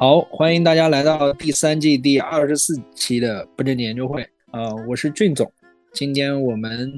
[0.00, 4.24] 好，欢迎大家来到第三季第二十四期的不正经研究会。
[4.52, 5.52] 呃，我是俊总。
[5.92, 6.88] 今天我们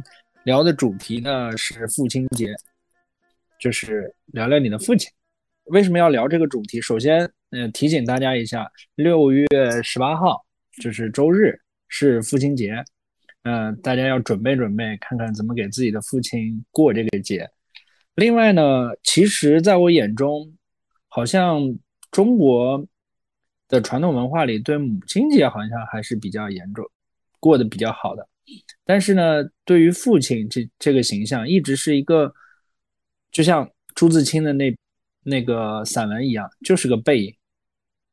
[0.45, 2.55] 聊的主题呢是父亲节，
[3.59, 5.11] 就是聊聊你的父亲。
[5.64, 6.79] 为什么要聊这个主题？
[6.79, 9.46] 首先，嗯，提醒大家一下，六月
[9.82, 10.45] 十八号
[10.82, 11.59] 就是周日，
[11.89, 12.85] 是父亲节。
[13.45, 17.48] 嗯，大家要准备准备，看看怎么给自己的父亲过这个节。
[18.14, 20.53] 另外呢，其实在我眼中，
[21.09, 21.62] 好像
[22.10, 22.87] 中国
[23.70, 26.84] 的传统文化里，对母亲节好像还是比较严重，
[27.38, 28.29] 过得比较好的。
[28.84, 32.34] 但是呢，对于父亲这这个形象，一直是一个，
[33.30, 34.77] 就像朱自清的那
[35.23, 37.34] 那个散文一样，就是个背影。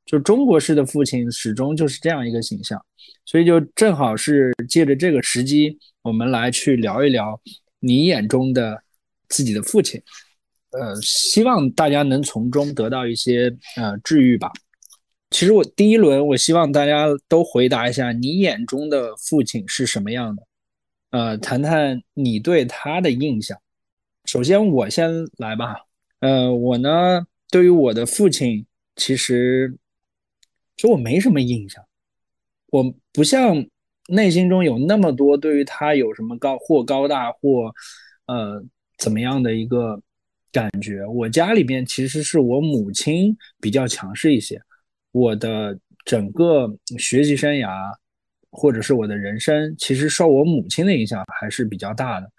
[0.06, 2.80] 就中国式的父亲始终就是这样一个形象，
[3.26, 7.38] 所以就正好是借着这个时机，我们来去聊一聊
[7.80, 8.82] 你眼中的
[9.28, 10.02] 自己的父亲。
[10.70, 14.52] 呃，希望大家能从中得到一些呃治愈吧。
[15.38, 20.42] 其实我第一轮，我希望大家都回答一下你眼中的父亲是什么样的，
[21.12, 23.56] 呃，谈谈你对他的印象。
[24.26, 25.76] 首先我先来吧，
[26.22, 29.78] 呃，我呢对于我的父亲，其实
[30.76, 31.86] 其实我没什么印象，
[32.72, 33.64] 我不像
[34.08, 37.72] 内心中有那么多对于他有什么高或高大或
[38.26, 38.66] 呃
[38.98, 40.02] 怎么样的一个。
[40.50, 44.60] 感觉我家里面其实是我母亲比较强势一些，
[45.18, 47.92] 我的整个学习生涯
[48.52, 52.32] 或者是我的人生，其实受我母亲的影响还是比较大的。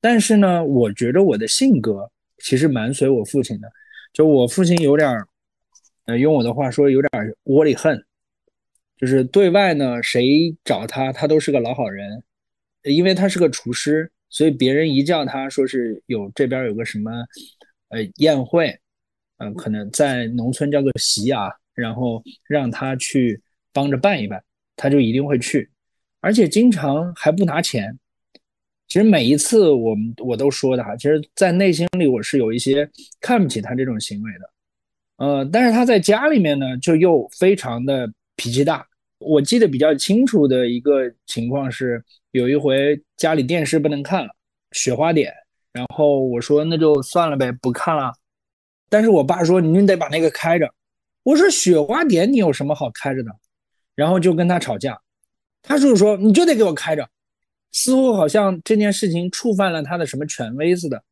[0.00, 3.70] 但是呢，我觉得我的性格其实蛮随我父亲的，
[4.12, 5.26] 就我父亲有点儿，
[6.06, 8.02] 呃，用我的话说有点窝里横，
[8.96, 12.22] 就是对外呢谁找他，他都是个老好人，
[12.84, 14.10] 因为他是个厨师。
[14.32, 17.10] 所以别人一叫他说是有这边有个什么，
[17.88, 18.78] 呃宴会，
[19.38, 23.40] 嗯，可能在农村叫个席啊，然后让他去
[23.72, 24.42] 帮着办一办，
[24.76, 25.70] 他就一定会去，
[26.20, 27.98] 而且经常还不拿钱。
[28.86, 32.90] 其实每一次我们我都说的哈，其实，在内心里我是有一些
[33.20, 34.50] 看不起他这种行为的，
[35.24, 38.84] 呃，但是他在家里面呢，就又非常的脾气大。
[39.18, 42.02] 我记得比较清楚的一个情况是，
[42.32, 44.30] 有一回家里电视不能看了，
[44.72, 45.32] 雪花点，
[45.72, 48.12] 然后我说那就算了呗，不看了。
[48.88, 50.68] 但是我爸说你得把那个开着。
[51.22, 53.30] 我说雪花点你有什么好开着的？
[53.94, 54.98] 然后就跟他吵架，
[55.62, 57.06] 他就是说你就得给我开着，
[57.72, 61.02] 似乎好像这件事情触犯了他的什么权威似的。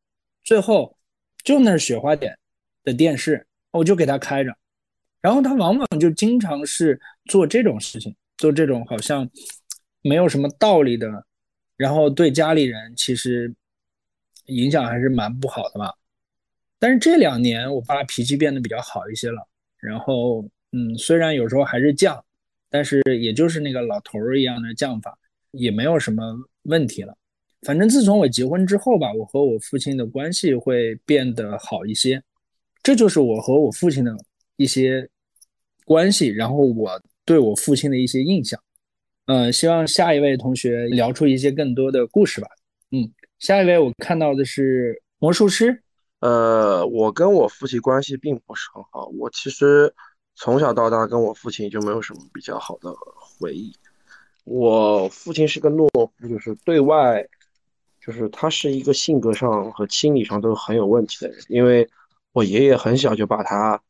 [0.43, 0.97] 最后
[1.43, 2.37] 就那雪花点
[2.83, 4.55] 的电视，我就给他开着。
[5.21, 9.29] 然后他往往就经常是做这种事情，做这种好像
[10.01, 11.25] 没有什么道理的，
[11.75, 13.53] 然后对家里人其实
[14.45, 15.93] 影响还是蛮不好的吧。
[16.79, 19.45] 但是这两年我爸脾气变得比较好一些了，
[19.81, 22.21] 然后嗯，虽然有时候还是犟，
[22.69, 25.17] 但是也就是那个老头儿一样的犟法，
[25.51, 26.23] 也没有什么
[26.63, 27.15] 问题了。
[27.61, 32.21] 反正自从我结婚之后吧，我和我父亲的关系会变得好一些，
[32.81, 34.15] 这就是我和我父亲的。
[34.61, 35.07] 一些
[35.85, 38.61] 关系，然后我对我父亲的一些印象，
[39.27, 42.47] 嗯，希望下一位同学聊出一些更多的故事吧。
[42.91, 43.09] 嗯，
[43.39, 45.81] 下一位我看到的是魔术师。
[46.19, 49.93] 呃，我跟我父亲关系并不是很好，我其实
[50.35, 52.93] 从小到大跟我父亲就没有什么比较好的
[53.39, 53.75] 回忆。
[54.43, 57.27] 我父亲是个懦夫，就是对外，
[58.01, 61.89] 就是他是一个性格上和心理上都很有问题的人，因为
[62.31, 63.81] 我爷爷很小就把他。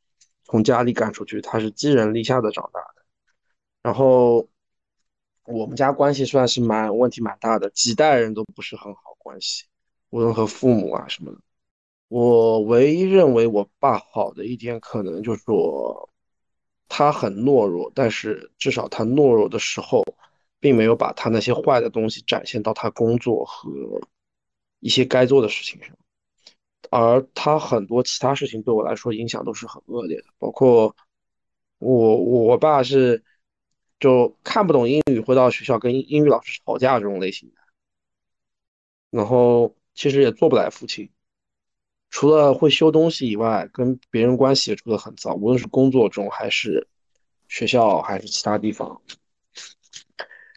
[0.51, 3.03] 从家里赶出去，他是寄人篱下的长大的。
[3.83, 4.47] 然后
[5.45, 9.65] 我们家关系算是蛮问题蛮大的，几代人都不是很好关系，
[10.09, 11.37] 无论和父母啊什么的。
[12.09, 16.09] 我唯一认为我爸好的一点，可能就是说
[16.87, 20.03] 他很懦弱，但是至少他懦弱的时候，
[20.59, 23.69] 并没有把他那些坏的东西展现到他工作和
[24.79, 25.95] 一些该做的事情上。
[26.89, 30.95] 而他很多其他事情对我来说影响都是很恶劣的，包括
[31.77, 33.23] 我我我爸是
[33.99, 37.55] 就看不懂英语，会到学校跟英语老师吵架这种类型的，
[39.11, 41.11] 然后其实也做不来父亲，
[42.09, 46.87] 除了会修东西以外，跟别人关系也处得很糟，无论是工作中还是
[47.47, 49.01] 学校还是其他地方。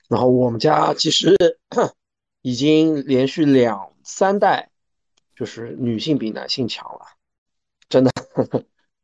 [0.08, 1.36] 然后我们家其实
[2.42, 4.68] 已经连续两三代。
[5.34, 7.00] 就是女性比男性强了，
[7.88, 8.12] 真的，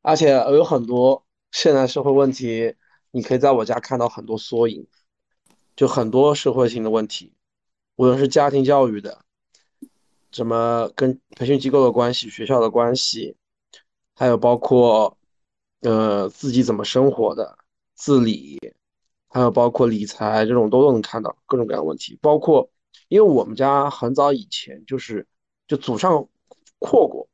[0.03, 2.77] 而且有很多现在社会问题，
[3.11, 4.87] 你可以在我家看到很多缩影，
[5.75, 7.35] 就很多社会性的问题，
[7.97, 9.25] 无论是家庭教育的，
[10.31, 13.37] 怎么跟培训机构的关系、学校的关系，
[14.15, 15.17] 还有包括
[15.81, 17.59] 呃，自己怎么生活的，
[17.95, 18.59] 自理，
[19.29, 22.19] 还有包括理财这种都都能看到各种各样的问题。
[22.21, 22.71] 包括，
[23.09, 25.27] 因为我们家很早以前就是
[25.67, 26.29] 就祖上
[26.79, 27.29] 扩过，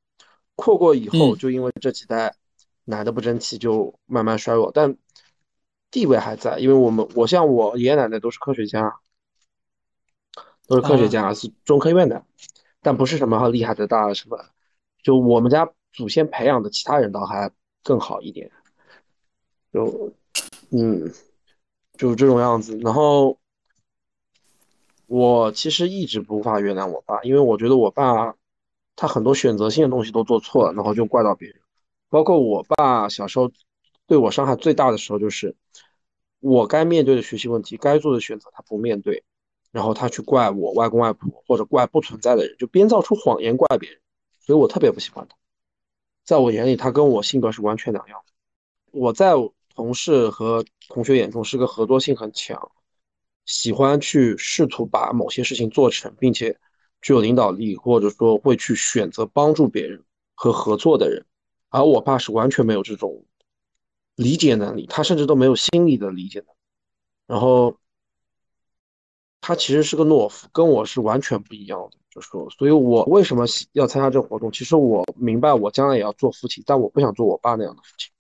[0.56, 2.36] 扩过以后就因为这几代
[2.84, 4.96] 男的不争气，就慢慢衰弱，但
[5.90, 6.58] 地位还在。
[6.58, 9.00] 因为我们我像我爷爷奶奶都是科学家，
[10.66, 12.24] 都是科学家，是中科院的，
[12.84, 14.38] 但不是什么很厉害的大什么，
[15.02, 17.50] 就我们家祖先培养的其他人倒还。
[17.86, 18.50] 更好一点，
[19.70, 20.10] 就
[20.70, 21.12] 嗯，
[21.98, 22.78] 就是这种样子。
[22.78, 23.38] 然后
[25.06, 28.34] 我其实一直无法原谅我爸，因为我觉得我爸
[28.96, 31.60] 他很多选择性的东西都做错了，然后就怪到别人。
[32.08, 33.52] 包括我爸小时候
[34.06, 35.54] 对我伤害最大的时候，就是
[36.40, 39.24] 我该面对的学习问题、该做的选择他不面对，
[39.74, 43.98] 然后他去怪我外公外婆或者怪不存在的人，就编造出谎言怪别人，
[44.38, 45.36] 所以我特别不喜欢他。
[46.22, 48.22] 在我眼里，他跟我性格是完全两样。
[48.92, 49.32] 我在
[49.74, 52.70] 同事和同学眼中是个合作性很强，
[53.46, 56.56] 喜欢去试图把某些事情做成，并且
[57.02, 60.04] 具有领导力，或者说会去选择帮助别人
[60.36, 61.26] 和合作的人。
[61.68, 63.24] 而我爸是完全没有这种
[64.14, 66.58] 理解能力，他甚至都没有心理的理解能力。
[67.26, 67.76] 然后
[69.46, 71.98] 他其实是个懦夫，跟我是完全不一样的。
[72.08, 74.50] 就是说，所以我为什么要参加这个活动？
[74.50, 78.10] 其实我明白，我将来也要做父亲，但我不想做我爸那样的父亲。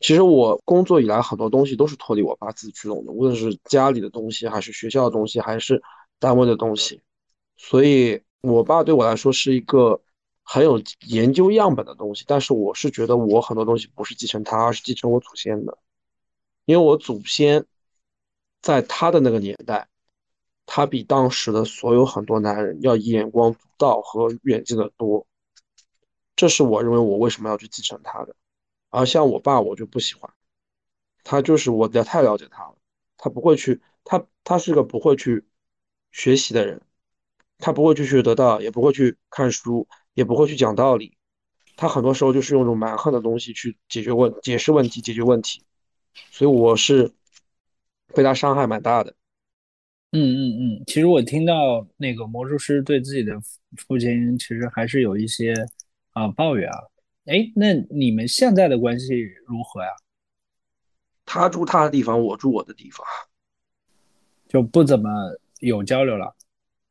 [0.00, 5.82] 其实我工作以来很多东西都是脱离我爸自己驱动的，无论是家里的东西，还是学校的东西，还是
[6.18, 7.00] 单位的东西。
[7.56, 10.02] 所以，我爸对我来说是一个
[10.42, 12.24] 很有研究样本的东西。
[12.26, 15.78] 但是，我是觉得我很多东西不是继承他，而是继承我祖先的，
[16.66, 17.64] 因为我祖先
[18.60, 19.88] 在他的那个年代。
[20.74, 25.26] 他比当时的所有很多男人要眼光独到和远见的多，
[26.34, 28.34] 这是我认为我为什么要去继承他的。
[28.88, 30.32] 而像我爸，我就不喜欢，
[31.24, 32.74] 他就是我太了解他了，
[33.18, 35.44] 他不会去，他他是个不会去
[36.10, 36.80] 学习的人，
[37.58, 41.18] 他不会去学得到，也不会去看书，也不会去讲道理，
[41.76, 45.66] 他很多时候就是用这种蛮横的东西去解决问解释问题，解决问题，
[46.30, 47.12] 所以我是
[48.14, 49.14] 被他伤害蛮大的。
[50.14, 53.32] 嗯嗯嗯，其实我听到那个魔术师对自己的
[53.78, 55.54] 父亲，其实还是有一些
[56.10, 56.78] 啊抱怨啊。
[57.24, 59.88] 哎，那你们现在的关系如何呀？
[61.24, 63.06] 他住他的地方，我住我的地方，
[64.48, 65.08] 就不怎么
[65.60, 66.36] 有交流了。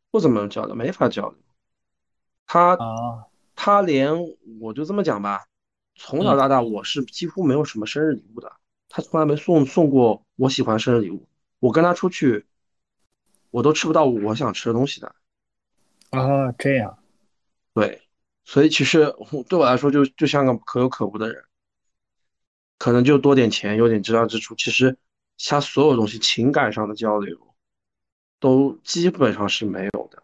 [0.09, 1.37] 不怎么交流，没法交流。
[2.47, 4.11] 他啊，他连
[4.59, 5.45] 我就这么讲吧，
[5.93, 8.51] 从小到大我是几乎没有什么生日礼物的，
[8.89, 11.27] 他从来没送送过我喜欢生日礼物。
[11.59, 12.47] 我跟他出去。
[13.51, 15.13] 我都吃不到我想吃的东西的，
[16.09, 16.97] 啊，这样，
[17.73, 18.01] 对，
[18.45, 19.13] 所以其实
[19.49, 21.43] 对我来说就就像个可有可无的人，
[22.77, 24.97] 可能就多点钱，有点知道支出，其实
[25.37, 27.53] 他所有东西情感上的交流
[28.39, 30.23] 都基本上是没有的，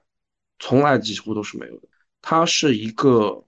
[0.58, 1.90] 从来几乎都是没有的。
[2.22, 3.46] 他是一个，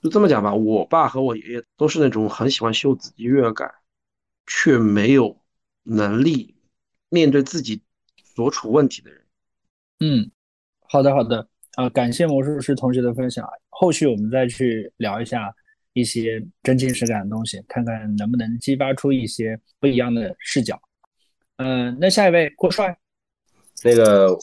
[0.00, 3.72] 就这么讲吧，我爸和我爷爷都是那种很喜欢秀自己优越感，
[4.44, 5.40] 却没有
[5.84, 6.56] 能力
[7.08, 7.80] 面对自己。
[8.34, 9.20] 所处问题的人，
[10.00, 10.30] 嗯，
[10.88, 11.46] 好的好的。
[11.74, 15.50] 啊，感谢魔术师同学的分享，后续我们再去聊一下
[15.94, 20.78] 一些真情实感的东西，看看能不能激发出一些不一样的视角。
[21.56, 22.94] 嗯，那下一位郭帅，
[23.82, 24.36] 那个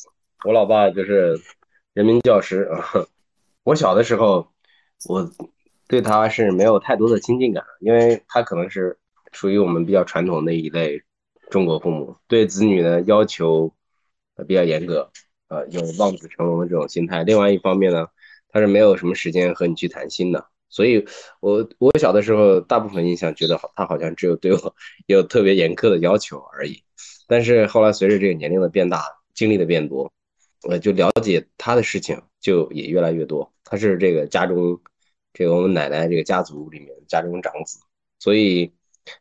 [0.44, 1.40] 我老爸就是
[1.94, 2.84] 人民教师啊，
[3.62, 4.52] 我小的时候
[5.08, 5.32] 我
[5.88, 8.98] 对他是没有太多的亲近感，因为他可能是
[9.34, 11.00] 属于我们比较传统的一类
[11.52, 13.72] 中国父母，对子女的要求。
[14.44, 15.12] 比较严格，
[15.48, 17.24] 呃，有望子成龙的这种心态。
[17.24, 18.08] 另外一方面呢，
[18.50, 20.48] 他是没有什么时间和你去谈心的。
[20.70, 21.04] 所以，
[21.40, 24.76] 我我小的时候，大部分印象觉得他好像只有对我
[25.08, 26.84] 有特别严苛的要求而已。
[27.28, 29.04] 但是后来随着这个年龄的变大，
[29.34, 30.12] 经历的变多，
[30.62, 33.52] 我就了解他的事情就也越来越多。
[33.64, 34.80] 他是这个家中，
[35.34, 37.80] 这个我们奶奶这个家族里面家中长子，
[38.20, 38.72] 所以，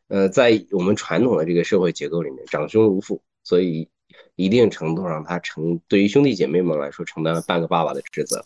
[0.08, 3.88] 呃，在我们传统的这个社会结构里面，长兄如父，所以。
[4.36, 8.44] 一定程度上，他承对于兄弟姐妹们来说承担了半个爸爸的职责。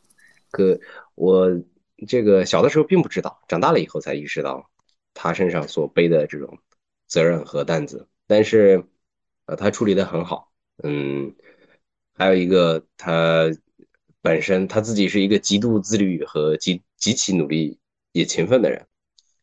[0.50, 0.78] 可
[1.14, 1.48] 我
[2.06, 4.70] 这个小的时候并不知道，长大了以后才意识到
[5.14, 6.58] 他身上所背的这种
[7.06, 8.08] 责任和担子。
[8.26, 8.84] 但是，
[9.46, 10.52] 呃，他处理的很好。
[10.82, 11.34] 嗯，
[12.14, 13.50] 还有一个，他
[14.20, 17.78] 本身他自己是一个极度自律和极极其努力
[18.12, 18.86] 也勤奋的人，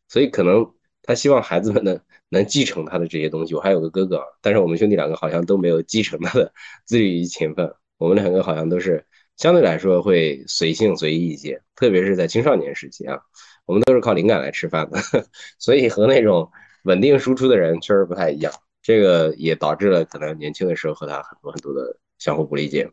[0.08, 0.74] 所以可能
[1.10, 2.00] 他希望孩子们呢。
[2.32, 6.52] 能继承他的这些东西，我还有个哥哥，但是我们兄弟两个好像都没有继承他的
[6.84, 7.74] 自律与勤奋。
[7.98, 9.04] 我们两个好像都是
[9.36, 13.18] 相对来说会随性随意一些，特别是在青少年时期啊，
[13.66, 15.00] 我们都是靠灵感来吃饭的，
[15.58, 16.48] 所以和那种
[16.84, 18.52] 稳定输出的人确实不太一样。
[18.80, 22.88] 这个也导致了可能年轻的时候和他很多很多的相互不理解。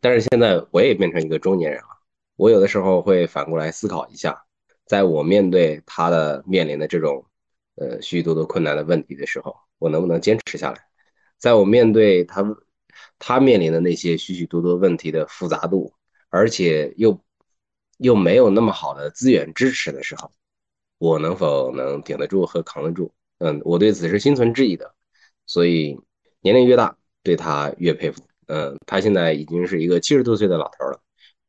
[0.00, 1.88] 但是现在我也变成一个中年人了，
[2.36, 4.44] 我有的时候会反过来思考一下，
[4.86, 7.26] 在我面对他的面临的这种
[7.76, 10.78] 呃许许多多困难的问题的时候，我能不能坚持下来？
[11.38, 12.44] 在我面对他
[13.18, 15.92] 他面临的那些许许多多问题的复杂度，
[16.28, 17.18] 而且又
[17.98, 20.30] 又没有那么好的资源支持的时候，
[20.98, 23.12] 我能否能顶得住和扛得住？
[23.38, 24.94] 嗯，我对此是心存质疑的。
[25.46, 25.98] 所以
[26.40, 28.22] 年龄越大，对他越佩服。
[28.46, 31.00] 嗯，他现在已经是一个七十多岁的老头了。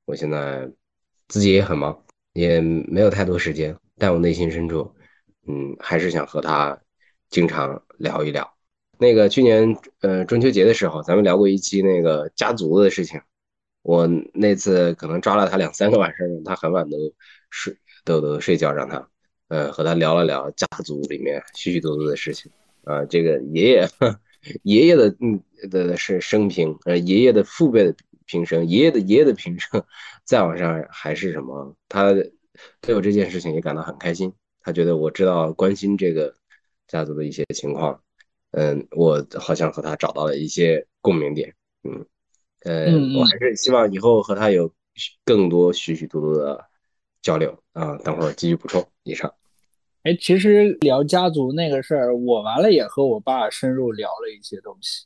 [0.06, 0.70] 我现在
[1.27, 2.03] 自己也很忙，
[2.34, 4.92] 也没有太多时间，但我内心深处，
[5.47, 6.79] 嗯，还是想和他
[7.29, 8.53] 经常聊一聊。
[8.97, 13.21] 那个去年呃中秋节的时候，咱们聊过一期那个家族的事情。
[13.81, 16.97] 我那次可能抓了他两三个晚上，他很晚都
[17.50, 19.09] 睡都都睡觉，让他
[19.50, 22.51] 呃和他聊了聊家族里面许许多多的事情
[22.83, 23.88] 啊，这个爷爷。
[24.63, 27.95] 爷爷的嗯的是生平，呃，爷爷的父辈的
[28.25, 29.81] 平生，爷爷的爷爷的平生，
[30.25, 31.73] 再往上还是什么？
[31.88, 32.13] 他
[32.81, 34.33] 对我这件事情也感到很开心，
[34.63, 36.34] 他觉得我知道关心这个
[36.88, 38.01] 家族的一些情况，
[38.51, 41.53] 嗯，我好像和他找到了一些共鸣点，
[41.84, 42.05] 嗯，
[42.62, 42.86] 呃，
[43.20, 44.72] 我还是希望以后和他有
[45.25, 46.65] 更多许许多多的
[47.22, 47.98] 交流啊。
[47.98, 49.34] 等会儿继续补充，以上。
[50.03, 55.05] 哎，其实聊家族那个事儿，我完了也和我爸深入聊了一些东西，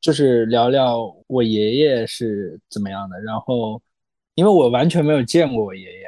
[0.00, 3.20] 就是聊聊我爷爷是怎么样的。
[3.20, 3.82] 然后，
[4.34, 6.06] 因为我完全没有见过我爷爷，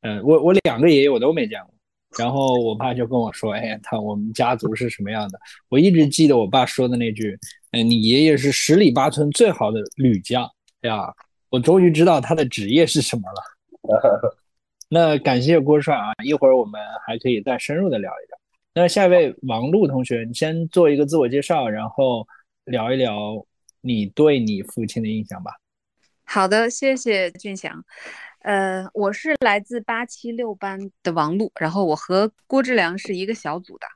[0.00, 1.75] 嗯，我我两个爷爷我都没见过。
[2.18, 7.38] 然后我爸就跟我说：“哎，他我们家族是什么样的？”我一直记得我爸说的那句
[7.72, 10.48] ：“嗯，你爷爷是十里八村最好的旅匠。”
[10.82, 11.12] 哎呀，
[11.50, 14.36] 我终于知道他的职业是什么了。
[14.88, 16.12] 那感谢郭帅啊！
[16.24, 18.38] 一会儿我们还可以再深入的聊一聊。
[18.72, 22.26] 那下一位王璐同学，你先做一个自我介绍，然后
[22.64, 23.44] 聊一聊
[23.80, 25.50] 你对你父亲的印象吧。
[26.24, 27.84] 好的，谢谢俊祥。
[28.46, 33.86] 呃，我是来自八七六班的王璐，然后我和郭志良是一个小组的。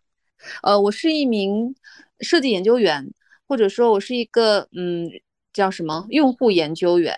[0.65, 1.73] 呃，我是一名
[2.19, 3.15] 设计研究员，
[3.47, 5.09] 或者说我是一个嗯
[5.53, 7.17] 叫什么用户研究员，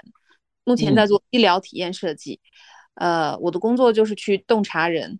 [0.64, 2.38] 目前在做医疗体验设计。
[2.96, 5.18] 呃，我的工作就是去洞察人，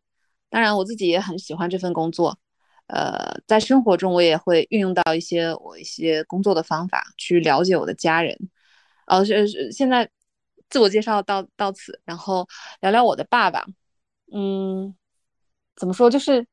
[0.51, 2.39] 当然我自己也很喜欢这份工作。
[2.89, 8.37] 呃，在生活中我也会运用到一些我一些工作的方法去了解我的家人。
[9.07, 10.11] 呃，是现在
[10.73, 12.49] 自我介绍到到此，然后
[12.81, 13.67] 聊聊我的爸爸。
[14.33, 14.97] 嗯，
[15.77, 16.09] 怎么说？
[16.09, 16.47] 就是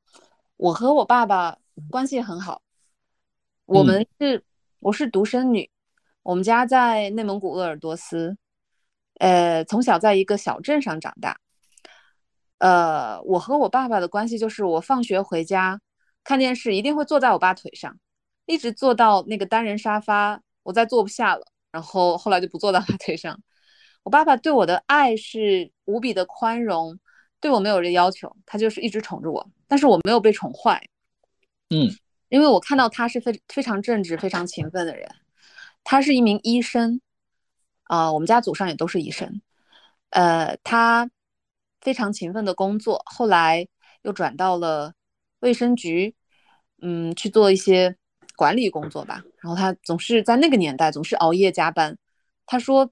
[0.57, 1.57] 我和我爸爸
[1.89, 2.61] 关系很好。
[3.63, 4.43] 我们是
[4.79, 5.71] 我是独生女，
[6.21, 8.37] 我们家在内蒙古鄂尔多斯。
[9.19, 11.39] 呃，从小在一个小镇上长大。
[12.57, 15.79] 呃，我和我爸爸的关系就是，我放学回家
[16.25, 17.97] 看电视，一定会坐在我爸腿上，
[18.45, 23.39] 一直坐到那个单人沙发，我再坐不下了，然后后来就不坐到他腿上。
[24.03, 26.99] 我爸爸对我的爱是无比的宽容，
[27.39, 30.81] 对我没有这要求，他就是一直宠着我，但是我没有被宠坏。
[31.69, 31.89] 嗯，
[32.29, 35.09] 因为我看到他是非非常正直、非常勤奋的人，
[35.83, 37.01] 他是一名医生。
[37.83, 39.41] 啊，我们家祖上也都是医生，
[40.11, 41.09] 呃，他
[41.81, 43.67] 非常勤奋的工作，后来
[44.03, 44.93] 又转到了
[45.39, 46.13] 卫生局，
[46.83, 47.95] 嗯，去做一些
[48.35, 49.23] 管理工作吧。
[49.41, 51.97] 然后他总是在那个年代总是熬夜加班。
[52.45, 52.91] 他说，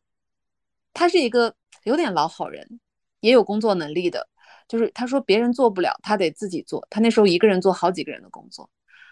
[0.97, 2.79] 他是一个有点老好人，
[3.19, 4.27] 也有工作能力的，
[4.67, 6.85] 就是他说别人做不了，他得自己做。
[6.89, 8.69] 他那时候一个人做好几个人的工作，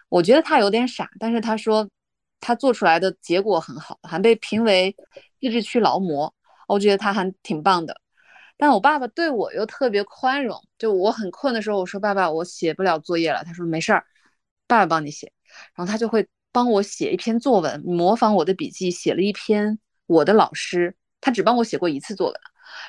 [0.10, 1.88] 我觉得他有点傻，但是他说。
[2.42, 4.96] 他做出来的结果很好，还被评为
[5.42, 6.32] 自治区劳模，
[6.68, 8.00] 我觉得他还挺棒的。
[8.58, 14.06] 但我爸爸对我又特别宽容，就我很困的时候，我说爸爸，我写不了作业了，他说没事儿，
[14.68, 15.32] 爸爸帮你写。
[15.74, 20.96] 然后他就会帮我写一篇作文，模仿我的笔记写了一篇我的老师，
[21.26, 22.40] 他只帮我写过一次作文，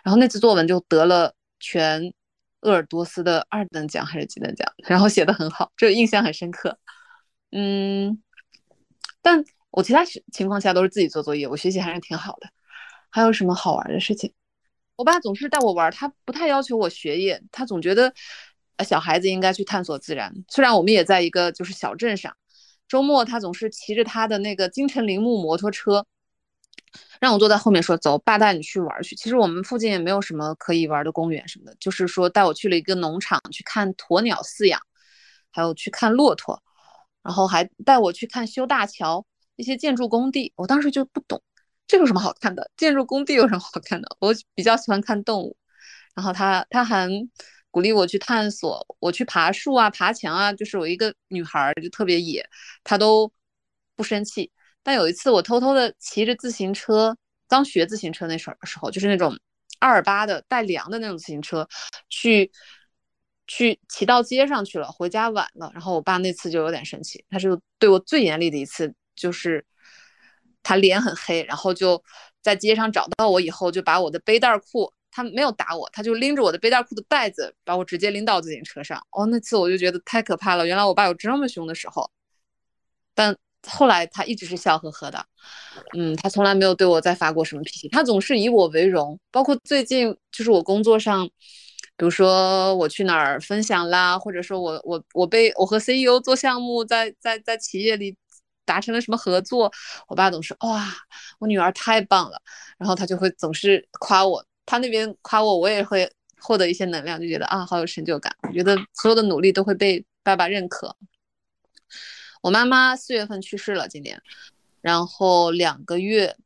[0.05, 2.13] 然后那次作文就得了全
[2.61, 6.79] 鄂尔多斯的二等奖还是几等奖，然后写的很好，这个印象很深刻。
[7.51, 8.23] 嗯。
[9.23, 12.51] 但我其他情况下都是自己做作业，我学习还是挺好的。
[13.09, 14.35] 还有什么好玩的事情？
[14.97, 18.13] 我爸总是带我玩，他不太要求我学业，他总觉得，
[18.85, 20.31] 小孩子应该去探索自然。
[20.49, 22.37] 虽然我们也在一个就是小镇上，
[22.87, 26.05] 周末他总是骑着他的那个金城铃木摩托车，
[27.21, 34.81] 让我坐在后面说：“走，爸带你去玩去。”其实我们附近也没有什么可以玩的公园什么的，就是说带我去了一个农场去看鸵鸟饲养，
[35.51, 36.63] 还有去看骆驼。
[37.23, 39.27] 然后还带我去看修大桥，
[39.57, 40.53] 一些建筑工地。
[40.55, 41.43] 我当时就不懂，
[41.89, 42.71] 这有什么好看的？
[42.77, 44.17] 建筑工地有什么好看的？
[44.21, 45.57] 我比较喜欢看动物。
[46.15, 47.09] 然后他他还
[47.73, 52.49] 鼓励我去探索，我去爬树啊，爬墙啊，就是我一个女孩就特别野，
[52.85, 53.31] 他都
[53.97, 54.53] 不生气。
[54.87, 57.17] 但有一次我偷偷的骑着自行车，
[57.49, 59.37] 刚学自行车那时候时候，就是那种
[59.81, 61.69] 二八的带梁的那种自行车，
[62.09, 62.53] 去
[63.49, 69.67] 去骑到街上去了，回家晚了，然后我爸那次就有点生气，他是对我最严厉的一次，就是
[70.63, 72.01] 他脸很黑，然后就
[72.41, 74.93] 在街上找到我以后，就把我的背带裤。
[75.11, 79.05] 他没有打我，他就拎着我的背带裤的带子，把我直接拎到自行车上。
[79.11, 82.09] 哦，那次我就觉得太可怕了，原来我爸有这么凶的时候。
[83.15, 83.37] 但
[83.71, 85.25] 后来他一直是笑呵呵的，
[85.97, 89.19] 嗯，他从来没有对我再发过什么脾气，他总是以我为荣。
[89.31, 91.27] 包括最近就是我工作上，
[91.97, 98.17] 比如说我去哪儿分享啦，或者说我我我被我和 CEO 做项目，在在在企业里
[98.65, 99.71] 达成了什么合作，
[100.09, 100.87] 我爸总是哇，
[101.39, 102.41] 我女儿太棒了，
[102.79, 104.45] 然后他就会总是夸我。
[104.65, 108.35] 他那边夸我，我也会获得一些能量，就觉得啊，好有成就感。
[108.43, 110.95] 我觉得所有的努力都会被爸爸认可。
[112.47, 114.23] 我妈妈四月份去世了，今年，
[114.81, 116.37] 然后两个月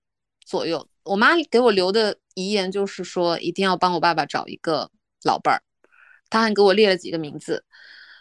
[0.46, 4.90] 左右，我妈给我留的遗言就是说，一定要帮我爸爸找一个
[5.24, 5.60] 老伴儿。
[6.30, 7.62] 她还给我列了几个名字，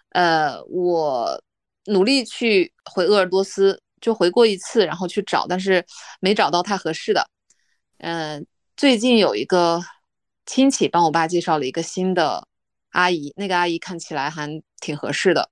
[0.09, 1.41] 呃，我
[1.86, 5.86] 努力去回鄂尔多斯，就回过一次，然后去找，但是
[6.19, 7.29] 没找到太合适的，
[8.00, 8.45] 嗯。
[8.75, 9.81] 最近有一个
[10.45, 12.45] 亲戚帮我爸介绍了一个新的
[12.91, 14.48] 阿姨，那个阿姨看起来还
[14.79, 15.50] 挺合适的，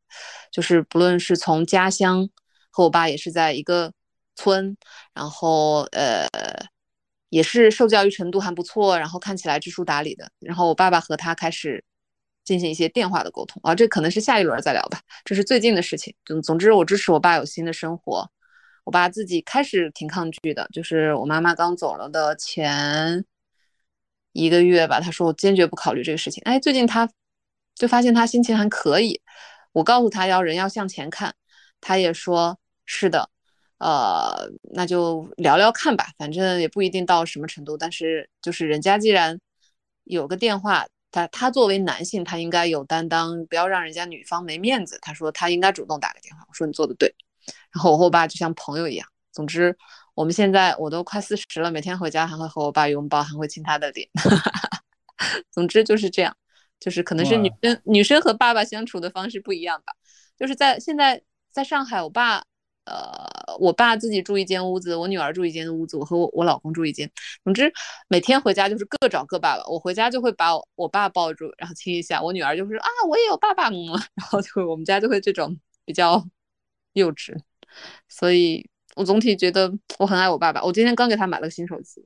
[0.51, 2.29] 就是不论是从家乡
[2.69, 3.91] 和我爸也是在一个
[4.35, 4.75] 村，
[5.13, 6.27] 然后呃
[7.29, 11.83] 也是受教育程度还不错，然后看起来知书达理的，然后我爸爸和他开始
[12.43, 16.15] 进行一些电话的沟通啊，这可能是下一轮再聊吧，这是最近的事情。
[16.25, 18.29] 总总之，我支持我爸有新的生活。
[18.85, 23.25] 我爸自己开始挺抗拒的，就是我妈妈刚走了的前
[24.31, 26.41] 一个月吧，他说我坚决不考虑这个事情。
[26.45, 27.09] 哎，最近他
[27.77, 29.21] 就发现他心情还可以，
[29.71, 31.33] 我告诉他要人要向前看，
[31.79, 33.29] 他也说是的，
[33.77, 39.39] 呃，那就聊聊看吧，反正也不一定到什么程度，但是就是人家既然
[40.05, 44.97] 有个电话，他他作为男性，他应该有担当，不要让人家女方没面子。
[45.01, 47.13] 他说他应该主动打个电话，我说你做的对。
[47.71, 49.07] 然后我和我爸就像朋友一样。
[49.31, 49.77] 总之，
[50.15, 54.09] 我们现在我都快四十了，每天回家还会和我爸拥抱，还会亲他的脸。
[55.51, 56.35] 总之就是这样，
[56.79, 59.93] 就是可能是女生女生和爸爸相处的方式不一样吧。
[60.37, 62.43] 就是在现在在上海，我爸
[62.85, 67.11] 呃，我爸自己住一间屋子，我女儿住一间屋子，我和我我老公住一间。
[67.43, 67.71] 总之
[68.07, 69.63] 每天回家就是各找各爸爸。
[69.67, 72.21] 我回家就会把我爸抱住，然后亲一下。
[72.21, 73.77] 我女儿就会说啊，我也有爸爸嘛。
[74.15, 76.25] 然后就我们家就会这种比较。
[76.93, 77.37] 幼稚，
[78.09, 80.63] 所以我总体觉得我很爱我爸爸。
[80.63, 82.03] 我今天刚给他买了个新手机，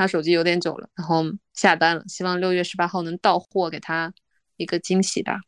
[0.00, 4.10] 他手机有点久了，然后下单了，希望六月十八号能到货，给他
[4.56, 5.38] 一个惊喜吧。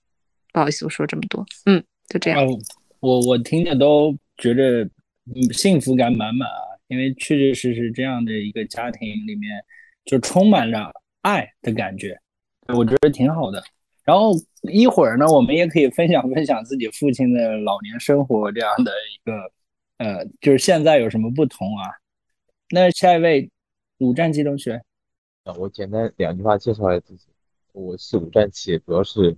[0.52, 2.46] 不好意思，我说这么多，嗯，就这样。
[3.00, 4.86] 我我听着都觉得
[5.54, 9.64] 幸福感满满啊，因为确确实实这样的一个家庭里面
[10.04, 12.20] 就充满了爱的感觉，
[12.76, 13.64] 我觉得挺好的。
[14.04, 14.32] 然后
[14.70, 19.50] 一会儿呢，我们也可以分享分享自己父亲的老年生活这样的一个，
[19.96, 21.88] 呃，就是现在有什么不同啊？
[22.68, 23.50] 那下一位，
[24.02, 24.82] 五战七同学，
[25.44, 27.28] 啊，我简单两句话介绍一下自己，
[27.70, 29.36] 我是五战七，主要是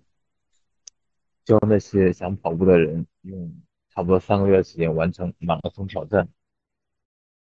[1.44, 3.55] 教那些想跑步的人用
[3.90, 6.27] 差不多三个月的时间完成马拉松挑战。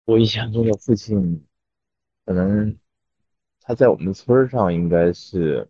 [0.04, 1.46] 我印象中的父亲，
[2.26, 2.78] 可能
[3.62, 5.70] 他在我们村上应该是。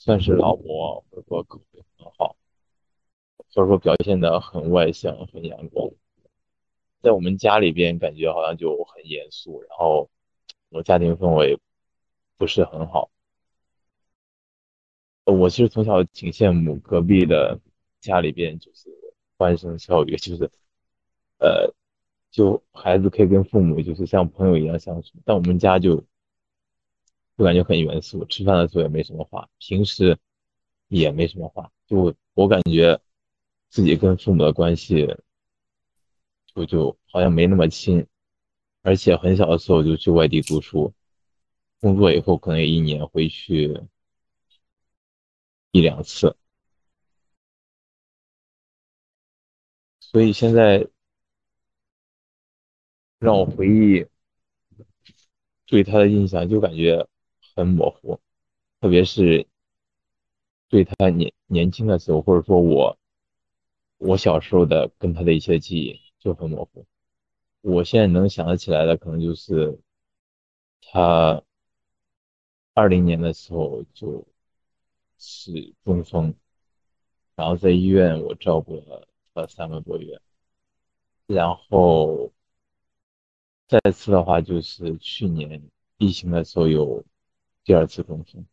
[0.00, 2.36] 算是老模，或者说口碑很好，
[3.36, 5.90] 或者说表现的很外向、很阳光。
[7.02, 10.08] 在我们家里边，感觉好像就很严肃，然后
[10.70, 11.58] 我家庭氛围
[12.36, 13.10] 不是很好。
[15.24, 17.60] 我其实从小挺羡慕隔壁的
[18.00, 18.90] 家里边，就是
[19.36, 20.50] 欢声笑语，就是
[21.38, 21.74] 呃，
[22.30, 26.04] 就孩子可以跟父母就是像朋友一样相处，但我们家就。
[27.36, 30.18] 就感觉很严肃，吃饭的时候也没什么话，平时
[30.88, 31.70] 也没什么话。
[31.86, 33.00] 就我感觉
[33.68, 35.06] 自己跟父母的关系，
[36.52, 38.04] 就就好像没那么亲，
[38.88, 40.94] 而且很小的时候就去外地读书，
[41.78, 43.82] 工作以后可能一年回去
[45.72, 46.34] 一两次，
[50.00, 50.88] 所以现在
[53.18, 54.06] 让我回忆
[55.66, 57.06] 对他的印象，就感觉。
[57.54, 58.20] 很模糊，
[58.80, 59.48] 特别是
[60.68, 62.96] 对他年年轻的时候，或者说我
[63.96, 66.86] 我小时候的跟他的一些记忆就很模糊。
[67.60, 69.78] 我现在能想得起来的，可能就是
[70.80, 71.42] 他
[72.74, 74.26] 二零年的时候就
[75.18, 76.34] 是中风，
[77.34, 80.20] 然后在医院我照顾了他三个多月，
[81.26, 82.32] 然后
[83.66, 85.60] 再次的话就是去年
[85.98, 87.04] 疫情的时候有
[87.64, 88.46] 第二次中风，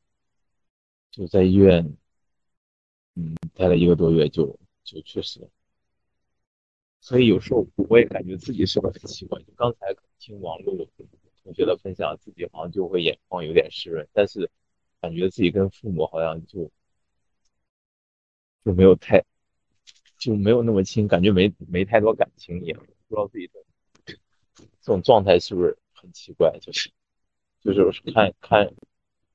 [1.11, 1.95] 就在医院，
[3.13, 5.49] 嗯，待了一个多月就就去世了。
[7.05, 9.39] 所以有时候我也感觉自己是不是很奇怪？
[9.43, 10.75] 就刚才听网络
[11.43, 14.49] 同学的分享，自己好像就会眼眶有点湿润，但是
[14.99, 16.71] 感觉自己跟父母好像就
[18.63, 19.23] 就没有太
[20.17, 22.79] 就没有那么亲，感觉没没太多感情一样。
[23.07, 23.63] 不知道自己的
[24.07, 26.57] 这种状态是不是很奇怪？
[26.59, 26.91] 就是
[27.61, 28.73] 就是看看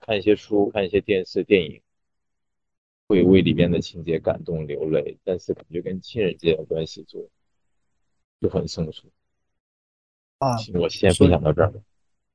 [0.00, 1.80] 看一些书，看一些电视电影，
[3.06, 7.30] 会为里边的情节感动流泪，但是感觉跟亲人之间的关系就。
[8.40, 9.06] 就很生疏
[10.38, 10.56] 啊！
[10.74, 11.72] 我先分享到这儿。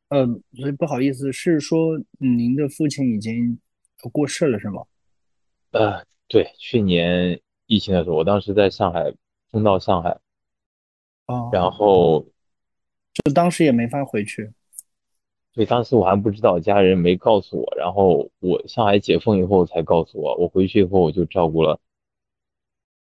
[0.09, 3.59] 嗯，所以不好意思，是说您的父亲已经
[4.11, 4.85] 过世了，是吗？
[5.71, 9.11] 呃，对，去年疫情的时候，我当时在上海，
[9.49, 10.19] 封到上海，
[11.25, 12.23] 哦，然后
[13.13, 14.51] 就当时也没法回去。
[15.53, 20.35] 对，当时我还不知道，家人没告诉我，然后我上海解封以后才告诉我。
[20.37, 21.79] 我回去以后，我就照顾了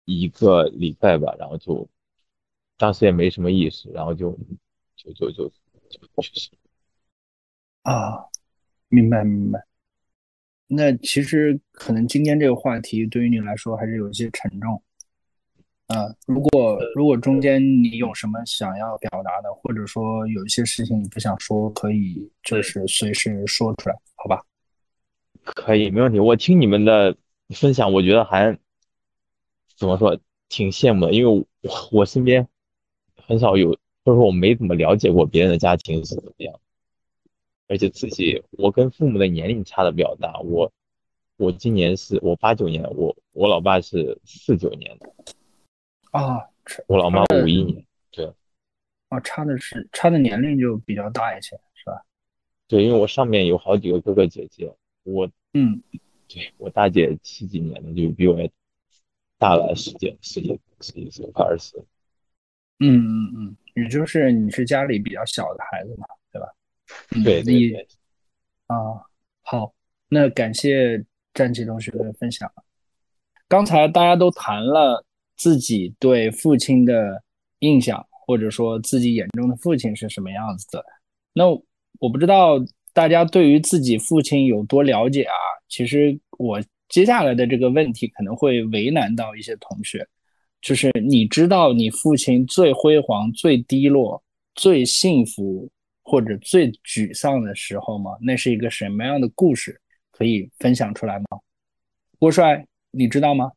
[0.06, 1.88] 一个礼拜吧，然后就。
[2.80, 4.32] 当时也没什么意识，然后就
[4.96, 5.52] 就就就
[5.90, 6.50] 就去世
[7.84, 8.24] 啊，
[8.88, 9.62] 明白明白。
[10.68, 14.82] 那其实可能今天这个话题对于你来说还是有一些沉重
[15.88, 16.16] 啊。
[16.26, 24.42] 如果如果中间你有什么想要表达的，或者说有一些事情你不想说，可以就是随时说出来，好吧？
[25.44, 26.20] 可以，没问题。
[26.20, 27.18] 我听你们的
[27.50, 28.58] 分享，我觉得还
[29.76, 32.48] 怎么说，挺羡慕的，因为我我身边。
[33.30, 33.70] 很少有，
[34.04, 36.60] 或者说我没怎么了解过别人的家庭是怎么样，
[37.68, 40.72] 而且自己我跟父母的年龄差的比较大，我
[41.38, 45.14] 我今年是我八九年，我我老爸是四九年的，
[46.10, 46.50] 啊，
[46.88, 48.34] 我老妈五一年，对，
[49.10, 52.04] 啊，差的是差的年龄就比较大一些，是吧？
[52.68, 55.84] 对，因为我上面有好几个哥哥姐姐，我嗯，
[56.28, 58.36] 对我大姐七几年的就比我
[59.38, 61.86] 大了十几十几十几岁，快二十。
[62.80, 66.48] 嗯嗯嗯，也就是你是家里比较小的孩子嘛，对吧？
[67.24, 67.88] 对对对。
[68.68, 68.76] 啊，
[69.42, 69.74] 好，
[70.08, 72.52] 那感谢战旗同学的分享。
[73.48, 75.04] 刚才大家都谈了
[75.36, 77.24] 自己对父亲的
[77.60, 80.86] 印象，或者说自己眼中的父亲是什么样子的。
[81.34, 81.48] 那
[82.00, 82.58] 我不知道
[82.94, 85.34] 大家对于自己父亲有多了解啊？
[85.68, 90.08] 其实我接下来的这个问题可能会为难到一些同学。
[90.62, 94.22] 就是你知道你父亲最辉煌、最低落、
[94.56, 95.70] 最幸福
[96.04, 98.12] 或者最沮丧的时候吗？
[98.22, 99.80] 那是一个什么样的故事？
[100.12, 101.26] 可以分享出来吗？
[102.20, 103.52] 郭帅，你知道吗？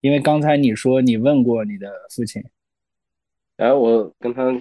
[0.00, 2.40] 因为刚才你说你问过你的父亲，
[3.56, 4.52] 哎，我跟他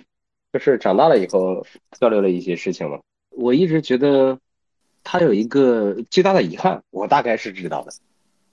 [0.51, 1.63] 就是长大了以后
[1.99, 2.99] 交流了一些事情嘛。
[3.29, 4.39] 我一直觉得
[5.03, 7.91] 他有一个巨大的遗憾，我大概是知道的。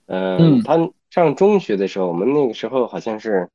[0.05, 0.77] 嗯，他。
[1.17, 3.49] 上中学的时候，我们那个时候好像是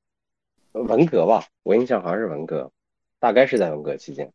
[0.73, 2.73] 文革吧，我印象好像是文革，
[3.21, 4.33] 大概是在文革期间。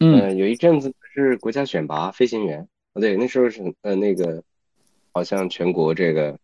[0.00, 4.42] 嗯，有一阵子是国家选拔飞行员，哦对，那时候是呃那个
[5.12, 6.38] 好像全国这个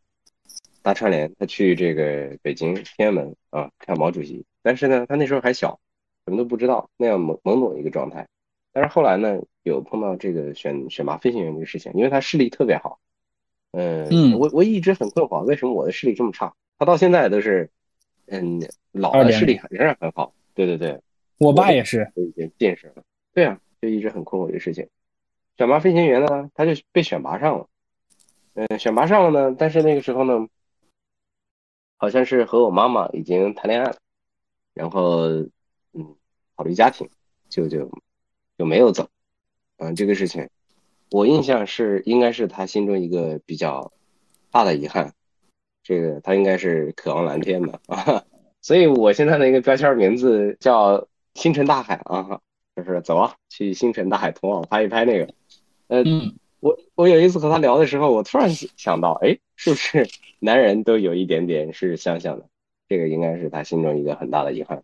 [0.83, 5.81] 大串联，他去这个北京天安门啊看毛主席，但是呢他那时候还小，
[6.27, 8.29] 什么都不知道，那样懵懵懂一个状态。
[8.75, 12.99] 但是后来呢有碰到这个选选拔飞行员这个事情，因为他视力特别好。
[13.77, 16.55] 嗯，我我一直很困惑，为什么我的视力这么差？
[16.79, 17.71] 他到现在都是，
[18.27, 18.61] 嗯，
[18.93, 20.33] 老的视力仍然很好。
[20.55, 21.01] 对对对，
[21.39, 23.03] 我爸也是，有一点近视了。
[23.33, 24.89] 对啊，就一直很困惑这个事情。
[25.57, 27.69] 选拔飞行员呢，他就被选拔上了。
[28.55, 30.49] 嗯，选拔上了呢，但是那个时候呢，
[31.97, 33.97] 好像是和我妈妈已经谈恋爱了，
[34.75, 35.23] 然后
[35.93, 36.17] 嗯，
[36.55, 37.09] 考虑家庭，
[37.49, 37.91] 就就
[38.57, 39.09] 就没有走。
[39.79, 40.49] 嗯，这个事情。
[41.14, 43.92] 我印象是，应该是他心中一个比较
[44.50, 45.12] 大的遗憾，
[45.85, 48.24] 这个他应该是渴望蓝天的啊，
[48.61, 52.40] 所以我现在的一个标签名字叫星辰大海啊，
[52.74, 55.33] 就是走啊，去星辰大海同网拍一拍那个。
[55.87, 56.03] 呃，
[56.59, 60.09] 我我有一次和他聊的时候，我突然想到，哎，是不是
[60.42, 62.48] 男人都有一点点是相像的？
[62.88, 64.83] 这个应该是他心中一个很大的遗憾。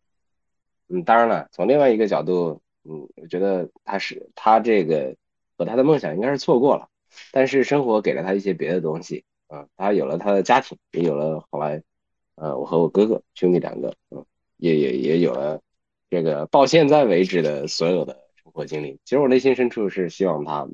[0.90, 5.16] 嗯，当然了，从另外一个角度，嗯，我觉得他是他这个。
[5.60, 6.88] 和他的梦想应该是错过了，
[7.32, 11.82] 但是生活给了他一些别的东西啊，他有了他的家庭，也有了后来，
[12.36, 14.24] 呃，我和我哥哥兄弟两个，嗯，
[14.56, 15.60] 也也也有了
[16.08, 18.98] 这个到现在为止的所有的生活经历。
[19.04, 20.66] 其实我内心深处是希望他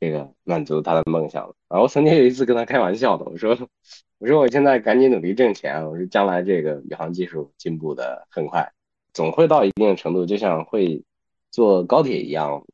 [0.00, 1.54] 这个满足他的梦想的。
[1.68, 3.56] 啊，我曾经有一次跟他开玩笑的，我说
[4.18, 8.72] 我说我现在赶紧努力挣钱，我说将来这个宇航技术进步的很快，
[9.12, 11.04] 总会到一定程度，就像会
[11.52, 12.66] 坐高铁一样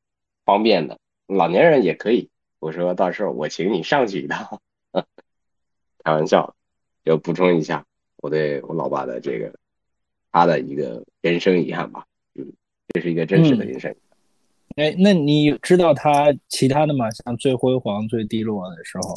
[0.46, 2.28] 方便的，老年人也可以。
[2.58, 4.60] 我说到时候我请你上去一趟，
[6.02, 6.54] 开玩笑，
[7.04, 7.84] 就补充一下
[8.16, 9.54] 我对我老爸的这个
[10.32, 12.06] 他的一个人生遗憾吧。
[12.34, 12.52] 嗯，
[12.88, 13.94] 这是一个真实的人生。
[14.76, 17.10] 哎，那你知道他其他的吗？
[17.10, 19.14] 像最辉煌、最低落的时候？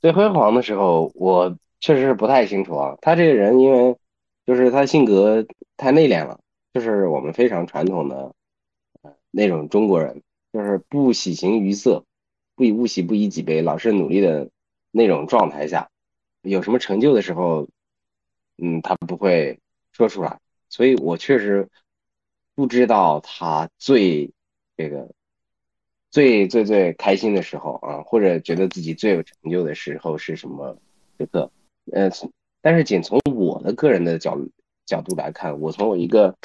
[0.00, 2.96] 最辉煌的时候，我确实是不太清楚啊。
[3.02, 3.94] 他这个人，因为
[4.46, 6.40] 就是他性格太内敛了，
[6.72, 8.34] 就是我们非常传统的
[9.30, 10.20] 那种中国人，
[10.52, 12.04] 就是不喜形于色。
[12.56, 14.50] 不以物喜，不以己悲，老是努力的
[14.90, 15.88] 那种状态下，
[16.42, 17.66] 有什么成就的时候，
[18.58, 19.58] 嗯，他不会
[19.92, 20.38] 说出来。
[20.68, 21.70] 所以我确实
[22.54, 24.30] 不知道他最
[24.76, 25.10] 这个
[26.10, 30.76] 最最最开心的时候啊，或者觉得自己最有成就的时候是什么
[31.18, 31.50] 时刻？
[31.92, 32.10] 呃，
[32.60, 34.38] 但是仅从我的个人的角
[34.84, 36.36] 角度来看，我从我一个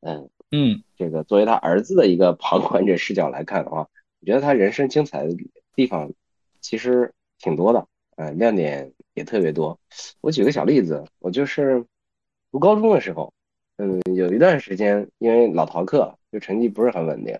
[0.00, 3.88] 嗯嗯这个作为他儿子的一个旁观者视角来看的话，
[4.20, 5.34] 我觉得他人生精彩的。
[5.74, 6.12] 地方
[6.60, 7.86] 其实挺多的，
[8.16, 9.80] 呃，亮点也特别多。
[10.20, 11.86] 我举个小例子，我就是
[12.50, 13.32] 读高中的时候，
[13.78, 17.38] 嗯，有一段时间因为老逃课，就成绩不是很稳定。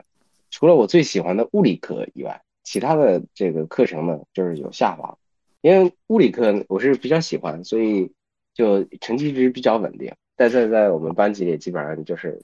[0.51, 5.18] 除了我最喜欢的物理课以外，其他的这个课程呢，就是有下滑。
[5.61, 8.11] 因为物理课我是比较喜欢，所以
[8.55, 10.11] 就成绩一直比较稳定。
[10.37, 12.40] 但在在我们班级里，基本上就是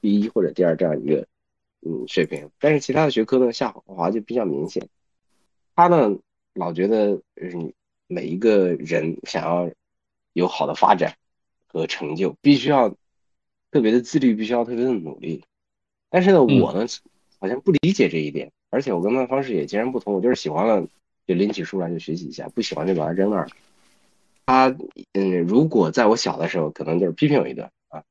[0.00, 1.26] 第一或者第二这样一个
[1.80, 2.50] 嗯水平。
[2.58, 4.88] 但是其他的学科呢，下滑就比较明显。
[5.74, 6.18] 他呢，
[6.54, 7.72] 老觉得嗯，
[8.06, 9.70] 每一个人想要
[10.32, 11.16] 有好的发展
[11.66, 12.90] 和成就，必须要
[13.70, 15.44] 特别的自律，必须要特别的努力。
[16.10, 16.86] 但是呢，我呢，
[17.38, 20.12] 好像不理解这一点，而且我跟他的方式也截然不同。
[20.12, 20.86] 我就是喜欢了
[21.26, 23.48] 就拎起书来就学习一下，不喜欢就把它扔那儿。
[24.44, 24.76] 他
[25.12, 28.04] 嗯，如果在我小的时候，可能就是批评我一顿啊。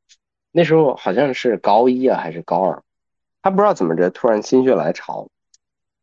[0.51, 2.83] 那时候好像是高一啊，还是高二，
[3.41, 5.27] 他不知道怎么着，突然心血来潮，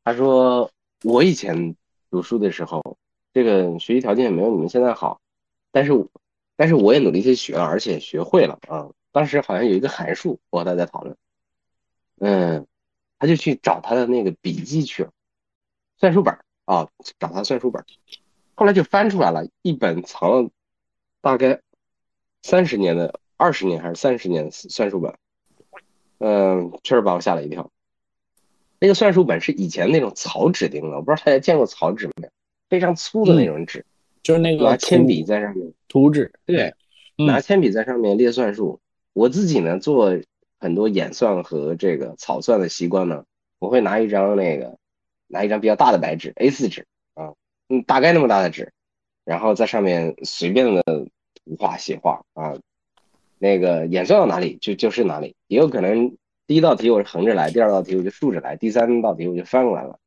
[0.05, 0.71] 他说。
[1.05, 1.77] 我以前
[2.11, 2.99] 读书的时候，
[3.33, 5.21] 这个学习条件也没有你们现在好，
[5.71, 5.93] 但是，
[6.57, 8.91] 但是我也努力去学了，而且学会了啊。
[9.13, 11.17] 当时好像有一个函数，我和他在讨论，
[12.19, 12.67] 嗯，
[13.21, 15.13] 他就去找他的那个笔记去了，
[15.99, 16.89] 算术本啊，
[17.21, 17.85] 找他算术本，
[18.57, 20.51] 后来就翻出来了一本藏了
[21.21, 21.61] 大概
[22.43, 25.15] 三十年的、二十年还是三十年的算术本，
[26.19, 27.71] 嗯，确实把我吓了一跳。
[28.81, 32.29] 那个算术本是以前那种草纸钉的，我不知道大家见过草纸没有？
[32.69, 33.87] 非常粗的那种纸，
[34.23, 36.75] 就是那个拿铅笔在上面涂纸，对，
[37.17, 38.79] 拿铅笔在上面列算术。
[39.15, 40.21] 我自己呢做
[40.61, 43.25] 很多演算和这个草算的习惯呢，
[43.59, 44.77] 我会拿一张那个
[45.29, 47.33] 拿一张比较大的白纸 A4 纸啊，
[47.69, 48.73] 嗯，大概那么大的纸，
[49.25, 52.55] 然后在上面随便的涂画写画啊，
[53.39, 56.17] 那个演算到哪里就就是哪里，也有可能。
[56.47, 59.99] 第一道题我是横着来，第二道题我就竖着来，第三道题我就翻过来了。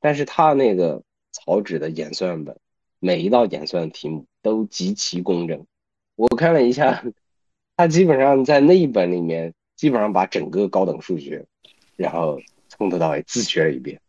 [0.00, 2.56] 但是他那个草纸的演算本，
[2.98, 5.66] 每一道演算题目都极其工整。
[6.16, 7.04] 我看了一下，
[7.76, 11.44] 他基本上在那一本里面，基本上把整个高等数学，
[11.96, 14.00] 然后从头到尾自学了一遍。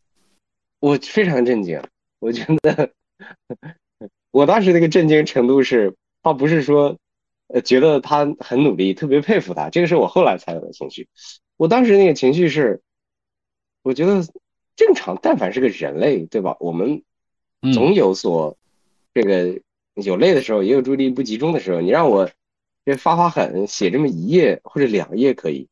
[0.80, 1.84] 我非常震惊，
[2.19, 2.93] 我觉得
[4.32, 6.97] 我当时那个震惊程度是，他不是说。
[7.53, 9.69] 呃，觉得他很努力，特别佩服他。
[9.69, 11.09] 这个是我后来才有的情绪。
[11.57, 12.81] 我当时那个情绪是，
[13.83, 14.25] 我觉得
[14.77, 16.55] 正常，但凡是个人类，对吧？
[16.61, 17.03] 我们
[17.73, 18.57] 总有所
[19.13, 19.59] 这个
[19.95, 21.81] 有累的时候，也有注意力不集中的时候。
[21.81, 22.29] 你让我
[22.85, 25.67] 这发发狠，写这么一页或者两页可以，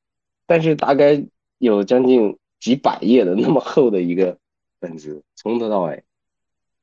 [0.46, 1.24] 但是大概
[1.60, 4.38] 有将近几百页的那么厚的一个
[4.82, 6.04] 本子，从头到尾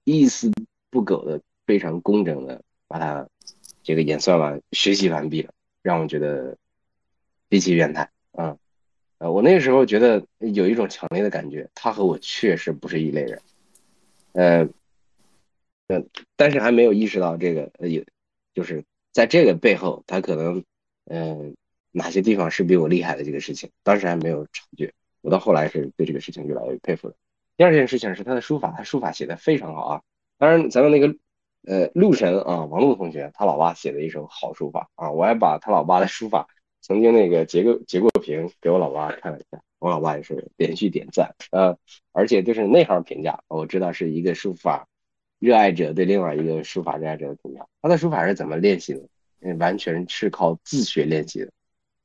[0.05, 0.51] 一丝
[0.89, 3.29] 不苟的、非常工整的把它。
[3.87, 6.57] 这个演算完，学习完毕了，让我觉得
[7.49, 8.59] 极其变态啊！
[9.19, 13.41] 呃，我那时候觉得有一种强烈的感觉，他和我确实不是一类人。
[14.33, 14.69] 呃，
[15.87, 18.03] 嗯，但是还没有意识到这个呃，有
[18.55, 20.65] 就是在这个背后，他可能
[21.05, 21.55] 嗯
[21.93, 24.93] 哪些地方是比我厉害的这个事情，当时还没有察觉。
[25.21, 27.15] 我到后来是对这个事情越来越佩服了。
[27.57, 30.03] 第二件事情是他的书法，他书法写的非常好啊。
[30.39, 31.17] 当然，咱们那个。
[31.67, 36.47] 呃，陆神啊，王璐同学，他老爸写的一手好书法啊，我还把他老爸的书法
[36.81, 41.77] 曾经那个截个截过屏给我老爸看了一下，我老爸也是连续点赞，呃，
[42.13, 44.87] 而且就是内行评价，我知道是一个书法
[45.41, 47.67] 热爱者对另外一个书法热爱者的评价。
[47.83, 49.03] 他的书法是怎么练习的？
[49.41, 51.51] 嗯，完全是靠自学练习的。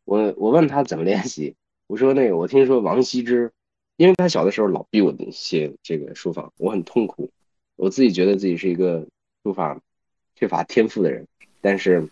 [0.06, 3.52] 我我问他怎么练习，我说那个我听说王羲之，
[3.95, 7.30] 因为他小的时候老逼我写这个书法，我很痛苦，
[7.76, 9.08] 我自己觉得自己是一个
[9.43, 9.80] 书法
[10.36, 11.27] 缺乏天赋的人，
[11.62, 12.08] 但是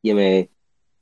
[0.00, 0.48] 因为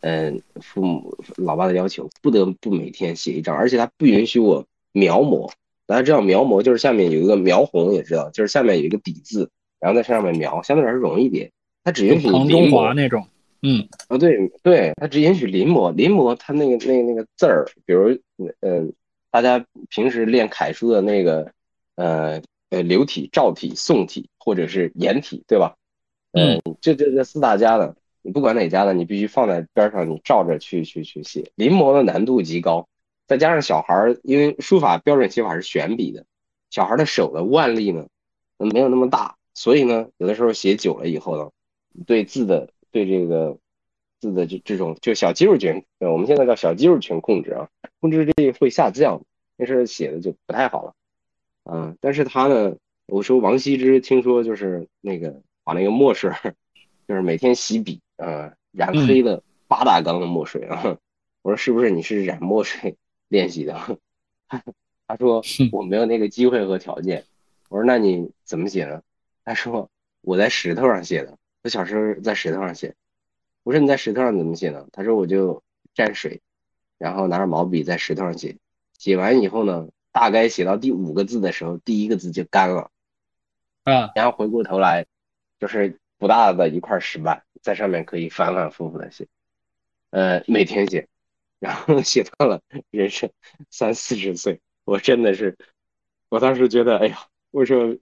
[0.00, 5.50] 嗯父母老爸的要求，不得不每天写一张，而且他不允许我描摹。
[5.86, 11.50] 大家知道描摹就是下面有一个描红，也知道就是下面有一个底字，然后在上面描，相对来说容易一点。
[11.84, 13.24] 他只允许唐中华那种，
[13.62, 18.18] 嗯，啊对对，他只允许临摹，临摹他那个那个那个字儿，比如
[18.60, 18.92] 嗯，
[19.30, 21.52] 大家平时练楷书的那个
[21.94, 22.42] 呃
[22.76, 25.76] 呃流体、赵体、宋体或者是颜体，对吧？
[26.32, 32.86] 嗯，这这这四大家的，你不管哪家的，你必须放在边上，你照着去去去写，临摹的难度极高。
[33.26, 36.26] 再加上小孩儿，因为书法标准写法是悬笔的，
[36.70, 38.06] 小孩的手的腕力呢，
[38.58, 41.50] 没有那么大，所以呢，有的时候写久了以后呢，
[42.06, 43.58] 对字的对这个
[44.20, 47.68] 字的这这种就小肌肉群，我们现在叫小肌肉群控制啊，
[48.00, 49.22] 控制力会下降，
[49.56, 50.94] 那时候写的就不太好了，
[51.70, 52.76] 嗯，但是他呢，
[53.06, 56.30] 我说王羲之听说就是那个把那个墨水，
[57.08, 60.98] 就是每天洗笔啊，染黑了八大缸的墨水啊，
[61.42, 62.96] 我说是不是你是染墨水？
[63.28, 63.98] 练习的，
[65.08, 67.24] 他说我没有那个机会和条件。
[67.68, 69.02] 我说那你怎么写呢？
[69.44, 71.36] 他说我在石头上写的。
[71.64, 72.94] 我小时候在石头上写。
[73.64, 74.86] 我说你在石头上怎么写呢？
[74.92, 75.60] 他说我就
[75.96, 76.40] 蘸水，
[76.98, 78.56] 然后拿着毛笔在石头上写。
[78.96, 82.90] 写完以后呢，大概写到第五个字的时候，第一个字就干了。
[83.84, 85.04] 啊，然后回过头来，
[85.60, 89.28] 就是不大的一块石板，在上面可以反反复复的写。
[90.08, 91.06] 呃，每天写。
[91.58, 93.30] 然后写到了人生
[93.70, 95.58] 三四十岁，我真的是，
[96.30, 97.18] 我当时觉得，哎呀，
[97.50, 97.94] 我说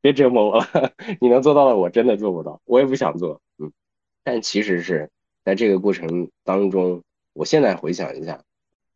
[0.00, 3.72] 别折磨我了， 你能做到的，我真的做不到，我也不想做，嗯。
[4.22, 5.10] 但其实是
[5.44, 8.44] 在这个过程当中，我现在回想一下，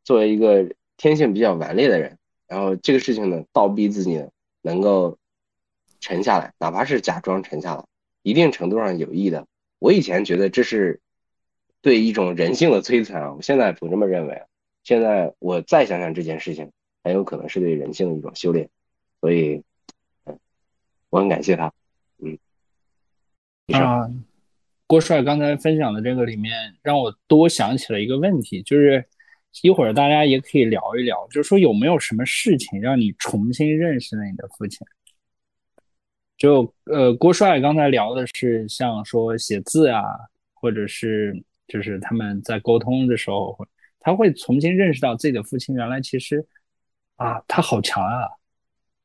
[0.04, 4.24] 作为一个天性比较顽劣的人，然后这个事情呢，倒逼自己
[4.62, 5.18] 能够
[6.00, 7.84] 沉下来，哪怕是假装沉下来，
[8.22, 9.46] 一定程度上有益的。
[9.78, 11.00] 我以前觉得这是。
[11.84, 14.42] 对一种人性的摧残啊，我现在不这么认为。
[14.84, 18.70] 现在我再想想这件事情，很有可能是对人性的一种修炼，
[19.20, 19.62] 所以，
[20.24, 20.38] 嗯，
[21.10, 21.70] 我很感谢他。
[22.16, 22.38] 嗯，
[23.74, 24.10] 啊，
[24.86, 29.06] 郭帅刚才分享的这个里面，让我多想起了一个问题，就是
[29.62, 34.86] 一会儿大家也可以聊一聊，就是说有没有什么事情让你重新认识了你的父亲？
[36.36, 40.02] 就呃，郭帅刚才聊的是像说写字啊，
[40.52, 41.42] 或者是。
[41.66, 43.56] 就是他们在沟通的时候，
[43.98, 46.46] 他会重新认识到自己的父亲原来其实
[47.16, 48.28] 啊，他好强啊，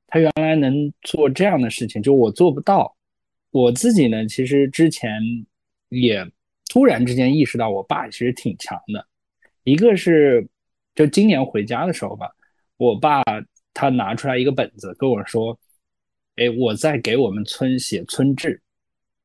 [0.08, 2.94] 他原来能做这样的事情，就我做不到。
[3.52, 5.10] 我自己呢，其实之前
[5.88, 6.30] 也
[6.70, 9.08] 突然之间意识到，我爸其实挺强的。
[9.70, 10.48] 一个是
[10.96, 12.30] 就今年回家的时候吧，
[12.78, 13.24] 我爸
[13.74, 15.58] 他拿出来一个本子跟我说
[16.38, 18.62] ：“哎，我在给我们村写村志。”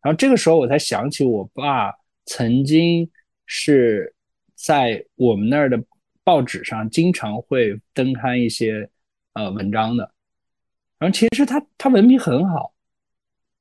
[0.02, 1.92] 然后这个时候我才想起我爸
[2.26, 3.10] 曾经。
[3.46, 4.14] 是
[4.54, 5.78] 在我们那儿的
[6.24, 8.88] 报纸上经常会登刊一些
[9.34, 10.10] 呃文章的，
[10.98, 12.72] 然后其实他他文笔很好，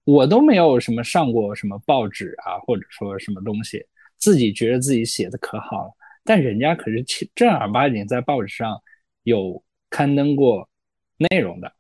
[0.06, 7.04] 我都没有什么上过什么报纸啊，或者说什么东西，自己觉得自己写的可好了，但人家可是
[7.36, 8.82] 正儿八经在报纸上
[9.24, 10.70] 有刊登过
[11.18, 11.74] 内容的，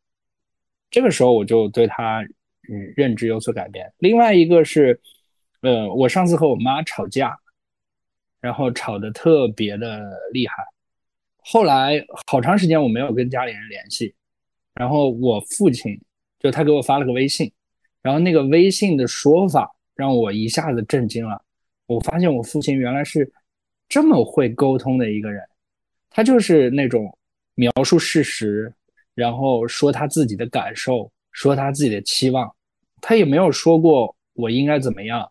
[0.89, 3.93] 这个时候我就对他嗯认知有所改变。
[3.99, 5.01] 另外一个是，
[5.62, 7.38] 呃，我上次和我妈吵架。
[8.43, 10.56] 然后吵得特别的厉害，
[11.38, 14.13] 后来好长时间我没有跟家里人联系，
[14.73, 15.97] 然后我父亲
[16.41, 17.49] 就他给我发了个微信，
[18.01, 21.41] 然后那个微信的说法让我一下子震惊了，
[21.86, 23.32] 我发现我父亲原来是
[23.88, 25.43] 这么会沟通的一个人，
[26.10, 27.17] 他就是那种
[27.56, 28.74] 描述事实，
[29.13, 32.54] 然后说他自己的感受，说他自己的期望，
[33.02, 35.30] 他也没有说过我应该怎么样。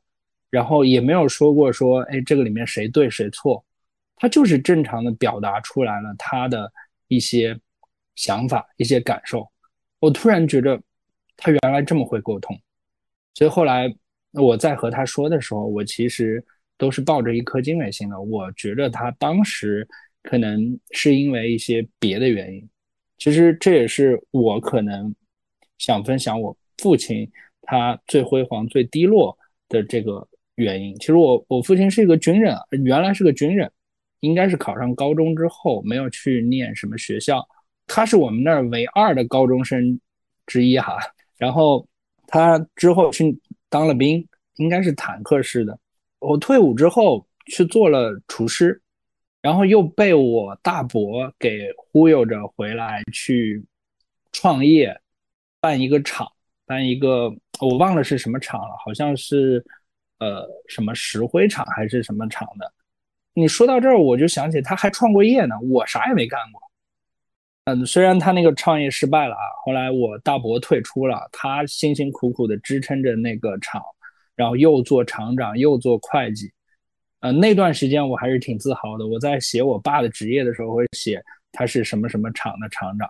[0.51, 3.65] 然后也没有说过说，哎，这个里面谁对谁错，
[4.17, 6.71] 他就是正常的表达出来了他的
[7.09, 7.59] 一些
[8.17, 9.51] 想法、一些感受。
[9.99, 10.79] 我突然觉得
[11.39, 12.55] 他原来这么会沟通，
[13.33, 13.91] 所以后来
[14.33, 16.45] 我在和他说的时候，我其实
[16.79, 18.21] 都是抱着一颗敬畏心的。
[18.21, 19.87] 我觉得他当时
[20.23, 22.69] 可能是因为一些别的原因，
[23.19, 25.15] 其实这也是我可能
[25.79, 27.31] 想分享我父亲
[27.63, 29.37] 他最辉煌、最低落
[29.69, 30.29] 的这个。
[30.57, 32.55] 原因其实我我父亲是一个军人，
[32.85, 33.73] 原来是个军人，
[34.21, 37.43] 应该是考上高中之后没有去念什么学校，
[37.87, 39.99] 他是我们那儿唯二的高中生
[40.47, 40.99] 之一哈。
[41.39, 41.89] 然后
[42.27, 43.35] 他之后去
[43.71, 45.77] 当了兵，应该是坦克式的。
[46.23, 48.81] 我退伍之后去做了厨师，
[49.41, 53.65] 然后又被我大伯给忽悠着回来去
[54.31, 54.97] 创业，
[55.61, 56.31] 办一个厂，
[56.65, 57.29] 办一个
[57.61, 59.65] 我忘了是什么厂了，好像是
[60.19, 62.73] 呃什么石灰厂还是什么厂的。
[63.35, 66.63] 你说到这儿，我就想起他还创过业呢，我啥也没干过。
[67.65, 73.83] 嗯，虽然他那个创业失败了啊，后来我大伯退出了，他辛辛苦苦的支撑着那个厂，
[74.35, 76.53] 然后又做厂长，又做会计。
[77.21, 79.07] 呃，那段时间我还是挺自豪的。
[79.07, 81.23] 我在写我爸的职业的时候，会写
[81.53, 83.09] 他是什么什么厂的厂长。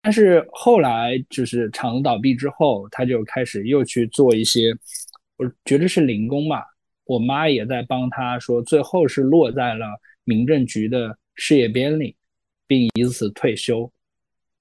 [0.00, 4.74] 但是后来就是厂子倒闭之后，他就开始又去做一些，
[5.36, 6.64] 我觉得是零工吧。
[7.04, 9.86] 我妈也在帮他说，最后是落在了
[10.24, 12.16] 民政局的事业编里，
[12.66, 13.90] 并以此退休。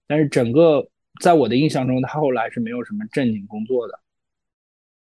[0.08, 0.86] 但是整个
[1.22, 3.98] 在我的印象中，他后来是没有什么正经工作的。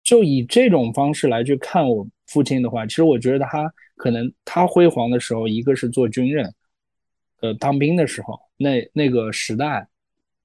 [0.03, 6.53] 就以这种方式来去看我父亲的话，其实我觉得他可能他辉煌的时候，一个是做军人，
[7.41, 9.87] 呃，当兵的时候那那个时代，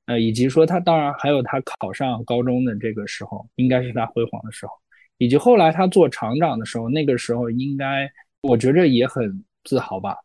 [0.07, 4.73] 呃，以及说他当然还有他考上高中的这个时候，应该是他辉煌的时候，
[5.19, 8.11] 以及后来他做厂长的时候，那个时候应该
[8.43, 10.17] 我觉着也很自豪吧。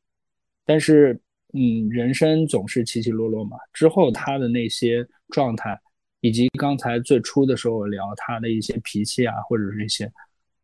[0.65, 1.19] 但是，
[1.53, 5.79] 嗯，人生总是起起落落嘛，之后他的那些状态。
[6.21, 10.05] 以及刚才最初的时候聊他的一些脾气啊，或者是一些，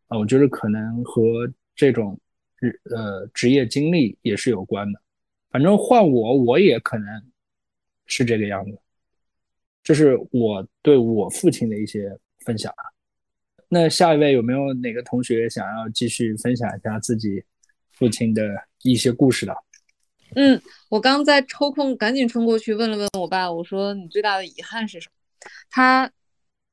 [0.08, 1.22] 啊，我觉得可能和
[1.76, 2.20] 这种
[2.60, 5.02] 日呃职业经历也是有关的。
[5.50, 7.08] 反正换我，我也可能
[8.06, 8.78] 是这个样子。
[9.84, 12.84] 这是我对我父亲的一些分享啊。
[13.70, 17.44] 那下一位有没有哪个同学想要继续分享一下自己
[17.92, 18.48] 父亲的
[18.84, 19.56] 一些故事的？
[20.36, 25.17] 嗯，我刚在抽空赶紧冲过去问了问我爸，我说你最大的遗憾是什么？
[25.70, 26.10] 他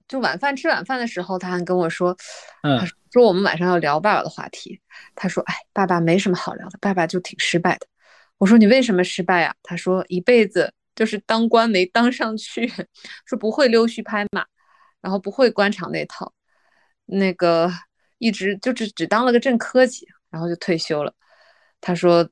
[0.06, 2.16] 就晚饭吃晚饭的时候，他还跟我说，
[2.62, 2.78] 嗯，
[3.10, 4.80] 说我们晚上要聊爸爸的话题。
[5.14, 7.86] 他说，哎，爸爸没什么好聊的，爸爸就挺失败的。
[8.38, 9.54] 我说你为什么失败呀？
[9.62, 12.70] 他说一辈子就是当官没当上去，
[13.24, 14.44] 说不会溜须拍马，
[15.00, 16.32] 然后不会官场那套，
[17.06, 17.70] 那个
[18.18, 21.14] 一直就只只当了个正科级，然后就退休了。
[21.80, 22.28] 他说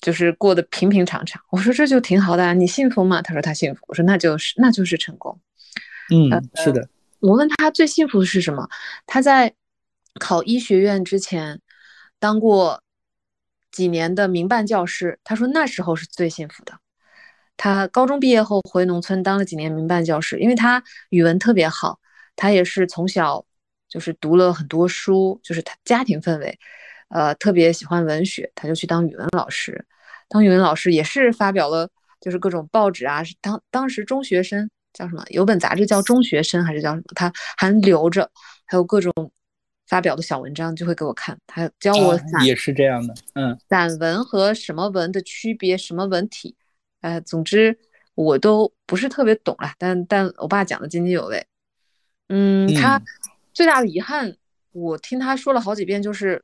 [0.00, 1.40] 就是过得平平常常。
[1.50, 3.22] 我说这就挺好的啊，你幸福吗？
[3.22, 3.84] 他说他幸福。
[3.88, 5.38] 我说那就是那就是成功。
[6.10, 6.88] 嗯，是的。
[7.20, 8.68] 我问他最幸福的是什么？
[9.06, 9.54] 他在
[10.18, 11.60] 考医学院之前
[12.18, 12.82] 当过
[13.70, 15.20] 几年的民办教师。
[15.22, 16.78] 他说那时候是最幸福的。
[17.56, 22.00] 他高中毕业后回农村当了几年民办教师，因为他语文特别好，
[22.34, 23.44] 他也是从小
[23.88, 26.58] 就是读了很多书，就是他家庭氛围，
[27.08, 29.86] 呃，特别喜欢文学，他就去当语文老师。
[30.28, 31.88] 当语文老师也是发表了
[32.20, 34.68] 就是各种报纸啊，当当时中学生。
[34.92, 35.24] 叫什么？
[35.28, 37.02] 有本杂志叫《中学生》还是叫什么？
[37.14, 38.30] 他还留着，
[38.66, 39.12] 还有各种
[39.86, 41.38] 发表的小文章，就会给我看。
[41.46, 46.54] 他教我也是这样的，嗯，散文和什么文的区别，什么文体，
[47.00, 47.78] 呃，总之
[48.14, 49.72] 我都不是特别懂了。
[49.78, 51.46] 但但我爸讲的津津有味。
[52.28, 53.00] 嗯，他
[53.52, 54.36] 最大的遗憾，
[54.72, 56.42] 我听他说了好几遍，就是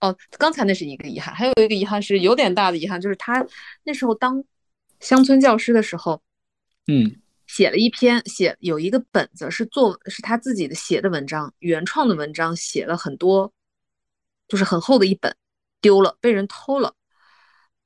[0.00, 3.44] 哦，刚才那是一个遗憾，还有一个遗憾是有点大的遗憾，就是他
[3.84, 4.44] 那时候当
[5.00, 6.20] 乡村教师的时候，
[6.86, 7.16] 嗯。
[7.54, 13.52] 写了一篇，写有一个本子是做是他自己的写的文章，原创的文章，写了很多，
[14.48, 15.36] 就是很厚的一本，
[15.80, 16.96] 丢了，被人偷了。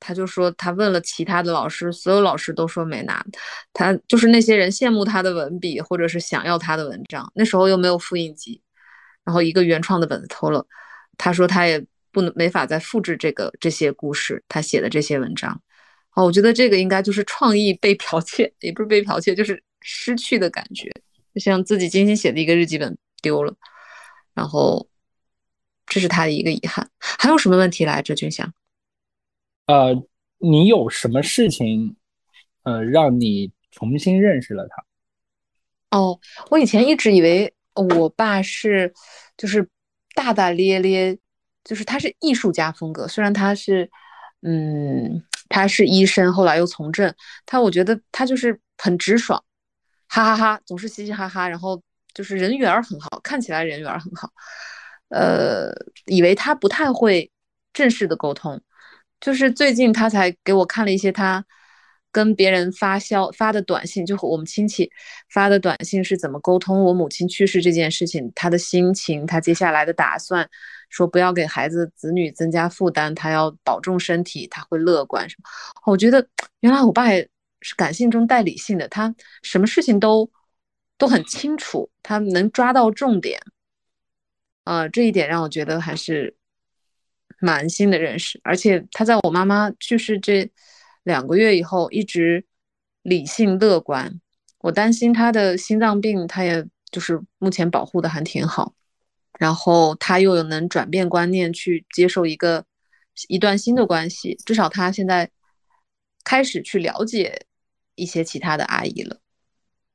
[0.01, 3.23] 他就说他问了其他的老师，所有老师都说没拿。
[3.75, 7.31] 他就是那些人羡慕他的文笔，或者是想要他的文章。
[7.35, 8.63] 那时候又没有复印机，
[9.23, 10.67] 然后一个原创的本子偷了。
[11.19, 15.61] 他说他也不能没法再复制这个这些故事，他写的这些文章。
[16.19, 20.91] 哦，我觉得这个应该就是创意被剽窃，也不是被剽窃，就是失去的感觉，
[21.33, 23.55] 就像自己精心写的一个日记本丢了，
[24.35, 24.89] 然后
[25.87, 26.91] 这是他的一个遗憾。
[26.99, 28.53] 还有什么问题来着，君祥？
[29.67, 29.95] 呃，
[30.39, 31.95] 你有什么事情，
[32.65, 35.97] 呃，让你重新认识了他？
[35.97, 36.19] 哦，
[36.51, 38.93] 我以前一直以为我爸是
[39.37, 39.69] 就是
[40.17, 41.17] 大大咧咧，
[41.63, 43.89] 就是他是艺术家风格，虽然他是，
[44.43, 45.23] 嗯。
[45.49, 47.15] 他是医生，后来又从政。
[47.47, 49.43] 他我觉得他就是很直爽，
[50.09, 51.83] 哈哈哈，总是嘻嘻哈哈，然后
[52.15, 54.31] 就是人缘很好，看起来人缘很好。
[55.09, 55.73] 呃，
[56.07, 57.31] 以为他不太会
[57.73, 58.61] 正式的沟通，
[59.21, 61.45] 就是最近他才给我看了一些他
[62.13, 64.91] 跟别人发消发的短信，就和我们亲戚
[65.33, 70.49] 发的短信是怎么沟通我母亲去世这件事情，他的心情，他接下来的打算。
[70.89, 75.51] 说不要给孩子子女增加负担，他要保重身体，他会乐观什么？
[75.87, 76.27] 我觉得
[76.61, 77.29] 原来我爸也
[77.61, 80.31] 是感性中带理性的，他什么事情都
[80.97, 83.41] 都很清楚，他能抓到重点。
[84.65, 86.37] 啊，这一点让我觉得还是
[87.41, 90.51] 蛮新的认识，而且他在我妈妈去世这
[91.05, 92.45] 两个月以后一直
[93.03, 94.21] 理性乐观。
[94.59, 98.75] 我担心他的心脏病，他也就是目前保护的还挺好，
[99.39, 102.67] 然后他又有能转变观念去接受一个
[103.29, 105.31] 一段新的关系，至少他现在
[106.25, 107.47] 开始去了解
[107.95, 109.21] 一些其他的阿姨了。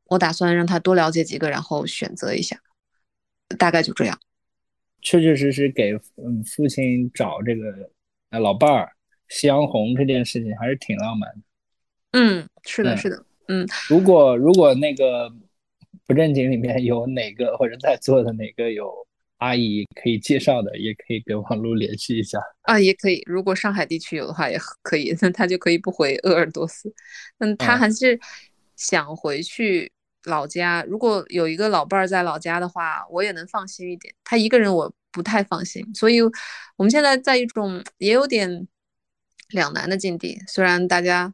[0.06, 2.60] 我打算让他多了解几个，然后选择一下，
[3.60, 4.20] 大概就这样。
[5.02, 7.90] 确确实实给嗯父亲找这个
[8.30, 8.92] 呃老伴儿
[9.28, 11.42] 夕阳红这件事情还是挺浪漫的。
[12.12, 15.30] 嗯，是的，嗯是的，嗯，如果如果那个
[16.06, 19.06] 不正经里面有哪个或者在座的哪个有
[19.44, 22.40] 阿姨可以介绍的，也可以跟王璐联系一下。
[22.62, 23.22] 啊，也可以。
[23.26, 26.94] 如果上海地区有的话，也可以， 那他就可以不回鄂尔多斯。
[27.40, 28.18] 嗯，他嗯还是
[28.78, 29.92] 想回去
[30.24, 30.84] 老家。
[30.88, 34.14] 如果有一个老伴儿在老家的话，我也能放心一点。
[34.24, 36.22] 他一个人我不太放心，所以
[36.78, 38.68] 我们现在在一种也有点
[39.50, 40.40] 两难的境地。
[40.48, 41.34] 虽然大家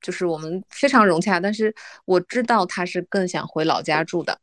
[0.00, 1.72] 就是我们非常融洽，但是
[2.04, 4.40] 我知道他是更想回老家住的。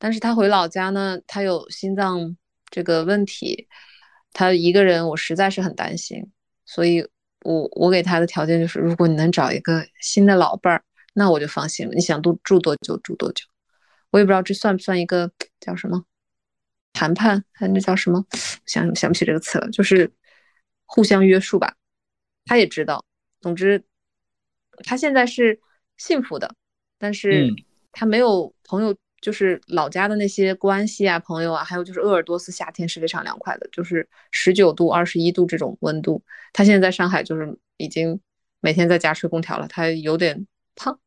[0.00, 2.36] 但是他回老家呢，他有心脏
[2.70, 3.68] 这个问题，
[4.32, 6.32] 他一个人，我实在是很担心，
[6.64, 7.06] 所以
[7.42, 10.82] 我我给他的条件就是，如果你能找一个新的老伴儿，
[11.12, 11.92] 那我就放心了。
[11.92, 13.44] 你想多住多久住多久，
[14.10, 15.30] 我也不知道这算不算一个
[15.60, 16.02] 叫什么
[16.94, 18.24] 谈判，还是那叫什么，
[18.64, 20.10] 想想不起这个词了，就是
[20.86, 21.76] 互相约束吧。
[22.46, 23.04] 他也知道，
[23.40, 23.84] 总之
[24.84, 25.60] 他现在是
[25.98, 26.54] 幸福的，
[26.98, 27.56] 但是嗯
[27.92, 36.22] 他没有朋友，就是老家的那些关系啊、朋友啊，还有就是鄂尔多斯夏天是非常凉快的，就是十九度、二十一度这种温度。
[36.52, 38.18] 他现在在上海就是已经
[38.60, 40.98] 每天在家吹空调了，他有点胖，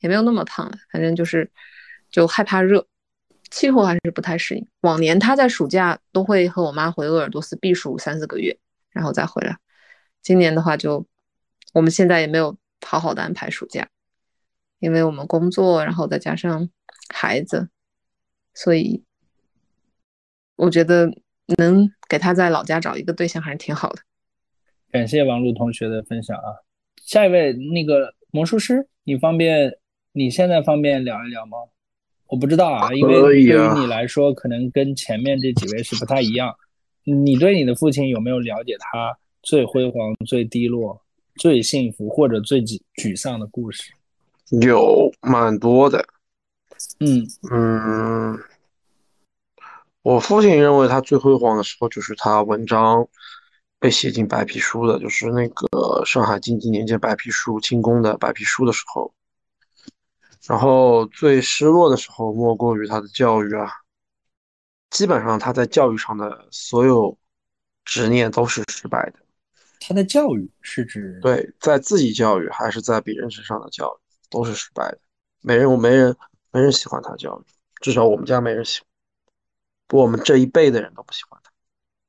[0.00, 1.50] 也没有那么胖了，反正就是
[2.10, 2.86] 就害怕热，
[3.50, 4.66] 气候还是不太适应。
[4.82, 8.58] 往年他在暑假都会和我妈回鄂尔多斯避暑三四个月，
[8.90, 9.56] 然后再回来。
[10.20, 11.06] 今年的话就，
[11.72, 12.56] 我们现在也没有
[12.86, 13.88] 好好的安排暑假，
[14.78, 16.68] 因为我们工作，然后再加上
[17.12, 17.68] 孩子，
[18.54, 19.02] 所以
[20.56, 21.12] 我觉得
[21.58, 24.00] 能给他在老家找一个对象还是挺好的。
[24.90, 26.64] 感谢王璐同学的分享啊。
[27.04, 29.78] 下一位那个魔术师，你方便
[30.12, 31.58] 你现在方便聊一聊吗？
[32.26, 36.54] 我不知道啊，因为对于你来说，可能跟前面这几位是不太一样。
[37.04, 41.02] 你对你的父亲有没有了解他最辉煌、最低落、
[41.36, 43.92] 最幸福或者最沮沮丧的故事？
[44.60, 46.06] 有蛮多的。
[47.00, 48.38] 嗯嗯，
[50.02, 53.08] 我父亲认为他最辉煌的时候，就是他文章
[53.78, 59.12] 被写进白皮书的，就是那个上海经济年鉴白皮书清宫的白皮书的时候。
[60.46, 63.70] 然后最失落的时候，莫过于他的教育啊。
[64.90, 67.16] 基本上他在教育上的所有
[67.84, 69.20] 执念都是失败的。
[69.80, 74.98] 他的教育是指对，在自己教育还是在别人身上的教育都是失败的。
[75.40, 76.14] 没人，没人，
[76.52, 77.44] 没人喜欢他教育，
[77.80, 78.86] 至少我们家没人喜欢。
[79.86, 81.50] 不，我们这一辈的人都不喜欢他。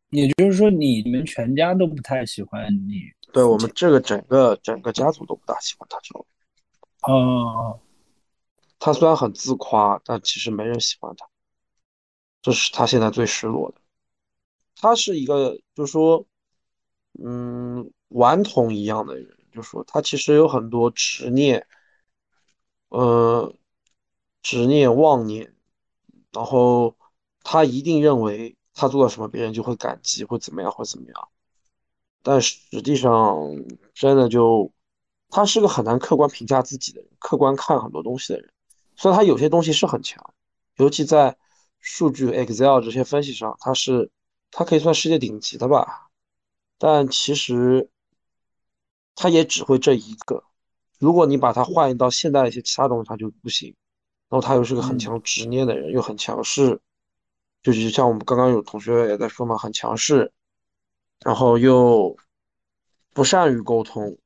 [0.10, 3.02] 也就是说，你们全家都不太喜欢你。
[3.32, 7.12] 对我们这个整个整个家族都不大喜欢他教育。
[7.12, 7.80] 哦，
[8.78, 11.28] 他虽然很自夸，但其实没人喜欢他。
[12.42, 13.82] 这是他现在最失落的。
[14.76, 16.26] 他是一个，就是说，
[17.24, 21.66] 嗯，顽童一样的人，就是说他其实有很多执念，
[22.90, 23.54] 呃，
[24.44, 25.56] 执念、妄念，
[26.32, 26.96] 然后
[27.42, 31.30] 他一定认为他做了什么，别人就会感激，会怎么样，会怎么样。
[32.22, 33.40] 但实际上，
[33.94, 34.72] 真的就
[35.30, 38.54] 他是个很难客观评价自己的人，客观看很多东西的人。
[38.96, 40.34] 虽然他有些东西是很强，
[40.78, 41.38] 尤其在
[41.80, 44.12] 数据 Excel 这些分析上，他是
[44.52, 46.10] 他可以算世界顶级的吧，
[46.78, 47.90] 但其实
[49.16, 50.44] 他也只会这一个。
[51.00, 53.76] 如果你把它换到现代一些其他东西，他就不行。
[54.30, 56.80] 然后他又是个很嗯强执念的人，又很强势，
[57.62, 60.32] 就是像我们刚刚有同学也在说嘛，很强势，
[61.24, 62.16] 然后又
[63.14, 64.18] 不善于沟通，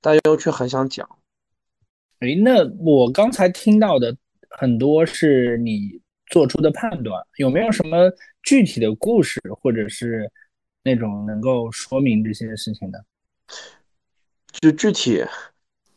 [0.00, 1.08] 但又却很想讲。
[2.18, 4.16] 哎，那我刚才听到的
[4.50, 8.10] 很多是你做出的判断，有没有什么
[8.42, 10.30] 具体的故事，或者是
[10.82, 13.04] 那种能够说明这些事情的？
[14.60, 15.24] 就具体，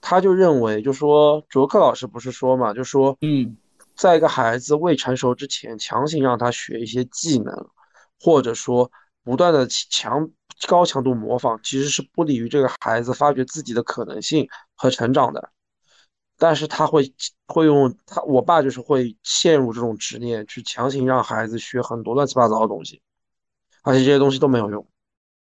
[0.08, 3.58] 他就认为，就说卓克老师不是说嘛，就说，嗯，
[3.96, 7.52] 在一个孩子未成熟之前，强行让他学一些技能，
[8.22, 8.92] 或者说
[9.24, 10.30] 不断的强
[10.68, 15.50] 高强度模仿，其实是不利于这个孩子发掘自己的可能性和成长的。
[16.38, 17.12] 但是他会
[17.48, 23.02] 会用他，我爸就是会陷入这种执念，去强行让孩子学很多乱七八糟的东西，
[23.82, 24.86] 而且这些东西都没有用。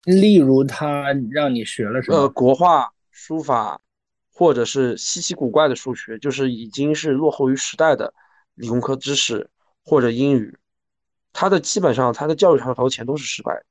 [0.05, 3.79] 例如他让你学了什么呃，国画、书法，
[4.39, 8.13] 或者是稀奇古怪的数学，就是已经是落后于时代的
[8.55, 9.49] 理工科知识
[9.83, 10.57] 或者英语，
[11.33, 13.65] 它的基本上它的教育上投钱都是失败的。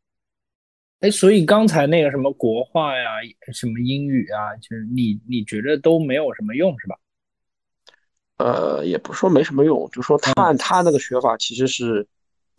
[1.00, 3.12] 哎，所以刚才那个什么国画呀，
[3.50, 6.96] 什么英语啊，就是你你觉得都没有什么用是吧？
[8.36, 12.06] 呃，也不是说没什么用，就说他按他那个学法其实是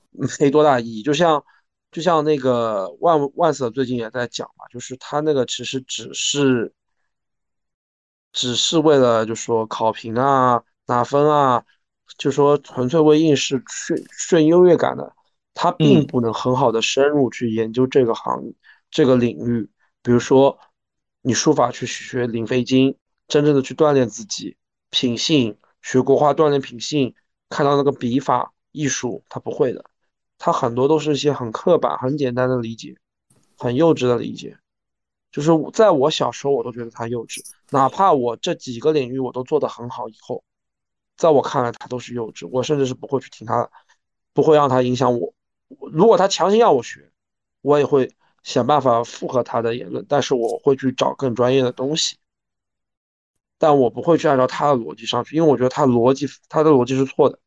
[0.41, 1.03] 没多大意义。
[1.03, 1.45] 就像
[1.91, 6.73] 就像那个万万瑟最近也在讲嘛，就是他那个其实只是
[8.31, 11.63] 只是为了就说考评啊、拿分啊，
[12.17, 15.13] 就说纯粹为应试顺顺优越感的，
[15.53, 18.53] 他并嗯不能很好的深入去研究这个行
[18.91, 19.69] 这个领域。
[20.01, 20.59] 比如说，
[21.21, 22.95] 你书法去学临飞经，
[23.27, 24.55] 真正的去锻炼自己
[24.89, 27.13] 品性，学国画锻炼品性，
[27.49, 29.83] 看到那个笔法艺术，他不会的，
[30.37, 32.95] 他很多都是一些很刻板、很简单的理解，
[33.57, 34.57] 很幼稚的理解。
[35.31, 40.43] 就是在我小时候，我都觉得他幼稚，哪怕我这几个领域我都做得很好，以后，
[41.17, 43.69] 在我看来他都是幼稚，我甚至是不会去听他，
[44.33, 45.33] 不会让他影响我。
[45.67, 47.11] 我如果他强行要我学，
[47.61, 48.11] 我也会
[48.41, 52.17] 想办法附和他的言论，但是我会去找更专业的东西，
[53.59, 57.37] 但我不会去按照他的逻辑上去，因为我觉得他逻辑他的逻辑是错的，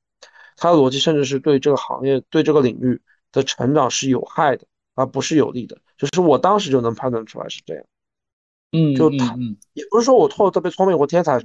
[0.56, 3.00] 他的逻辑甚至是对这个行业、对这个领域
[3.32, 5.78] 的成长是有害的，而不是有利的。
[6.02, 7.84] 就是我当时就能判断出来是这样。
[8.72, 9.36] 嗯就他
[9.74, 11.44] 也不是说我特特别聪明或天才，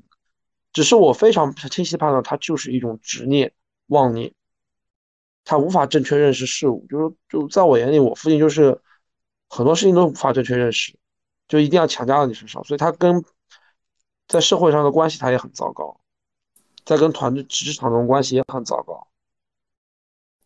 [0.74, 3.54] 只是我非常清晰判断，他就是一种执念、
[3.88, 4.34] 妄念，
[5.44, 6.88] 他无法正确认识事物。
[6.90, 8.82] 就是就在我眼里，我父亲就是
[9.50, 10.98] 很多事情都无法正确认识，
[11.48, 13.24] 就一定要强加到你身上，所以他跟
[14.28, 16.00] 在社会上的关系他也很糟糕，
[16.86, 19.10] 在跟团队职场中关系也很糟糕，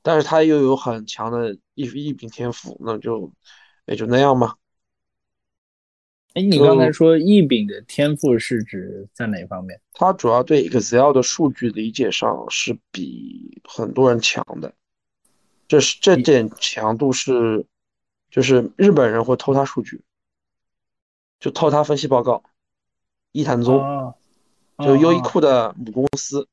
[0.01, 3.31] 但是他又有很强的一一品天赋，那就
[3.91, 4.55] 也就那样吧。
[6.33, 9.81] 哎，你刚才说易饼的天赋是指在哪方面？
[9.91, 14.73] 他主要对 Excel 的数据理解上是比很多人强的，
[15.67, 17.65] 这是这点强度是，
[18.29, 20.01] 就是日本人会偷他数据，
[21.41, 22.43] 就偷他分析报告，
[23.33, 24.15] 伊藤忠哦，
[24.77, 26.47] 就优衣哦库的母公司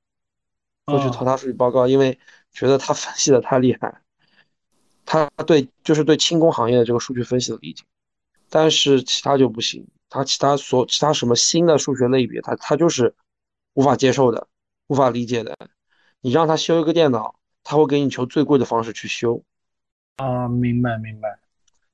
[0.87, 2.19] 会去偷他数据报告，因为
[2.51, 4.03] 觉得他分析的太厉害，
[5.11, 7.83] 他对就是对轻工行业的这个数据分析的理解。
[8.51, 13.15] 但是其他就不行，他其他所其他什么新的数学类别，他他就是
[13.73, 14.47] 无法接受的，
[14.87, 15.57] 无法理解的。
[16.21, 19.43] 你让他修一个电脑，他会给你求最贵的方式去修，
[20.17, 21.39] 啊，明白明白。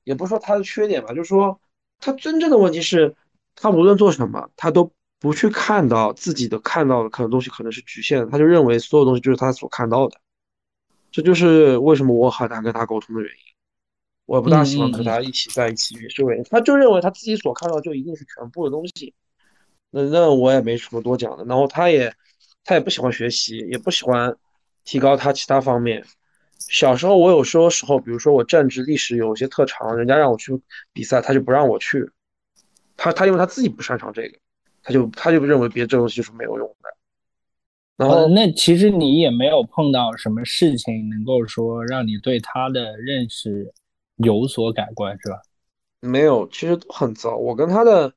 [0.03, 1.61] 也不是说他的缺点吧，就是说
[1.99, 3.15] 他真正的问题是，
[3.55, 10.17] 他无论做什么，他都不去看到自己的看到的可能东西可能是局限的，他就认为所有东西就是他所看到的，
[11.15, 13.37] 这就是为什么我很难跟他沟通的原因。
[14.25, 19.13] 我不大喜欢跟他一起在一起，也是为他就认为他自己所看到就一定是全部的东西，
[19.91, 21.45] 那那我也没什么多讲的。
[21.45, 22.13] 然后他也
[22.65, 24.35] 他也不喜欢学习，也不喜欢
[24.83, 26.03] 提高他其他方面。
[26.59, 30.51] 小时候我有时候时候，比如说我政治历史有些特长，人家让我去
[30.91, 32.11] 比赛，他就不让我去。
[32.97, 34.37] 他他因为他自己不擅长这个，
[34.83, 36.94] 他就他就认为别的这东西是没有用的。
[37.97, 43.73] 然后呃那其实你也没有碰到什么事情能够说让你对他的认识
[44.17, 45.41] 有所改观，是吧？
[46.01, 47.35] 没有，其实都很糟。
[47.35, 48.13] 我跟他的，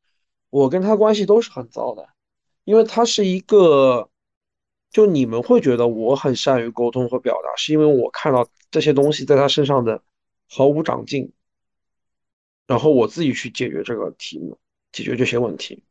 [0.51, 2.09] 我跟他关系都是很糟的，
[2.65, 4.11] 因为他是一个，
[4.91, 10.03] 就你们会觉得我很善于沟通和表达，是因为我看到这些东西在他身上的
[10.51, 11.33] 毫无长进，
[12.67, 14.59] 然后我自己去解决这个题目，
[14.93, 15.83] 解决这些问题，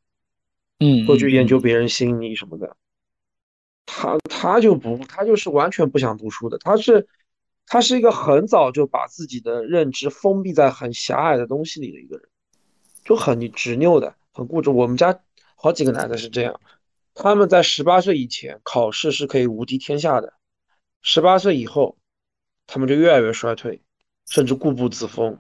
[0.79, 2.75] 嗯，会去研嗯究别人心理什么的。
[3.87, 7.07] 他他就不，他就是完全不想读书的，他是
[7.65, 12.29] 他是一个很早就把自己的认知封闭在很狭隘的东西里的一个人，
[13.03, 14.69] 就很执拗的，很固执。
[14.69, 15.19] 我们家
[15.55, 16.59] 好几个男的是这样，
[17.15, 20.33] 他们在十八岁以前考试是可以无敌天下的，
[21.01, 21.97] 十八岁以后，
[22.67, 23.81] 他们就越来越衰退，
[24.27, 25.39] 甚至固步自封，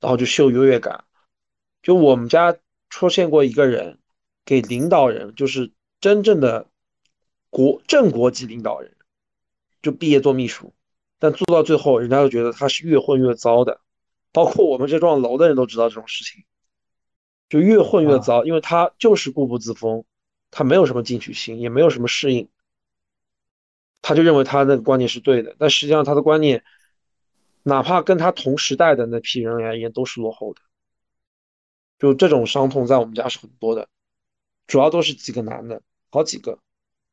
[0.00, 1.04] 然后就秀优越感。
[1.82, 2.56] 就我们家
[2.88, 3.98] 出现过一个人，
[4.44, 6.68] 给领导人就是真正的
[7.54, 8.96] 国正国级领导人，
[9.80, 10.74] 就毕业做秘书，
[11.20, 13.80] 但做到最后，人家都觉得他是越混越糟的，
[14.32, 16.42] 包括我们这幢楼的人都知道这种事情，
[17.48, 20.04] 就越混越糟，因为他就是固步自封，
[20.50, 22.48] 他没有什么进取心，也没有什么适应，
[24.02, 26.64] 他就认为他的观念是对的，但实际上他的观念，
[27.62, 30.60] 哪怕跟他同时代的那批人而言都是落后的。
[32.00, 33.88] 就这种伤痛在我们家是很多的，
[34.66, 36.58] 主要都是几个男的，好几个，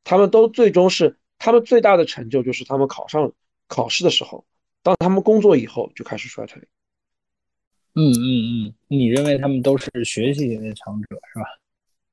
[0.04, 3.32] 他们都最终是他们最大的成就就是他们考上
[3.68, 4.44] 考试的时候，
[4.82, 6.62] 当他们工作以后就开始衰退。
[7.94, 11.44] 嗯嗯嗯，你认为他们都是学习型的强者是吧？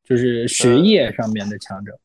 [0.04, 2.00] 就是学业上面的强者。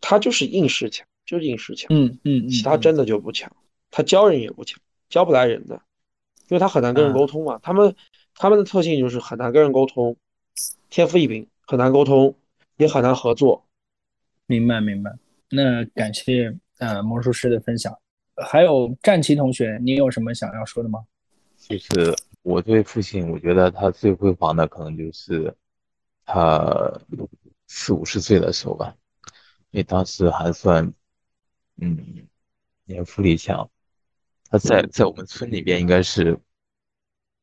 [0.00, 3.50] 他就是应试强，就是应试强，嗯嗯嗯，其他真的就不强。
[3.90, 4.78] 他教人也不强，
[5.08, 5.80] 教不来人的，
[6.48, 7.58] 因为他很难跟人沟通嘛。
[7.62, 7.96] 他们
[8.34, 10.16] 他们的特性就是很难跟人沟通，
[10.90, 12.36] 天赋异禀，很难沟通，
[12.76, 13.66] 也很难合作。
[14.48, 15.16] 明白明白。
[15.50, 17.96] 那感谢呃魔术师的分享。
[18.36, 21.04] 还有战旗同学，你有什么想要说的吗？
[21.56, 25.54] 就是我对父亲，我觉得他最辉煌的可能就是
[26.24, 27.00] 他
[27.66, 28.94] 四五十岁的时候吧，
[29.70, 30.92] 因为当时还算
[31.80, 32.26] 嗯
[32.84, 33.68] 年富力强，
[34.48, 36.38] 他在在我们村里边应该是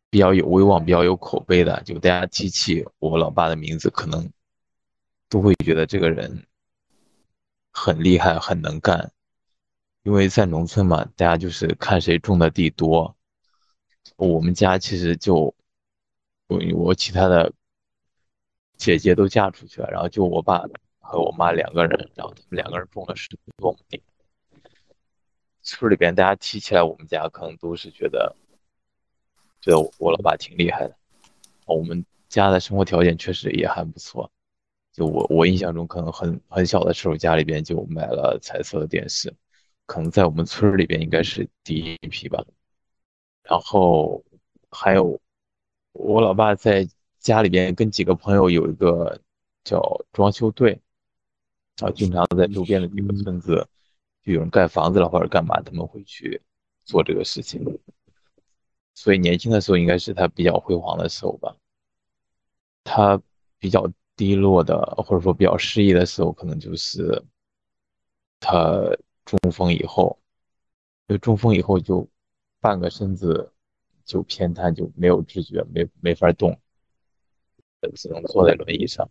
[0.09, 4.27] 比较有威望、比较有口碑的，就大家提起我老爸的名字，可能
[5.27, 6.41] 都会觉得这个人
[7.77, 9.11] 很厉害、很能干，
[10.03, 13.13] 因为在农村嘛，大家就是看谁种的地多。
[14.15, 15.53] 我们家其实就
[16.47, 17.51] 我我其他的
[18.77, 20.63] 姐姐都嫁出去了，然后就我爸
[20.99, 24.01] 和我妈两个人，然后他们两个人种了十多亩地。
[25.61, 28.33] 村里边大家提起来我们家，可能都是觉得
[29.59, 30.95] 觉得我老爸挺厉害的。
[31.65, 34.31] 我们家的生活条件确实也还不错。
[34.95, 39.35] 就我我印象中，可能很很小的时候，家里边就买了彩色的电视，
[39.85, 42.41] 可能在我们村里边应该是第一批吧。
[43.43, 44.23] 然后
[44.71, 45.19] 还有
[45.91, 46.87] 我老爸在
[47.19, 49.19] 家里边跟几个朋友有一个
[49.65, 49.81] 叫
[50.13, 50.79] 装修队，
[51.81, 53.67] 啊，经常在周边的几个村子
[54.23, 56.41] 就有人盖房子了或者干嘛，他们会去
[56.85, 57.61] 做这个事情。
[58.93, 61.53] 所以年轻的时候应该是他比较辉煌的时候吧。
[62.85, 63.21] 他
[63.59, 67.23] 比较低落的或者说比较失意的时候，可能就是
[68.39, 68.81] 他
[69.25, 70.19] 中风以后，
[71.07, 72.09] 就中风以后就。
[72.61, 73.53] 半个身子
[74.05, 76.59] 就偏瘫，就没有知觉，没没法动，
[77.93, 79.07] 只能坐在轮椅上，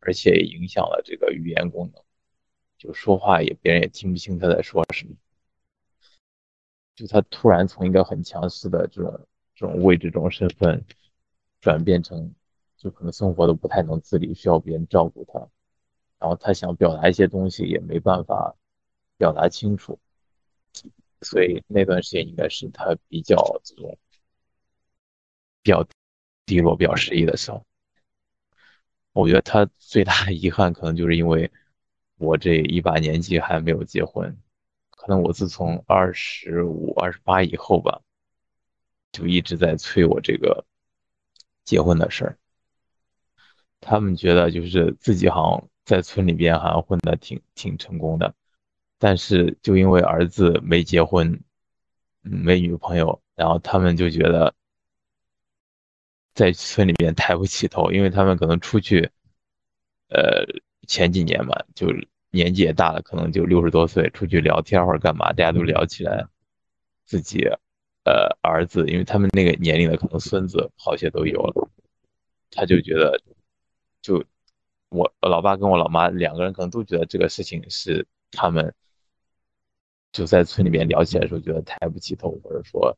[0.00, 2.02] 而且影响了这个语言功能，
[2.78, 5.14] 就说话也别人也听不清他在说什么。
[6.94, 10.82] 就他突然从一个很强势的这种这种位置、这种身份，
[11.60, 12.32] 转变成
[12.76, 15.38] 就可能生活都不太能自理，需要别人照顾他，
[16.18, 18.54] 然后他想表达一些东西也没办法
[19.16, 19.98] 表达清楚。
[21.22, 23.98] 所以那段时间应该是他比较这种
[25.62, 25.86] 比较
[26.44, 27.64] 低落、比较失意的时候。
[29.12, 31.50] 我觉得他最大的遗憾可能就是因为
[32.18, 34.38] 我这一把年纪还没有结婚，
[34.90, 38.02] 可能我自从二十五、二十八以后吧，
[39.12, 40.66] 就一直在催我这个
[41.64, 42.38] 结婚的事儿。
[43.80, 48.34] 他们觉得就是自己好像在村里边好像混的挺挺成功的。
[48.98, 51.38] 但是就因为儿子没结婚，
[52.22, 54.54] 没女朋友，然后他们就觉得
[56.34, 59.10] 在村里面抬不起头，因为他们可能出去，
[60.08, 60.44] 呃，
[60.86, 61.88] 前几年嘛，就
[62.30, 66.26] 年纪也大了，可能就六十多岁，出去聊天或者干嘛，大家都聊起来
[67.04, 67.46] 自己，
[68.04, 71.68] 呃，儿子，因为他们那个年龄的可能孙子好些都有了，
[72.50, 73.20] 他就觉得，
[74.06, 74.24] 就
[74.90, 78.72] 我老爸跟我老妈两个人可能都觉得这个事情是他们。
[80.12, 82.96] 就在村里面聊起来的时候，觉得抬不起头，或者说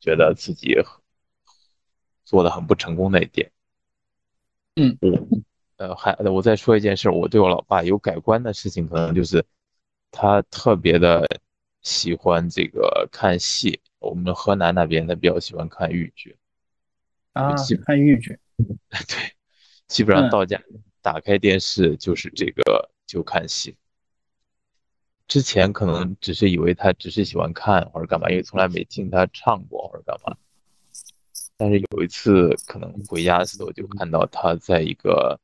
[0.00, 0.74] 觉得自己
[2.24, 3.52] 做的很不成功的一点。
[4.74, 5.18] 嗯，我
[5.76, 9.44] 呃还我再说一件事，我对我老爸有改观的事情，可能就是
[10.10, 11.28] 他特别的
[11.82, 13.80] 喜欢这个看戏。
[14.00, 16.36] 我们河南那边他比较喜欢看豫剧
[17.34, 18.36] 啊，喜欢豫剧。
[18.56, 19.32] 对，
[19.88, 20.60] 基本上到家
[21.00, 23.76] 打开电视就是这个就看戏。
[25.28, 30.36] 之前可能只是以为他只是喜欢看或者干嘛，因为从来没听他唱过或者干嘛。
[31.56, 35.40] 但是有一次可能回家的时候就看到他在一个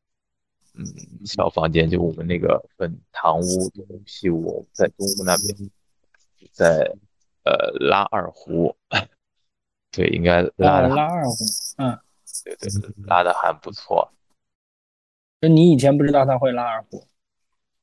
[0.74, 0.84] 嗯
[1.24, 5.70] 小房间，就我们那个分堂屋、东屋、西屋，在东屋那边
[6.52, 6.94] 在
[7.44, 8.76] 呃拉二胡，
[9.90, 11.34] 对，应该拉的拉二胡，
[11.78, 11.98] 嗯，
[12.44, 14.12] 对对对，拉的还不错。
[15.42, 17.04] 就你以前不知道他会拉二胡？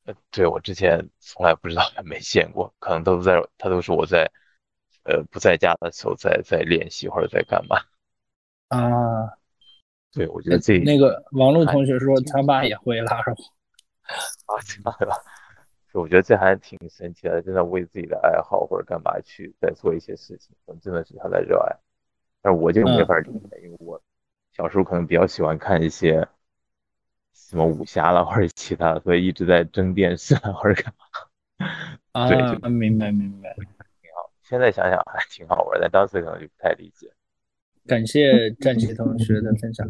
[0.06, 4.32] 呃对我之前从来不知道，没见过，可能都在他都是我在，
[5.04, 7.76] 呃不在家的时候在在练习或者在干嘛
[8.70, 9.38] 啊？
[10.14, 13.44] 对，我觉得这那个王璐同学说他爸也会拉二胡
[14.48, 15.18] 啊，这样吧？
[15.92, 21.76] 我觉得这还挺神奇的，真的为自己的爱好或者干嘛去在做一些事情，真的是他在热爱。
[22.42, 24.02] 但是我就没法理解，因为我
[24.54, 26.26] 小时候可能比较喜欢看一些。
[27.48, 31.68] 什么武侠了或者其他的，所以一直在争电视或者干嘛。
[32.12, 32.30] 啊，
[32.70, 34.32] 明白明白，挺好。
[34.44, 37.08] 现在想想还挺好玩，但当时可能就不太理解。
[37.88, 39.88] 感谢 战旗同学的分享。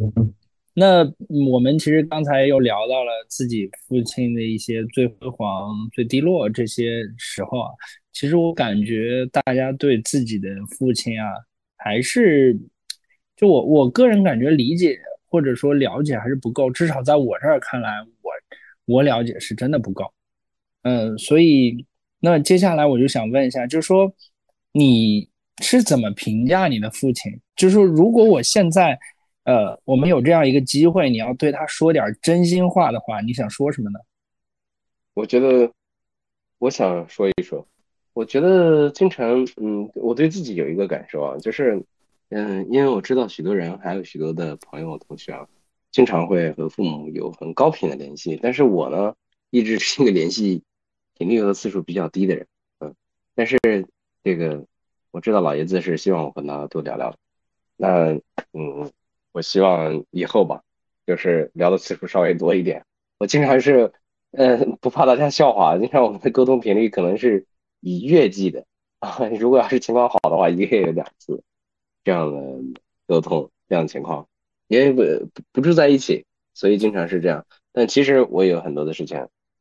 [0.74, 1.04] 那
[1.52, 7.72] 我们其实刚才又聊到了自己父亲的一些最辉煌、最低落这些时候啊。
[8.14, 11.28] 其实我感觉大家对自己的父亲啊，
[11.78, 12.58] 还是
[13.36, 14.98] 就我我个人感觉理解
[15.30, 16.70] 或者说了解还是不够。
[16.70, 18.32] 至少在我这儿看来，我
[18.86, 20.12] 我了解是真的不够。
[20.82, 21.86] 嗯，所以
[22.20, 24.12] 那接下来我就想问一下，就是说
[24.72, 25.30] 你
[25.62, 27.32] 是怎么评价你的父亲？
[27.56, 29.00] 就是说，如果我现在。
[29.46, 33.98] 呃，我们有这样一个机会，你要对他说点真心话的话，你想说什么呢？
[35.16, 35.72] 我觉得，
[36.60, 37.66] 我想说一说。
[38.14, 41.82] 我觉得经常，嗯，我对自己有一个感受啊，就是，
[42.30, 45.48] 嗯，因为我知道许多人，还有许多的朋友、同学啊，
[45.92, 49.16] 经常会和父母有很高频的联系，但是我呢，
[49.50, 50.64] 一直是一个联系
[51.18, 52.48] 频率和次数比较低的人，
[52.80, 52.96] 嗯，
[53.36, 53.58] 但是
[54.24, 54.66] 这个
[55.12, 57.16] 我知道老爷子是希望我跟他多聊聊，
[57.78, 58.20] 那，
[58.54, 58.92] 嗯。
[59.32, 60.64] 我希望以后吧，
[61.06, 62.84] 就是聊的次数稍微多一点。
[63.20, 63.94] 我经常是，
[64.32, 67.46] 嗯，不怕大家笑话，经常我们的沟通频率可能是
[67.80, 68.66] 以月计的
[68.98, 69.20] 啊。
[69.40, 71.44] 如果要是情况好的话，一个月有两次
[72.04, 74.28] 这样的沟通，这样的情况，
[74.68, 77.46] 因为不不住在一起，所以经常是这样。
[77.72, 79.18] 但其实我有很多的事情，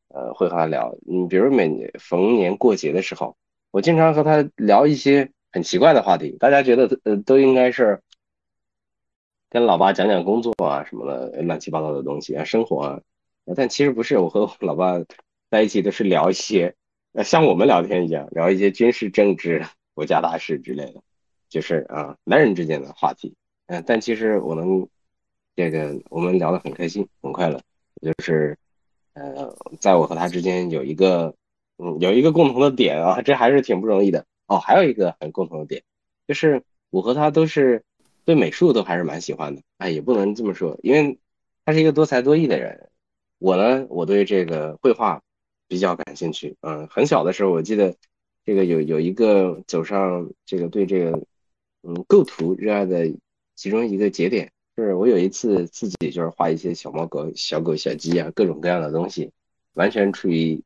[0.08, 0.96] 呃，会和他聊。
[1.10, 3.36] 嗯，比如每逢年过节的时候，
[3.70, 8.00] 我经常和他聊一些很奇怪的话题，大家觉得呃都应该是。
[9.50, 13.00] 跟老爸讲讲工作啊什么的乱七八糟的东西啊生活啊，
[13.56, 15.02] 但其实不是，我和老爸
[15.50, 16.74] 在一起都是聊一些，
[17.14, 19.64] 呃像我们聊天一样，聊一些军事政治、
[19.94, 21.00] 国家大事之类的，
[21.48, 23.34] 就是啊男人之间的话题。
[23.66, 24.88] 嗯，但其实我能
[25.56, 27.60] 这个我们聊得很开心很快乐，
[28.00, 28.56] 就是
[29.14, 31.34] 呃在我和他之间有一个
[31.78, 34.58] 嗯有一个共同的点啊，这还是挺不容易的哦。
[34.58, 35.82] 还有一个很共同的点，
[36.26, 37.82] 就是我和他都是。
[38.24, 41.18] 对美术都还是蛮喜欢的，哎，也不能这么说，因为
[41.64, 42.90] 他是一个多才多艺的人。
[43.38, 45.22] 我呢，我对这个绘画
[45.66, 46.54] 比较感兴趣。
[46.60, 47.96] 嗯，很小的时候，我记得
[48.44, 51.18] 这个有有一个走上这个对这个
[51.82, 53.12] 嗯构图热爱的
[53.54, 59.32] 其中一个节点，就是我有一次自己就是画一些小猫狗、小狗、小鸡啊，各种各样的东西，
[59.74, 60.62] 完全出于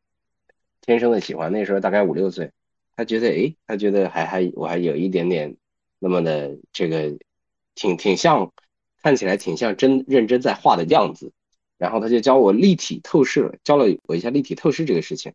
[0.81, 1.53] 天生的喜欢。
[1.53, 2.51] 那时候大概五六岁，
[2.97, 5.57] 他觉得哎，他觉得还还我还有一点点
[5.99, 7.17] 那么的这个。
[7.75, 8.53] 挺挺像，
[9.03, 11.33] 看起来挺像真认真在画的样子，
[11.79, 15.33] 然后他就教我立体透视，教了我一下立体透视这个事情，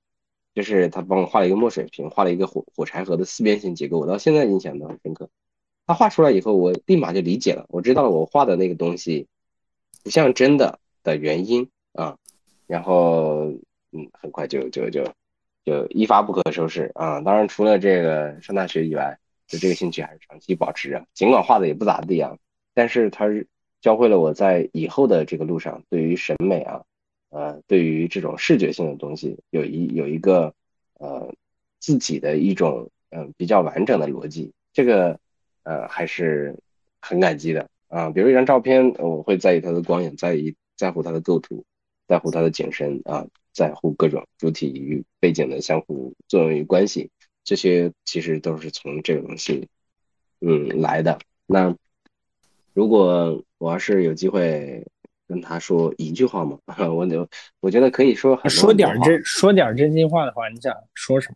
[0.53, 5.31] 就是他帮我画了一个墨水瓶，画了一个火火柴盒的四边形结构，我到现在印象都很深刻。
[5.87, 9.25] 他画出来以后，我立马就理解了，我知道了我画的那个东西
[10.03, 12.15] 不像真的的原因啊，
[12.67, 13.45] 然后
[13.91, 15.03] 嗯，很快就就就
[15.65, 17.21] 就一发不可收拾啊。
[17.21, 19.17] 当然除了这个上大学以外。
[19.49, 22.35] 就这个兴趣还是长期保持着，尽管画的也不咋地啊，
[22.73, 23.27] 但是它
[23.79, 26.83] 教会了我在以后的这个路上，对于审美啊，
[27.29, 30.53] 呃，对于这种视觉性的东西，有一有一个
[30.95, 31.33] 呃
[31.79, 35.17] 自己的一种嗯比较完整的逻辑，这个
[35.67, 36.55] 呃还是
[37.01, 38.09] 很感激的啊。
[38.09, 41.65] 比如一张照片，我会在意它的光影，在意在乎它的构图，
[42.07, 47.11] 在乎它的景深啊，在乎各种主体与背景的相互作用与关系。
[47.43, 49.67] 这些其实都是从这个东西，
[50.41, 51.19] 嗯来的。
[51.45, 51.75] 那
[52.73, 54.85] 如果我要是有机会
[55.27, 56.59] 跟他说一句话嘛，
[56.93, 57.27] 我就
[57.59, 61.35] 我觉得可以说很说点真说点真心话的话，你想说什么？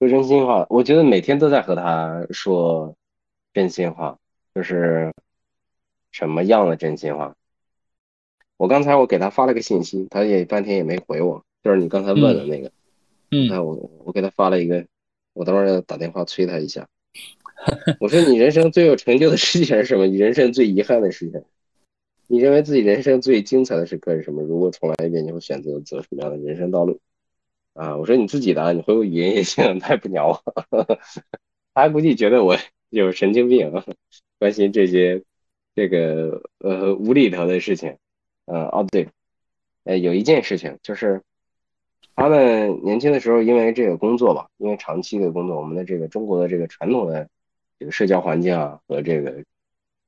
[0.00, 2.94] 说真心话，我觉得每天都在和他说
[3.54, 4.18] 真心话，
[4.54, 5.14] 就是
[6.10, 7.34] 什么样的真心话？
[8.56, 12.70] 我刚才我给他发了个信息，他也半天也没回我，就是你刚才问的那个，
[13.30, 14.84] 嗯，那我我给他发了一个。
[15.32, 16.86] 我等会儿要打电话催他一下。
[17.98, 20.06] 我说你人生最有成就的事情是什么？
[20.06, 21.42] 你人生最遗憾的事情？
[22.28, 24.42] 你认为自己人生最精彩的时刻是什么？
[24.42, 27.00] 如果重来一遍，你会选择走什么样的人生道路？
[27.72, 30.40] 啊，我说你自己的，你回我语音也行， 他也不鸟我，
[31.74, 32.56] 他还估计觉得我
[32.94, 33.72] 有神经病，
[34.38, 35.22] 关心这些
[35.74, 37.96] 这个呃无厘头的事情。
[38.46, 39.08] 嗯，哦对，
[39.84, 41.22] 呃，有一件事情就是。
[42.16, 47.28] 他们年轻的时候，因为这个工作吧，因为长期的工作，我们的这个中国的这个传统的
[47.76, 49.42] 这个社交环境啊，和这个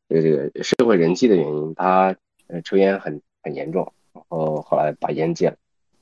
[0.08, 2.14] 这个这个社会人际的原因，他
[2.46, 5.56] 呃抽烟很很严重，然后后来把烟戒了。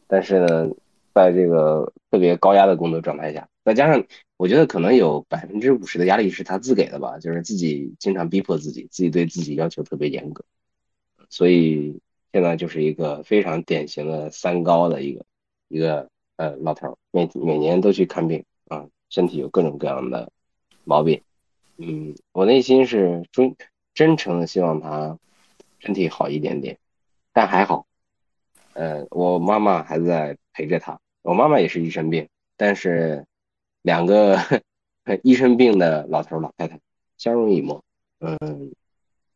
[0.06, 0.68] 但是呢，
[1.14, 4.04] 在这个特别高压的工作状态下，再加上
[4.36, 10.44] 我觉得可能有百分之五十的压力是他自给的吧，就是自己经常逼迫自己，自己对自己要求特别严格，
[11.30, 12.00] 所以
[12.32, 15.24] 现在就是一个非常典型的三高的一个。
[15.68, 20.30] 一个呃老头每每年都去看病啊，身体有各种各样的
[20.84, 21.22] 毛病，
[21.78, 23.56] 嗯，我内心是真
[23.94, 25.18] 真诚的希望他
[25.80, 26.78] 身体好一点点，
[27.32, 27.86] 但还好，
[28.74, 31.00] 呃，我妈妈还在陪着他。
[31.22, 33.26] 我妈妈也是一生病，但是
[33.84, 34.38] 两个
[35.22, 36.80] 一生病的老头老太太
[37.18, 37.84] 相濡以沫，
[38.18, 38.72] 嗯，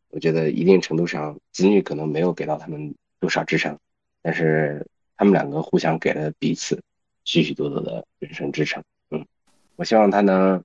[0.09, 3.79] 我觉得一定程度上子女可能没有给到他们多少支撑，
[4.23, 4.87] 但是
[5.19, 6.83] 他们两个互相给了彼此
[7.25, 8.83] 许许多多的人生支撑。
[9.11, 9.27] 嗯，
[9.77, 10.65] 我希望他能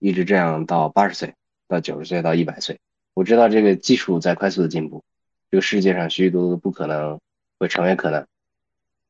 [0.00, 1.32] 一直这样到八十岁，
[1.68, 2.80] 到九十岁，到一百岁。
[3.14, 5.04] 我知道这个技术在快速的进步，
[5.48, 7.20] 这个世界上许许多多的不可能
[7.60, 8.26] 会成为可能。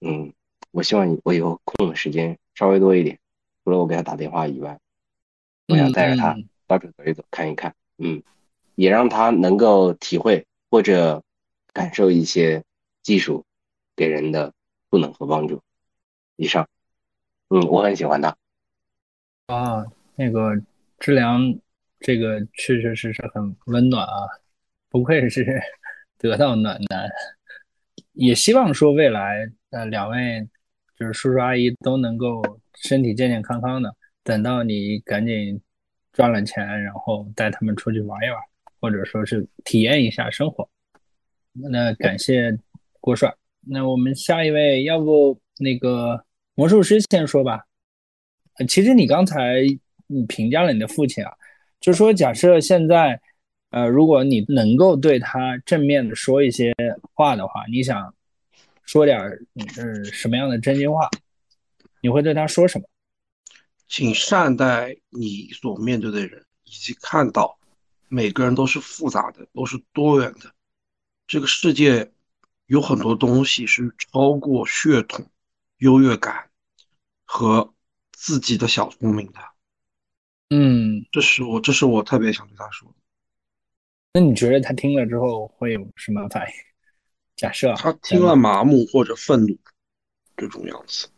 [0.03, 0.35] 嗯。
[0.71, 3.19] 我希望我以后空的时间稍微多一点，
[3.65, 4.79] 除了我给他打电话以外，
[5.69, 6.37] 我想带着他
[6.67, 8.23] 到处走一走，看一看，嗯，
[8.75, 11.23] 也让他能够体会或者
[11.73, 12.65] 感受一些
[13.03, 13.45] 技术
[13.95, 14.53] 给人的
[14.91, 15.63] 赋能和帮助。
[16.37, 16.69] 以上，
[17.51, 18.37] 嗯，我很喜欢他。
[19.47, 19.87] 啊，
[20.17, 20.61] 那个
[20.99, 21.59] 志良，
[22.01, 24.27] 这个确确实实很温暖啊，
[24.89, 25.63] 不愧是
[26.19, 27.09] 得到暖男。
[28.13, 30.49] 也希望说未来呃两位。
[31.03, 32.41] 就是叔叔阿姨都能够
[32.85, 33.93] 身体健健康康的，
[34.23, 35.61] 等到你赶紧
[36.13, 38.39] 赚了钱，然后带他们出去玩一玩，
[38.81, 40.69] 或者说是体验一下生活。
[41.55, 42.57] 那感谢
[43.01, 43.35] 郭帅。
[43.67, 46.25] 那我们下一位，要不那个
[46.55, 47.65] 魔术师先说吧。
[48.69, 49.57] 其实你刚才
[50.07, 51.33] 你评价了你的父亲啊，
[51.81, 53.21] 就说假设现在，
[53.71, 56.73] 呃，如果你能够对他正面的说一些
[57.13, 58.15] 话的话，你想？
[58.85, 59.21] 说点
[59.55, 61.09] 嗯什么样的真心话？
[62.01, 62.87] 你会对他说什么？
[63.89, 67.59] 请善待你所面对的人，以及看到
[68.09, 70.53] 每个人都是复杂的，都是多元的。
[71.27, 72.13] 这个世界
[72.67, 75.31] 有很多东西是超过血统、
[75.79, 76.51] 优越感
[77.25, 77.75] 和
[78.11, 79.41] 自己的小聪明的。
[80.51, 82.95] 嗯，这是我，这是我特别想对他说的。
[84.15, 86.55] 那你觉得他听了之后会有什么反应？
[87.37, 89.59] 假设他听了麻木或者愤怒
[90.37, 91.09] 这种样子，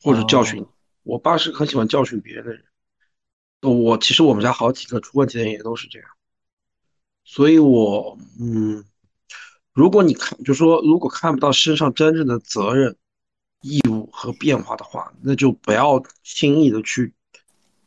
[0.00, 0.66] 或者教训。
[1.02, 2.64] 我爸是很喜欢教训别人的人。
[3.60, 6.08] 我其实我们家好几个出问题的人也都是这样。
[7.24, 8.84] 所以，我嗯，
[9.72, 12.96] 如果你看，就说如果看不到身上真正的责任、
[13.62, 17.14] 义务和变化的话，那就不要轻易的去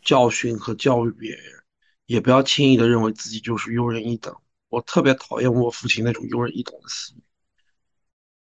[0.01, 1.63] 教训和教育别人，
[2.05, 4.35] 也不要轻易的认为自己就是优人一等。
[4.69, 7.21] 我特别讨厌我父亲那种优人一等的思维。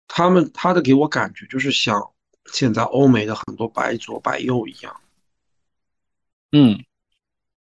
[0.08, 2.12] 他们他的给我感觉就是像
[2.54, 4.96] 现在欧美的很多白左白右一样。
[6.52, 6.78] 嗯，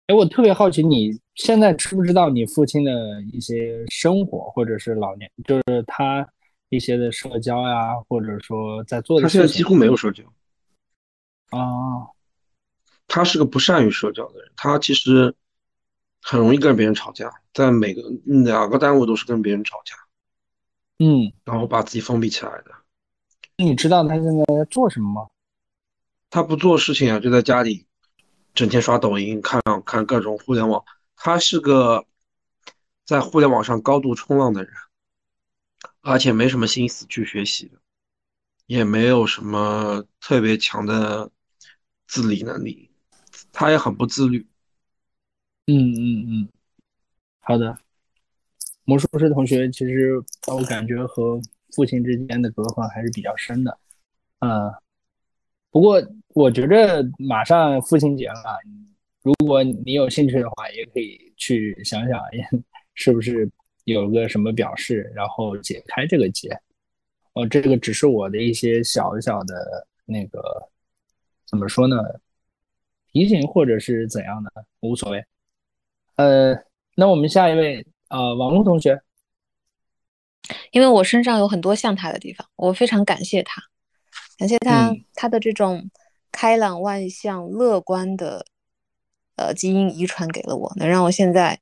[0.08, 6.28] 哎，我特别好奇，你现在知不知道你父亲的一些生活，或者是老年，就是他
[6.70, 9.24] 一些的社交呀，或者说在做的。
[9.24, 10.24] 他现在几乎没有社交。
[11.50, 12.12] 啊，
[13.08, 15.34] 他是个不善于社交的人，他其实
[16.22, 19.96] 很容易跟别人吵架，在每个两个单位都是跟别人吵架。
[21.00, 22.72] 嗯，然后把自己封闭起来的。
[23.56, 25.30] 那你知道他现在在做什么吗？
[26.30, 27.86] 他不做事情啊，就在家里
[28.54, 30.84] 整天刷抖音，看看各种互联网。
[31.16, 32.06] 他是个
[33.06, 34.74] 在互联网上高度冲浪的人，
[36.02, 37.72] 而且没什么心思去学习，
[38.66, 41.32] 也没有什么特别强的
[42.08, 42.92] 自理能力。
[43.52, 44.48] 他也很不自律。
[45.68, 46.50] 嗯嗯嗯，
[47.40, 47.78] 好的。
[48.88, 50.14] 魔术师同学，其实
[50.48, 51.38] 我感觉和
[51.76, 53.78] 父亲之间的隔阂还是比较深的，
[54.40, 54.74] 嗯，
[55.70, 58.58] 不过我觉着马上父亲节了，
[59.22, 62.18] 如果你有兴趣的话，也可以去想想，
[62.94, 63.52] 是不是
[63.84, 66.58] 有个什么表示，然后解开这个结。
[67.34, 70.42] 哦，这个只是我的一些小小的那个，
[71.46, 71.98] 怎么说呢？
[73.12, 75.22] 提醒或者是怎样的，无所谓。
[76.16, 76.58] 呃，
[76.96, 77.86] 那我们下一位。
[78.10, 79.02] 呃，王璐同学，
[80.72, 83.62] 因为我身上有很多像他的地方，我非常感谢他，
[84.38, 85.92] 感谢他他的这种
[86.32, 88.46] 开朗、外向、乐观的
[89.36, 91.60] 呃基因遗传给了我，能让我现在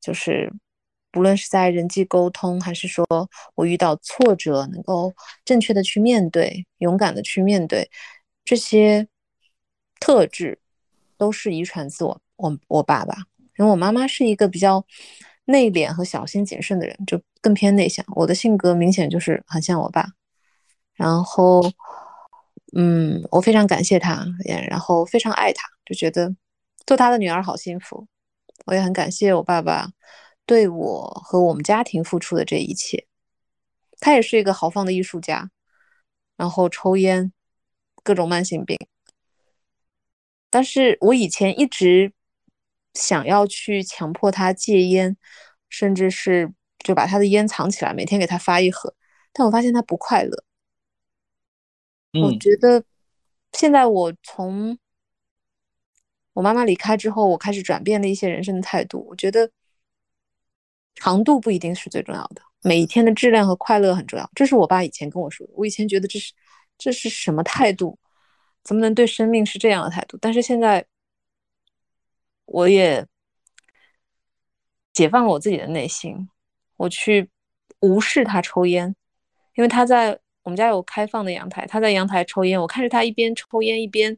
[0.00, 0.50] 就是
[1.10, 3.06] 不论是在人际沟通，还是说
[3.54, 5.12] 我遇到挫折，能够
[5.44, 7.90] 正确的去面对，勇敢的去面对
[8.42, 9.06] 这些
[10.00, 10.58] 特质，
[11.18, 13.14] 都是遗传自我我我爸爸，
[13.58, 14.86] 因为我妈妈是一个比较。
[15.46, 18.04] 内敛和小心谨慎的人就更偏内向。
[18.16, 20.06] 我的性格明显就是很像我爸，
[20.94, 21.60] 然后，
[22.74, 26.34] 嗯，我非常感谢他，也然后非常爱他，就觉得
[26.86, 28.06] 做他的女儿好幸福。
[28.64, 29.90] 我也很感谢我爸爸
[30.46, 33.06] 对我和我们家庭付出的这一切。
[34.00, 35.50] 他也是一个豪放的艺术家，
[36.38, 37.30] 然后抽烟，
[38.02, 38.78] 各种慢性病。
[40.48, 42.13] 但是我以前一直。
[42.94, 45.16] 想要去强迫他戒烟，
[45.68, 48.94] 甚至是就把他的烟藏起来，每天给他发一盒。
[49.32, 50.44] 但我发现他不快乐。
[52.12, 52.84] 我嗯觉得
[53.52, 54.78] 现在我从
[56.32, 59.04] 我妈妈离开之后，我开始转变了一些人生的态度。
[59.08, 59.50] 我觉得
[60.94, 64.30] 长度不一定是最重要的，每一天的质量和快乐很重要。
[64.34, 65.52] 这是我爸以前跟我说的。
[65.56, 66.32] 我以前觉得这是
[66.78, 67.98] 这是什么态度？
[68.62, 70.16] 怎么能对生命是这样的态度？
[70.20, 70.86] 但是现在
[72.46, 73.06] 我也
[74.92, 76.28] 解放了我自己的内心，
[76.76, 77.30] 我去
[77.80, 78.94] 无视他抽烟，
[79.54, 84.16] 因为他在我们家有开放的阳台，他在阳台抽烟，我看着他一边抽烟一边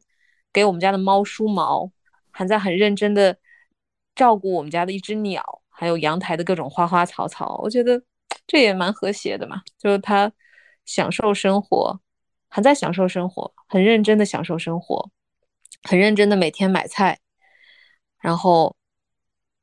[0.52, 1.90] 给我们家的猫梳毛，
[2.30, 3.38] 还在很认真的
[4.14, 8.02] 照顾我们家的一只鸟，还有阳台的各种花花草草，我觉得
[8.46, 10.30] 这也蛮和谐的嘛，就是他
[10.84, 12.00] 享受生活，
[12.48, 15.10] 还在享受生活，很认真的享受生活，
[15.82, 17.18] 很认真的每天买菜，
[18.20, 18.74] 然后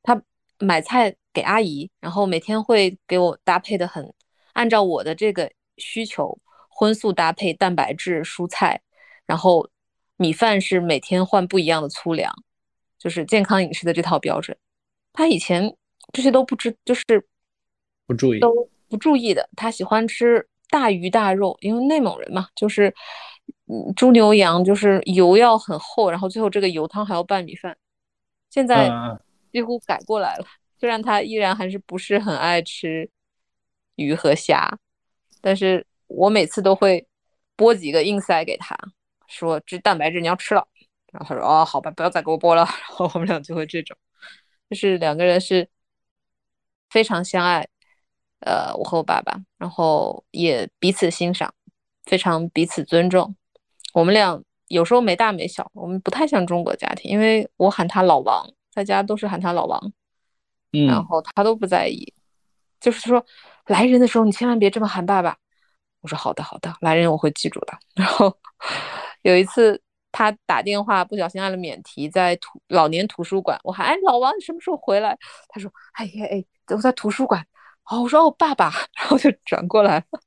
[0.02, 0.20] 他
[0.58, 4.12] 买菜给阿姨，然后每天会给我搭配的很
[4.52, 6.38] 按照我的这个需求，
[6.68, 8.80] 荤素搭配，蛋白质、蔬菜，
[9.26, 9.68] 然后
[10.16, 12.32] 米饭是每天换不一样的粗粮，
[12.98, 14.56] 就是健康饮食的这套标准。
[15.12, 15.76] 他以前
[16.12, 17.02] 这些都不知，就是
[18.06, 19.48] 不注意，都不注意的。
[19.56, 22.94] 他喜欢吃大鱼大肉，因为内蒙人嘛，就是
[23.66, 27.76] 嗯猪牛羊，就是油要很厚，然后最后这个油汤还要拌米饭。
[28.54, 28.88] 现在
[29.52, 30.46] 几乎改过来了，
[30.78, 33.10] 虽然他依然还是不是很爱吃
[33.96, 34.78] 鱼和虾，
[35.40, 37.04] 但是我每次都会
[37.56, 38.78] 剥几个硬塞给他，
[39.26, 40.64] 说这蛋白质你要吃了，
[41.10, 43.96] 然后他说哦好吧，不要再给我剥了， 然后我们俩就会这种，
[44.70, 45.68] 就是两个人是
[46.90, 47.66] 非常相爱，
[48.38, 51.52] 呃，我和我爸爸，然后也彼此欣赏，
[52.04, 53.34] 非常彼此尊重。
[53.92, 59.92] 我们俩有时候没大没小，我们不太像中国家庭，因为我喊他老王，在家都是喊他老王，
[60.72, 62.12] 嗯然嗯后他都不在意，
[62.80, 63.24] 就是说
[63.66, 65.36] 来人的时候你千万别这么喊爸爸。
[66.00, 67.72] 我说好的好的，来人我会记住的。
[67.94, 68.36] 然后
[69.22, 69.80] 有一次
[70.12, 75.16] 他打电话不小心按了免提，在图老年图书馆，我喊哎老王你什么时候回来？
[75.48, 77.44] 他说哎呀哎我在图书馆。
[77.90, 80.20] 哦，我说哦爸爸， 然后就转过来了，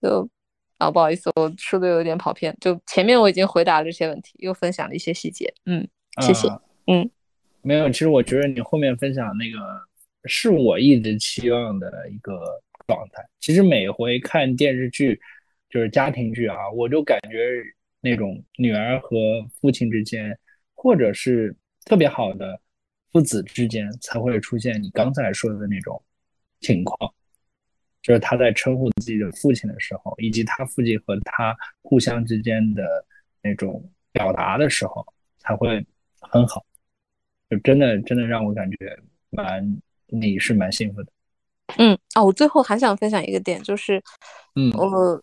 [0.00, 0.28] 就
[0.80, 5.86] 啊不好意思，我说的有点跑偏，就前面我已经回答了这些问题，又分享了一些细节，嗯，
[6.22, 7.08] 谢谢啊嗯，
[7.60, 9.58] 没有，其实我觉得你后面分享那个
[10.24, 12.40] 是我一直期望的一个
[12.86, 13.22] 状态。
[13.38, 15.20] 其实每回看电视剧，
[15.68, 17.62] 就是家庭剧啊，我就感觉
[18.00, 20.36] 那种女儿和父亲之间，
[20.74, 21.54] 或者是
[21.84, 22.58] 特别好的
[23.12, 26.02] 父子之间，才会出现你刚才说的那种
[26.60, 27.14] 情况。
[28.02, 32.82] 就是他在称呼自己的父亲的时候，以及他父亲和他互相之间的
[33.42, 33.82] 那种
[34.12, 35.06] 表达的时候，
[35.38, 35.84] 才会
[36.20, 36.64] 很好。
[37.50, 38.76] 就真的真的让我感觉
[39.30, 41.12] 蛮你是蛮幸福的。
[41.76, 44.02] 嗯哦，我最后还想分享一个点，就是，
[44.54, 45.22] 嗯我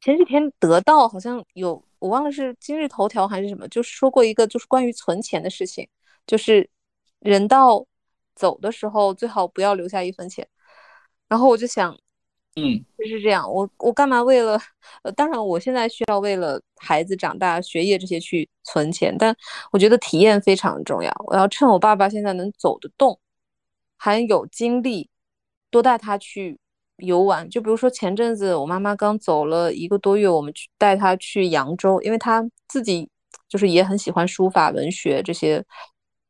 [0.00, 5.86] 前几天得到好像有，我忘了是今日头条还是什么，就是说过一个就是关于存钱的事情，
[6.26, 6.68] 就是
[7.20, 7.84] 人到
[8.34, 10.46] 走的时候最好不要留下一分钱。
[11.28, 11.92] 然后我就想，
[12.56, 14.58] 嗯就是这样，我我干嘛为了，
[15.02, 19.34] 呃，当然我现在需要为了孩子长大、学业这些去存钱，但
[19.70, 21.12] 我觉得体验非常重要。
[21.26, 23.18] 我要趁我爸爸现在能走得动，
[23.96, 25.08] 还有精力，
[25.70, 26.58] 多带他去
[26.96, 27.48] 游玩。
[27.48, 33.08] 就比如说前阵子我妈妈刚走了一个多月，我们去带她去扬州，因为她自己
[33.48, 35.64] 就是也很喜欢书法、文学这些、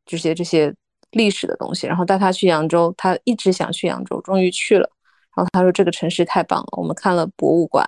[0.04, 0.74] 这些、这些
[1.12, 4.90] 历史的东西，然后带他去扬州，他一直想去扬州，终于去了。
[5.38, 7.86] 然后他说这个城市太棒了，我们看了博物馆，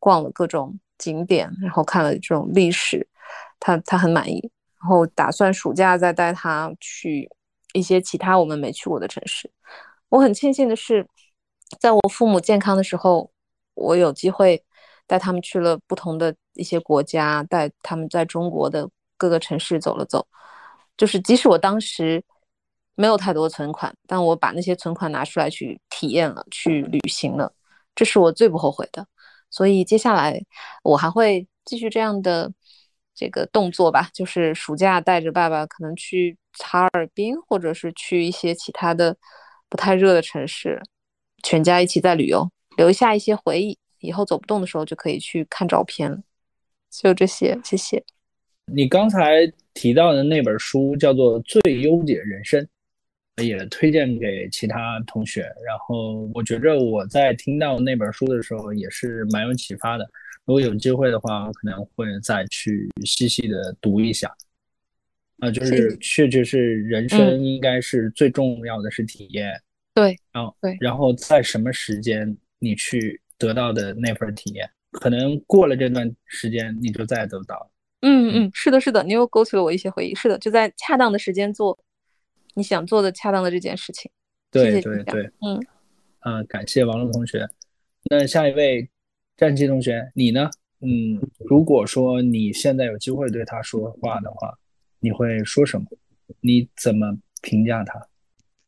[0.00, 3.06] 逛了各种景点，然后看了这种历史，
[3.60, 4.50] 他他很满意。
[4.80, 7.30] 然后打算暑假再带他去
[7.74, 9.48] 一些其他我们没去过的城市。
[10.08, 11.06] 我很庆幸的是，
[11.78, 13.30] 在我父母健康的时候，
[13.74, 14.60] 我有机会
[15.06, 20.26] 带他们去了不同的一些国家，带他们在中国的各个城市走了走。
[20.96, 22.20] 就是即使我当时
[23.00, 27.50] 没有太多存款，但我把那些存款拿出来去体验了，去旅行了，
[27.94, 29.06] 这是我最不后悔的。
[29.48, 30.38] 所以接下来
[30.82, 32.52] 我还会继续这样的
[33.14, 39.16] 这个动作吧，就是暑假带着爸爸可能去哈尔滨，或者是去一些其他的
[39.70, 40.82] 不太热的城市，
[41.42, 46.18] 全家一起在旅游，留下一些回忆，以后走不动的时候就可以去看照片了。
[46.90, 48.04] 就这些，谢谢。
[48.66, 52.62] 你刚才提到的那本书叫做《最优解人生》，
[53.36, 55.42] 也推荐给其他同学。
[55.42, 60.04] 然后我觉着我在听到那本书的时候也是蛮有启发的。
[60.44, 64.32] 如果有机会的话，我可能会再去细细的读一下。
[65.38, 69.52] 啊，就是确实是人生应该是最重要的是体验。
[69.94, 77.70] 对，然后对然后在什么时间你去得到的那份体验，可能过了这段时间你就再也得不到了。
[78.02, 80.14] 嗯嗯，是的，是的，你又勾起了我一些回忆。
[80.14, 81.78] 是的，就在恰当的时间做
[82.54, 84.10] 你想做的恰当的这件事情。
[84.50, 85.60] 对对对，嗯，
[86.20, 87.48] 啊、感谢王璐同学。
[88.10, 88.88] 那下一位
[89.36, 90.50] 战旗同学，你呢？
[90.80, 94.58] 嗯，如果说你现在有机会对他说话的话，
[94.98, 95.86] 你会说什么？
[96.40, 98.00] 你怎么评价他？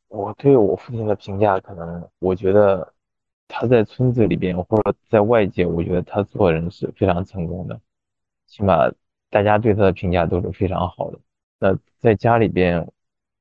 [0.09, 2.93] 我对我父亲的评价，可能我觉得
[3.49, 7.81] 他在村子里边或者在外界，我觉得他做人是非常成功的，
[8.47, 8.91] 起码
[9.31, 11.19] 大家对他的评价都是非常好的。
[11.59, 12.87] 那在家里边，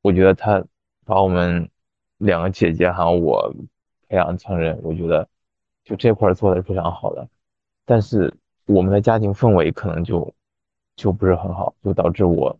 [0.01, 0.63] 我觉得他
[1.05, 1.69] 把我们
[2.17, 3.53] 两个姐姐还有我
[4.07, 5.27] 培养成人，我觉得
[5.83, 7.27] 就这块儿做的非常好的。
[7.85, 8.33] 但是
[8.65, 10.33] 我们的家庭氛围可能就
[10.95, 12.57] 就不是很好，就导致我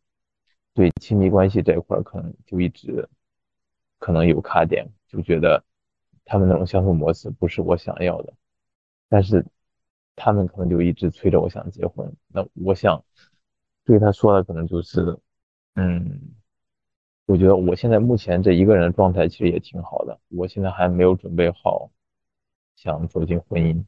[0.73, 3.07] 对亲密关系这一块儿可能就一直
[3.99, 5.63] 可能有卡点，就觉得
[6.25, 8.33] 他们那种相处模式不是我想要的，
[9.09, 9.45] 但是
[10.15, 12.11] 他们可能就一直催着我想结婚。
[12.27, 13.03] 那我想
[13.85, 15.17] 对他说的可能就是，
[15.75, 16.19] 嗯，
[17.31, 21.89] 我觉得我现在目前这一个人的状态其实也挺好的，我现在还没有准备好
[22.75, 23.81] 想走进婚姻，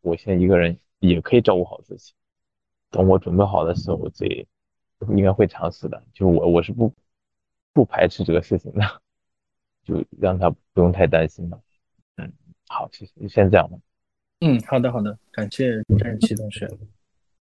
[0.00, 2.14] 我现在一个人也可以照顾好自己。
[2.90, 4.24] 等我准备好的时候，这
[5.10, 6.02] 应该会尝试的。
[6.14, 6.90] 就是我我是不
[7.74, 8.80] 不排斥这个事情的，
[9.84, 11.60] 就让他不用太担心了。
[12.16, 12.32] 嗯，
[12.68, 13.76] 好，谢谢，先这样吧。
[14.40, 16.66] 嗯，好的好的，感谢战旗同学。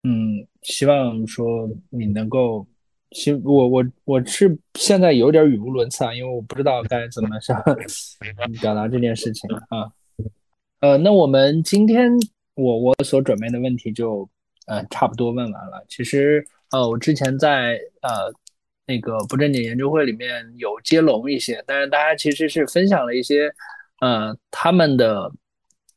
[0.02, 2.66] 嗯，希望说你能够，
[3.12, 7.62] 希我我我是现在有点语无伦次啊，因为我不知道该怎么向
[8.60, 9.92] 表达这件事情啊。
[10.80, 12.10] 呃，那我们今天
[12.54, 14.28] 我我所准备的问题就
[14.66, 15.84] 呃差不多问完了。
[15.88, 18.32] 其实呃，我之前在呃
[18.86, 23.52] 那个不正经研究会里面有接龙一些，但是大家其实是分享了一些
[24.00, 25.30] 呃他们的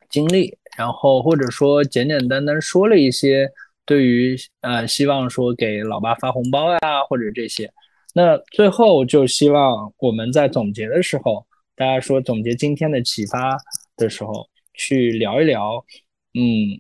[0.10, 3.50] 经历，然后或者说简简单单说了一些
[3.86, 7.72] 对于呃希望说给老爸发红包呀或者这些。
[8.14, 11.46] 那最后就希望我们在总结的时候，
[11.76, 13.58] 大家说总结今天的启发
[13.98, 15.86] 的时候，去聊一聊，
[16.34, 16.80] 嗯，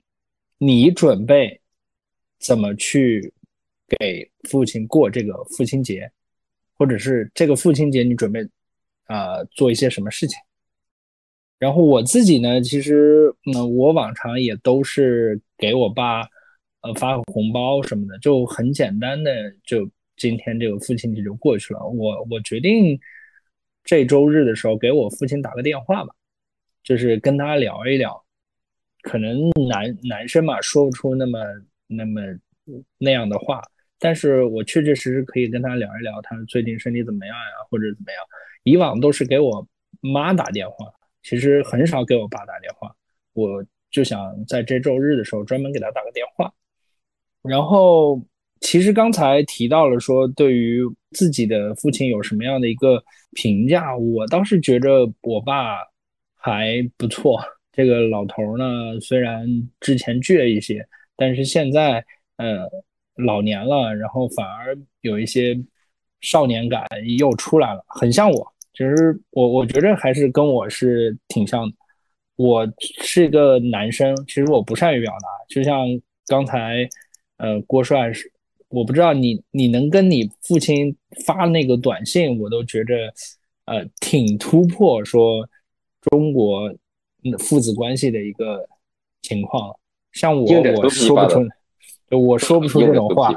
[0.57, 1.59] 你准备
[2.39, 3.33] 怎么去
[3.99, 6.09] 给父亲过这个父亲节，
[6.77, 8.39] 或者是这个父亲节你准备、
[9.07, 10.37] 呃做一些什么事情？
[11.59, 16.23] 然后我自己呢，其实嗯，我往常也都是给我爸
[16.85, 21.85] 呃发个红包什么的，就很简单的，就今天这个父亲节就过去了。
[21.85, 22.99] 我我决定
[23.83, 26.13] 这周日的时候给我父亲打个电话吧，
[26.83, 28.23] 就是跟他聊一聊。
[29.01, 31.39] 可能男男生嘛，说不出那么
[31.85, 32.21] 那么
[32.97, 33.61] 那样的话，
[33.99, 38.21] 但是我确确实实可以跟他聊一聊，他最近身体怎么样呀，或者怎么样。
[38.63, 39.67] 以往都是给我
[40.01, 40.87] 妈打电话，
[41.21, 42.95] 其实很少给我爸打电话。
[43.33, 46.51] 我就想在这周日的时候专门给他打个电话。
[47.47, 48.21] 然后，
[48.61, 50.81] 其实刚才提到了说，对于
[51.11, 53.03] 自己的父亲有什么样的一个
[53.33, 55.77] 评价，我倒是觉着我爸
[56.35, 57.39] 还不错。
[57.71, 59.45] 这个老头呢，虽然
[59.79, 62.03] 之前倔一些，但是现在
[62.37, 62.67] 呃
[63.17, 65.57] 老年了，然后反而有一些
[66.21, 66.85] 少年感
[67.17, 68.53] 又出来了，很像我。
[68.73, 71.75] 其实我我觉着还是跟我是挺像的。
[72.37, 72.67] 我
[73.01, 75.85] 是一个男生，其实我不善于表达，就像
[76.27, 76.87] 刚才
[77.37, 78.31] 呃郭帅是，
[78.69, 80.95] 我不知道你你能跟你父亲
[81.25, 83.13] 发那个短信，我都觉着
[83.65, 85.47] 呃挺突破说
[86.01, 86.73] 中国。
[87.39, 88.63] 父子关系的一个
[89.23, 89.75] 情况，
[90.11, 91.39] 像我我说不出，
[92.07, 93.31] 就我说不出这种话。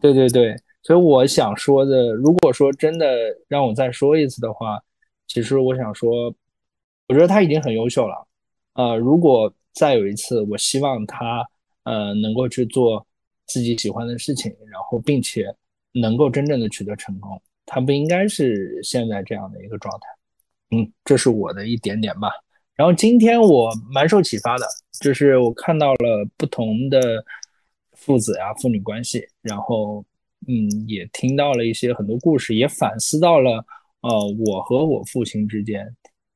[0.00, 3.06] 对对对，所以我想说的，如果说真的
[3.46, 4.80] 让我再说一次的话，
[5.28, 6.34] 其实我想说，
[7.06, 8.26] 我觉得他已经很优秀了。
[8.74, 11.46] 呃，如果再有一次，我希望他
[11.84, 13.06] 呃能够去做
[13.46, 15.54] 自己喜欢的事情，然后并且
[15.92, 17.40] 能够真正的取得成功。
[17.66, 20.06] 他不应该是现在这样的一个状态。
[20.76, 22.30] 嗯，这是我的一点点吧。
[22.76, 24.66] 然后今天我蛮受启发的，
[25.00, 27.22] 就是我看到了不同的
[27.92, 30.04] 父子啊、父女关系，然后
[30.48, 33.64] 嗯，也听到了一些很多故事，也反思到了
[34.00, 34.10] 呃
[34.46, 35.86] 我和我父亲之间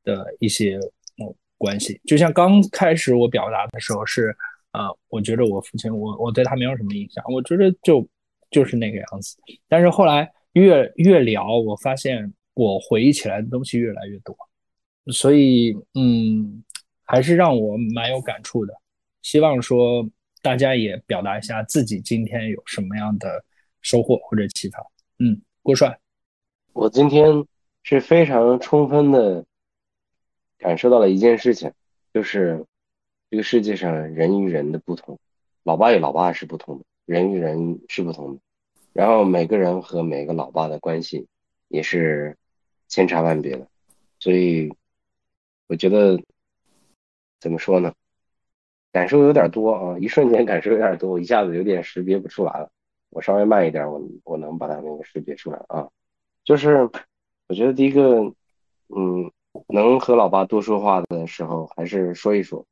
[0.02, 0.76] 的一些
[1.16, 2.00] 呃关系。
[2.04, 4.36] 就像刚开始我表达的时候是
[4.74, 8.04] 啊、我觉得我父亲我我对他没有什么印象，我觉得就
[8.50, 9.36] 就是那个样子。
[9.68, 14.36] 但是后来越越聊，我发现我回忆起来的东西越来越多。
[15.12, 16.64] 所以，嗯，
[17.04, 18.74] 还是让我蛮有感触的。
[19.22, 20.04] 希望说
[20.42, 23.44] 大家也表达一下自己今天有什么样的
[23.80, 24.84] 收获或者启发。
[25.20, 25.96] 嗯，郭帅，
[26.72, 27.44] 我今天
[27.84, 29.44] 是非常充分的
[30.58, 31.70] 感受到了一件事情，
[32.12, 32.66] 就是
[33.34, 35.18] 这个世界上人与人的不同，
[35.64, 38.40] 老爸与老爸是不同的，人与人是不同的，
[38.92, 41.26] 然后每个人和每个老爸的关系
[41.66, 42.36] 也是
[42.86, 43.66] 千差万别的，
[44.20, 44.72] 所以
[45.66, 46.22] 我觉得
[47.40, 47.92] 怎么说呢？
[48.92, 52.70] 感受有点多啊，一瞬间感受有点多，一下子有点识别不出来了。
[53.10, 55.88] 我稍微慢一点，我我能把它那个识别出来啊。
[56.44, 56.88] 就是
[57.48, 58.32] 我觉得第一个，
[58.94, 59.32] 嗯，
[59.66, 62.64] 能和老爸多说话的时候，还是说一说，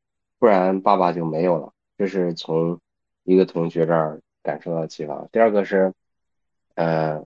[0.42, 1.72] 不然爸爸就没有了。
[1.96, 2.80] 这是从
[3.22, 5.24] 一个同学这儿感受到启发。
[5.30, 5.94] 第二个是，
[6.74, 7.24] 呃，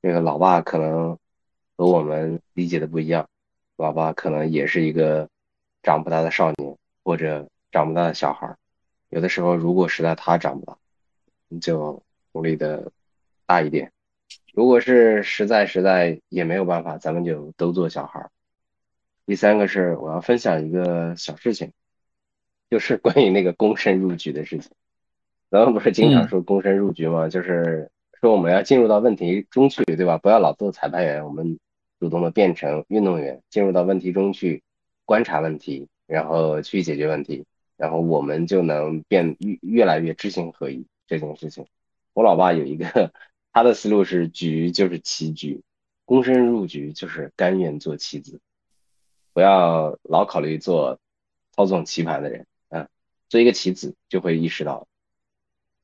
[0.00, 1.18] 这个老爸可能
[1.76, 3.28] 和我们理解的不一样，
[3.76, 5.28] 老爸可能也是一个
[5.82, 7.46] 长不大的少年，或者。
[7.70, 8.56] 长不大的小孩，
[9.08, 10.78] 有的时候如果实在他长不大，
[11.48, 12.92] 你就努力的
[13.46, 13.88] 大一点；
[14.54, 18.30] 如果是实在实在也没有办法，咱们就都做小孩。
[19.26, 21.72] 第三个是我要分享一个小事情，
[22.74, 24.72] 就是关于那个躬身入局的事情。
[25.48, 27.28] 咱们不是经常说躬身入局吗？
[27.28, 27.88] 就是
[28.20, 30.18] 说我们要进入到问题中去，对吧？
[30.18, 31.60] 不要老做裁判员，我们
[32.00, 34.64] 主动的变成运动员，进入到问题中去
[35.04, 37.44] 观察问题，然后去解决问题。
[37.76, 41.64] 然后我们就能变越越来越知行合一这件事情。
[42.12, 43.12] 我老爸有一个，
[43.52, 45.62] 他的思路是局就是棋局，
[46.06, 48.40] 躬身入局就是甘愿做棋子，
[49.32, 50.98] 不要老考虑做
[51.52, 52.46] 操纵棋盘的人，嗯，
[53.34, 54.86] 做一个棋子就会意识到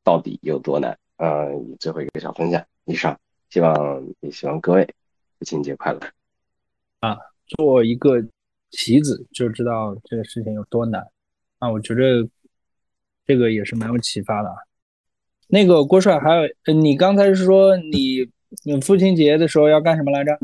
[0.05, 0.97] 到底有多难。
[1.17, 3.19] 嗯，最后一个小分享，以上，
[3.49, 4.87] 希望也希望各位
[5.37, 5.99] 父亲节快乐。
[7.01, 7.19] 啊，
[7.49, 8.25] 做一个
[8.71, 11.05] 棋子就知道这个事情有多难。
[11.59, 12.29] 啊，我觉得
[13.27, 14.49] 这个也是蛮有启发的。
[15.49, 18.31] 那个郭帅，还有你刚才是说你
[18.63, 20.39] 你父亲节的时候要干什么来着？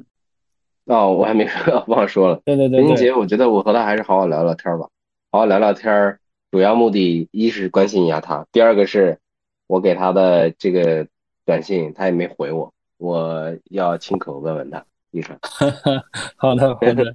[0.86, 2.42] 哦，我还没说，忘说了。
[2.44, 4.88] 对对对，父亲节我觉得我和他还是好好聊聊天吧，
[5.30, 6.18] 好好聊聊天。
[6.56, 9.20] 主要目的一是关心一下他，第二个是
[9.66, 11.06] 我给他的这个
[11.44, 14.82] 短信他也没回我，我要亲口问问他。
[15.10, 15.38] 医生，
[16.36, 17.14] 好的好的，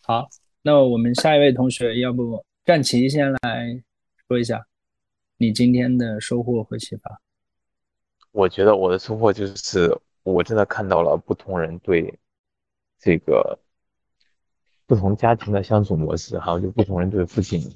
[0.00, 0.28] 好，
[0.62, 2.44] 那我们下一位同学要不？
[2.64, 3.80] 战旗先来
[4.26, 4.66] 说一下
[5.36, 7.20] 你今天的收获和启发。
[8.32, 12.18] 我觉得我的收获就是，我真的看到了不同人对
[12.98, 13.56] 这个
[14.92, 17.66] 不同家庭的相处模式，还有就不同人对父亲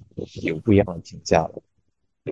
[0.43, 1.63] 有不一样的评价了。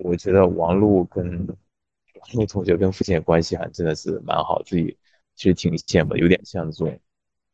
[0.03, 4.95] 我觉得王璐跟王璐同学跟父亲的关系还真的是蛮好，自己
[5.37, 7.01] 其实挺羡慕，有点像这种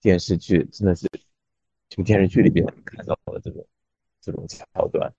[0.01, 1.07] 电视剧，真的是
[1.89, 3.65] 就电视剧里边看到的这种。
[4.23, 5.11] 这种桥段，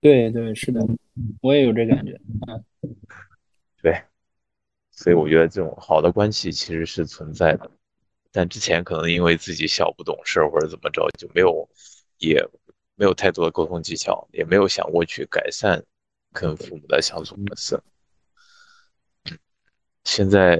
[0.00, 0.80] 对对是的，
[1.40, 2.20] 我也有这感觉。
[2.48, 2.64] 嗯，
[3.80, 4.02] 对，
[4.90, 7.70] 所以我觉得这种好的关系其实是存在的，
[8.32, 11.68] 但之前可能因为自己小不懂事或者怎么着，就没有，
[12.18, 12.46] 也
[12.94, 15.82] 没有太多的沟通技巧，也没有想过去改善
[16.32, 17.80] 跟父母的相处模式。
[20.04, 20.56] 现在，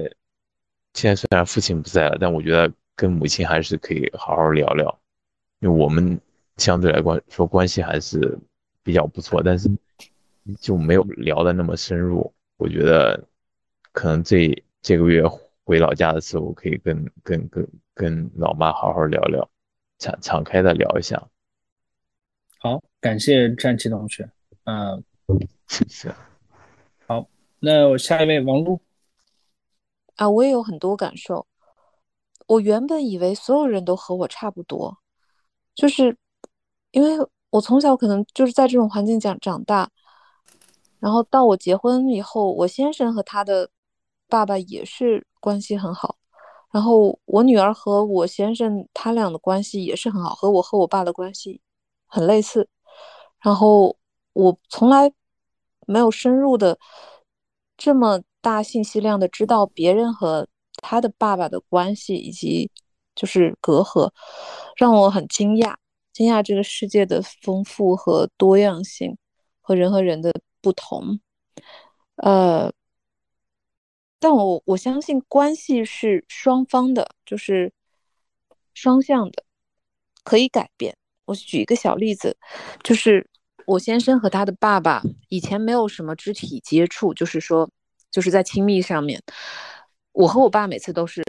[0.93, 4.99] 现在虽然父亲不在了，但我觉得跟母亲还是可以好好聊聊，
[5.59, 6.19] 因为我们。
[6.57, 8.37] 相对来关说关系还是
[8.83, 9.67] 比较不错，但是
[10.59, 12.31] 就没有聊的那么深入。
[12.57, 13.19] 我觉得
[13.91, 15.23] 可能这这个月
[15.71, 19.49] 回老家的时候，可以跟跟跟跟老妈好好聊聊，
[19.99, 21.29] 敞敞开的聊一下。
[22.59, 24.29] 好，感谢战旗同学。
[24.65, 25.01] 嗯，
[25.69, 26.13] 谢谢。
[27.07, 27.25] 好，
[27.59, 28.81] 那我下一位王璐。
[30.17, 31.47] 啊，我也有很多感受。
[32.47, 34.97] 我原本以为所有人都和我差不多，
[35.73, 36.17] 就是。
[36.91, 39.89] 因为我从小可能就是在这种环境长长大，
[40.99, 43.69] 然后到我结婚以后，我先生和他的
[44.31, 46.15] 爸爸也是关系很好，
[46.71, 51.59] 然后我女儿和我先生他俩的关系也是很好，和我和我爸的关系
[52.07, 52.67] 很类似，
[53.41, 53.97] 然后
[54.33, 55.11] 我从来
[55.85, 56.79] 没有深入的
[57.75, 60.47] 这么大信息量的知道别人和
[60.77, 62.71] 他的爸爸的关系以及
[63.15, 64.09] 就是隔阂，
[64.77, 65.75] 让我很惊讶。
[66.13, 69.17] 惊讶这个世界的丰富和多样性，
[69.61, 70.31] 和人和人的
[70.61, 71.19] 不同。
[72.17, 72.71] 呃，
[74.21, 77.73] 但我我相信关系是双方的，就是
[78.75, 79.43] 双向的，
[80.23, 80.95] 可以改变。
[81.25, 82.37] 我举一个小例子，
[82.83, 83.27] 就是
[83.65, 87.67] 我先生和他的爸爸以前没有什么肢体接触，就是说，
[88.11, 89.19] 就是在亲密上面，
[90.11, 91.23] 我和我爸每次都是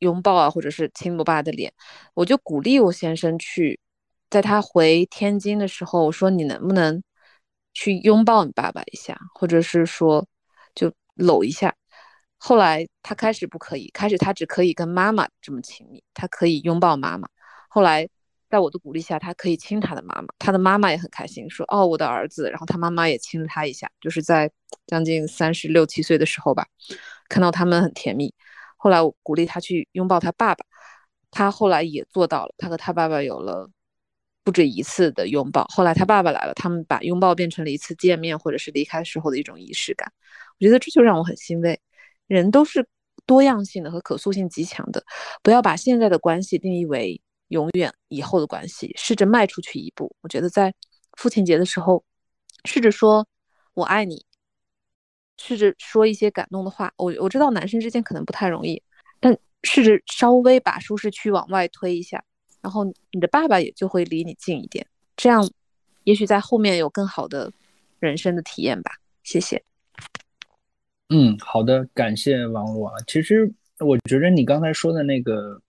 [0.00, 1.72] 拥抱啊，或者是亲我爸的脸，
[2.12, 3.80] 我就鼓励我先生去。
[4.28, 7.02] 在他回天津的时候，我说你能不能
[7.72, 10.26] 去拥抱你爸爸一下，或者是说
[10.74, 11.74] 就搂一下。
[12.42, 17.28] 后来他开始不可以，开始他只可以跟妈妈这么亲密，他可以拥抱妈妈。
[17.68, 18.08] 后来
[18.48, 24.50] 在我的鼓励下，他可以亲他的妈妈，他的妈妈也很开心，说哦我的儿子，然后他妈妈也亲了他一下，就是在
[24.86, 26.66] 将近三十六七岁的时候吧，
[27.28, 28.34] 看到他们很甜蜜。
[28.78, 30.64] 后来我鼓励他去拥抱他爸爸，
[31.30, 33.70] 他后来也做到了，他和他爸爸有了
[34.42, 35.66] 不止一次的拥抱。
[35.68, 40.10] 后来他爸爸来了，他们把拥抱变成了一次见面或者是离开时候的一种仪式感。
[40.58, 41.78] 我觉得这就让我很欣慰，
[42.30, 42.88] 人都是
[43.26, 45.04] 多样性的和可塑性极强的，
[45.42, 47.20] 不要把现在的关系定义为。
[47.50, 50.14] 永远以后的关系，试着迈出去一步。
[50.20, 50.72] 我觉得在
[51.14, 52.04] 父亲节的时候，
[52.64, 53.26] 试着说
[53.74, 54.24] “我爱你”，
[55.36, 56.92] 试着说一些感动的话。
[56.96, 58.80] 我我知道男生之间可能不太容易，
[59.18, 62.22] 但试着稍微把舒适区往外推一下，
[62.60, 64.86] 然后你的爸爸也就会离你近一点。
[65.16, 65.50] 这样，
[66.04, 67.52] 也许在后面有更好的
[67.98, 68.92] 人生的体验吧。
[69.24, 69.69] 谢谢。
[71.10, 72.94] 嗯，好的，感谢王璐啊。
[73.06, 75.60] 其实我觉得你刚才说的那个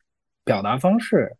[0.43, 1.31] 表达方式。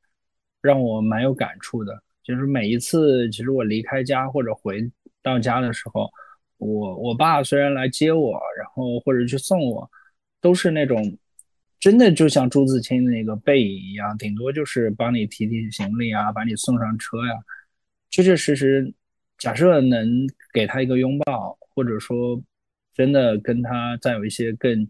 [0.64, 4.88] 让我蛮有感触的，就是每一次，其实我离开家或者回
[5.24, 6.08] 到家的时候，
[6.58, 9.90] 我我爸虽然来接我，然后或者去送我，
[10.40, 11.18] 都是那种
[11.80, 17.34] 真的就像朱自清那个背影一样，顶多就是帮你提提行李啊，把你送上车呀，
[18.12, 18.94] 确确实实，
[19.40, 20.08] 假设能
[20.54, 22.40] 给他一个拥抱，或者说
[22.94, 24.88] 真的跟他再有一些更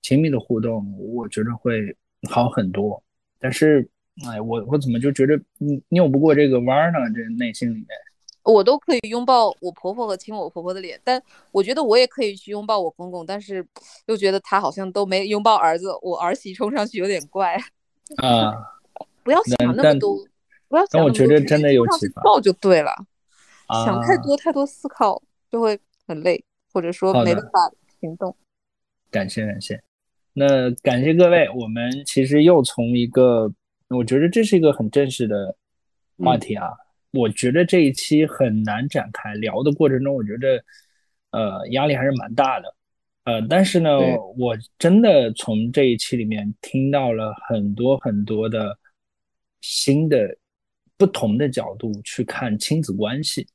[0.00, 1.96] 亲密的互动，我觉得会
[2.28, 3.02] 好很多，
[3.38, 3.88] 但是。
[4.28, 6.98] 哎，我我怎么就觉得嗯拗不过这个弯呢？
[7.14, 7.86] 这内心里面，
[8.44, 11.20] 我都可以拥抱我婆婆和亲我婆婆的脸，但
[11.50, 13.66] 我觉得我也可以去拥抱我公公，但是
[14.08, 17.56] 又觉得他好像都没拥抱儿子，我儿媳冲上去有点怪
[18.18, 18.52] 啊。
[19.24, 20.14] 不要想那么多，
[20.68, 22.92] 不要想那么多，我觉得真的有启发，抱就对了。
[23.86, 28.34] 想太多太多思考就会很累，或者说没办法行动。
[29.10, 29.82] 感谢感谢，
[30.32, 33.52] 那感谢各位，我们其实又从一个。
[33.94, 35.54] 我觉得这是一个很正式的
[36.16, 36.70] 话题啊！
[37.10, 40.64] 我觉得这一期很难展开聊的过程中，我觉得
[41.30, 42.74] 呃压力还是蛮大的，
[43.24, 43.90] 呃，但是呢，
[44.38, 48.74] 我真的从这一期里面听到了很多很多的
[49.60, 50.34] 新的
[50.96, 53.46] 不同的角度去看亲子关系，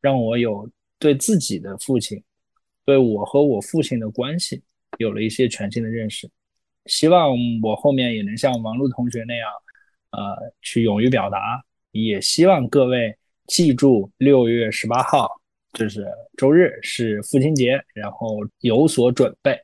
[0.00, 0.70] 让我有
[1.00, 2.22] 对自己的父亲，
[2.84, 4.62] 对我和我父亲的关系
[4.98, 6.28] 有了一些全新的认识。
[6.86, 9.48] 希望我后面也能像王璐同学那样。
[10.14, 15.26] 呃，去勇于表达，也希望各位记住六月十八号，
[15.72, 16.06] 就是
[16.36, 19.58] 周日是父亲节，然后有所准备。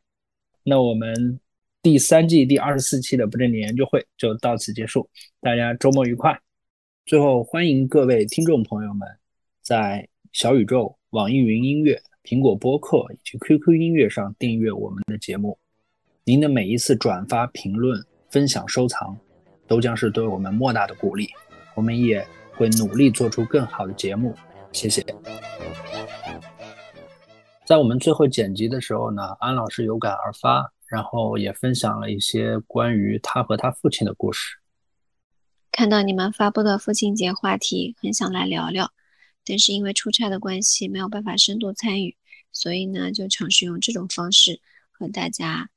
[0.64, 1.38] 那我们
[1.82, 5.06] 第三季第二十四期的不正经研究会就到此结束，
[5.42, 6.40] 大家周末愉快。
[7.04, 9.06] 最后，欢迎各位听众朋友们
[9.60, 15.58] 在小宇宙、网易云音乐、苹果播客以及 QQ 音乐上订阅我们的节目。
[16.24, 19.16] 您的每一次转发、评论、分享、收藏。
[19.66, 21.28] 都将是对我们莫大的鼓励，
[21.74, 24.34] 我们也会努力做出更好的节目。
[24.72, 25.04] 谢谢。
[27.66, 34.58] 在我们最后剪辑的时候呢，安老师有感而发，然后也分享了一些关于他和他父亲的故事。
[35.70, 38.90] 看到你们发布的父亲节话题，很想来聊聊，
[39.44, 42.16] 但是因为出差的关系，没有办法深度参与，
[42.52, 44.60] 所以呢，就尝试用这种方式
[44.90, 45.70] 和大家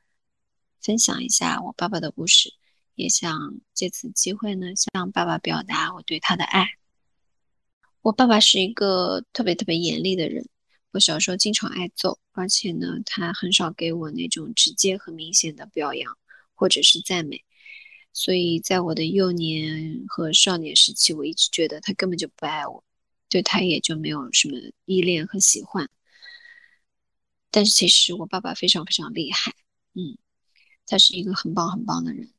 [0.82, 2.54] 分享一下我爸爸的故事。
[2.96, 6.68] 也想借此机会呢，向爸爸表达我对他的爱。
[8.02, 10.48] 我爸爸是一个特别特别严厉的人，
[10.92, 16.18] 我小时候经常挨揍，而且呢，他很少给我那种直接和明显的表扬
[16.54, 17.44] 或者是赞美。
[18.14, 22.84] 所以在我的幼年和少年时期，我一直觉得他根本就不爱我，
[23.30, 25.90] 对他也就没有什么依恋和喜欢。
[27.52, 29.54] 但是其实我爸爸非常非常厉害，
[29.94, 30.18] 嗯，
[30.88, 32.32] 他是一个很棒很棒的人。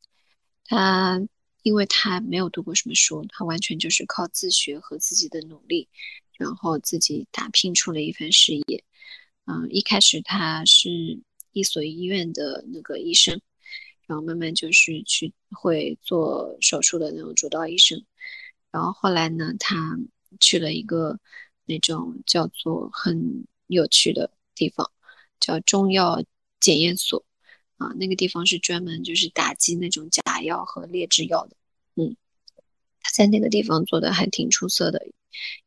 [0.64, 1.20] 他
[1.62, 5.88] 因为他没有读过什么书，他完全就是靠自学和自己的努力，
[6.38, 8.84] 然后自己打拼出了一番事业。
[9.44, 11.20] 嗯，一开始他是
[11.52, 13.40] 一所医院的那个医生，
[14.06, 18.04] 然后慢慢就是去会做手术的那种主刀医生。
[18.70, 19.98] 然后后来呢，他
[20.40, 21.20] 去了一个
[21.66, 24.90] 那种叫做很有趣的地方，
[25.42, 26.24] 叫中药
[26.58, 27.26] 检验所。
[27.78, 31.56] 啊，那个地方是专门就是打击那种假药和劣质药的。
[31.96, 32.16] 嗯，
[33.00, 35.04] 他在那个地方做的还挺出色的，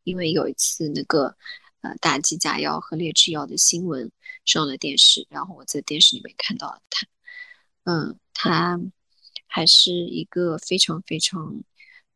[0.04, 1.36] 因为有一次那个
[1.82, 4.10] 呃打击假药和劣质药的新闻
[4.46, 7.06] 上了电视，然后我在电视里面看到了他。
[7.84, 8.80] 嗯，他
[9.46, 11.64] 还是一个非常非常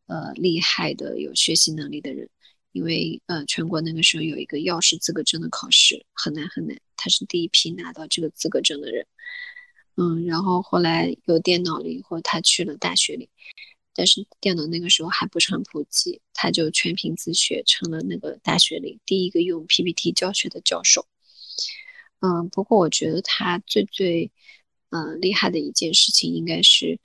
[0.05, 2.29] 呃厉害的有学习能力的人，
[2.71, 9.05] 因为呃全国那个时候有一个药师资格证的考试，很难很难，他是第一批拿到这个资格证的人。
[9.95, 13.29] 嗯，然后后来有电脑了以后，他去了大学里，
[13.93, 21.05] 但是电脑那个时候还不是很普及，他就全凭自学，成了那个大学里第一个用 PPT 教学的教授。
[22.21, 24.31] 嗯，不过我觉得他最最，
[24.91, 26.99] 嗯，厉害的一件事情应该是，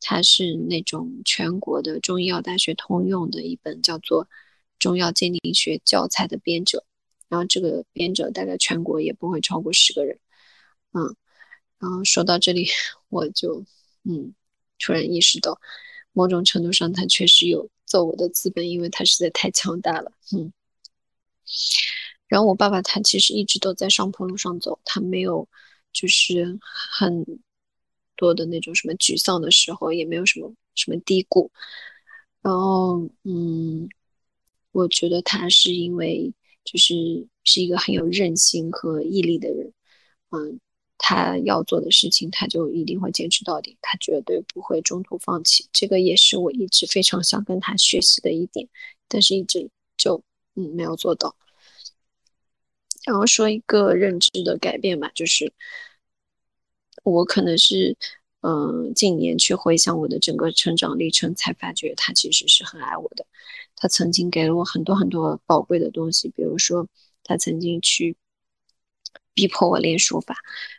[0.00, 4.24] 他是那种全国的中医药大学通用的一本叫做
[4.80, 6.84] 《中药鉴定学教材》的编者，
[7.28, 10.18] 然后这个编者大概全国也不会超过十个人。
[10.92, 11.14] 嗯，
[11.78, 12.66] 然后说到这里，
[13.10, 13.64] 我就
[14.02, 14.34] 嗯，
[14.80, 15.60] 突然意识到，
[16.12, 20.10] 某种程度上他确实有揍我的资本，因为他实在太强大了。
[20.32, 20.52] 嗯。
[22.26, 25.48] 然后我爸爸他其实一直都在上坡路上走，他没有
[25.92, 27.24] 就是很
[28.16, 31.50] 多的那种什么沮丧的时候，也没有什么什么低谷。
[32.40, 33.88] 然后嗯，
[34.72, 36.32] 我觉得他是因为
[36.64, 36.94] 就是
[37.44, 39.72] 是一个很有韧性和毅力的人，
[40.30, 40.60] 嗯，
[40.98, 45.68] 他要做的事情他就一定会坚持到底，他绝对不会中途放弃。
[45.72, 48.68] 这个也是我一直非常想跟他学习的一点，
[49.08, 50.22] 但是一直就
[50.54, 51.36] 嗯没有做到。
[53.06, 55.52] 然后说一个认知的改变吧，就是
[57.02, 57.96] 我可能是，
[58.40, 63.26] 嗯，近年去回想我的整个成长历程，才发觉他其实是很爱我的。
[63.76, 66.86] 他曾经给了我很多很多宝贵的东西，比如说
[67.24, 68.16] 他曾经去
[69.34, 70.36] 逼迫我练书法，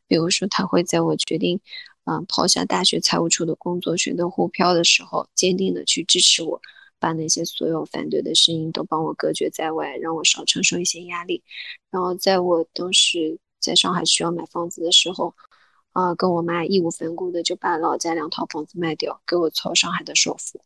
[0.08, 1.60] 比如说他会在我决定，
[2.06, 6.62] 嗯，抛下大学财务处的工作，选择沪漂的时候，坚定的去支持我。
[7.00, 11.42] 把那些所有反对的声音都帮我隔绝在外，让我少承受一些压力。
[11.90, 15.34] 然后在我当时在上海需要买房子的时候，
[15.92, 20.62] 啊，跟我妈义无反顾的就把老家两套房子卖掉，给我凑上海的首付。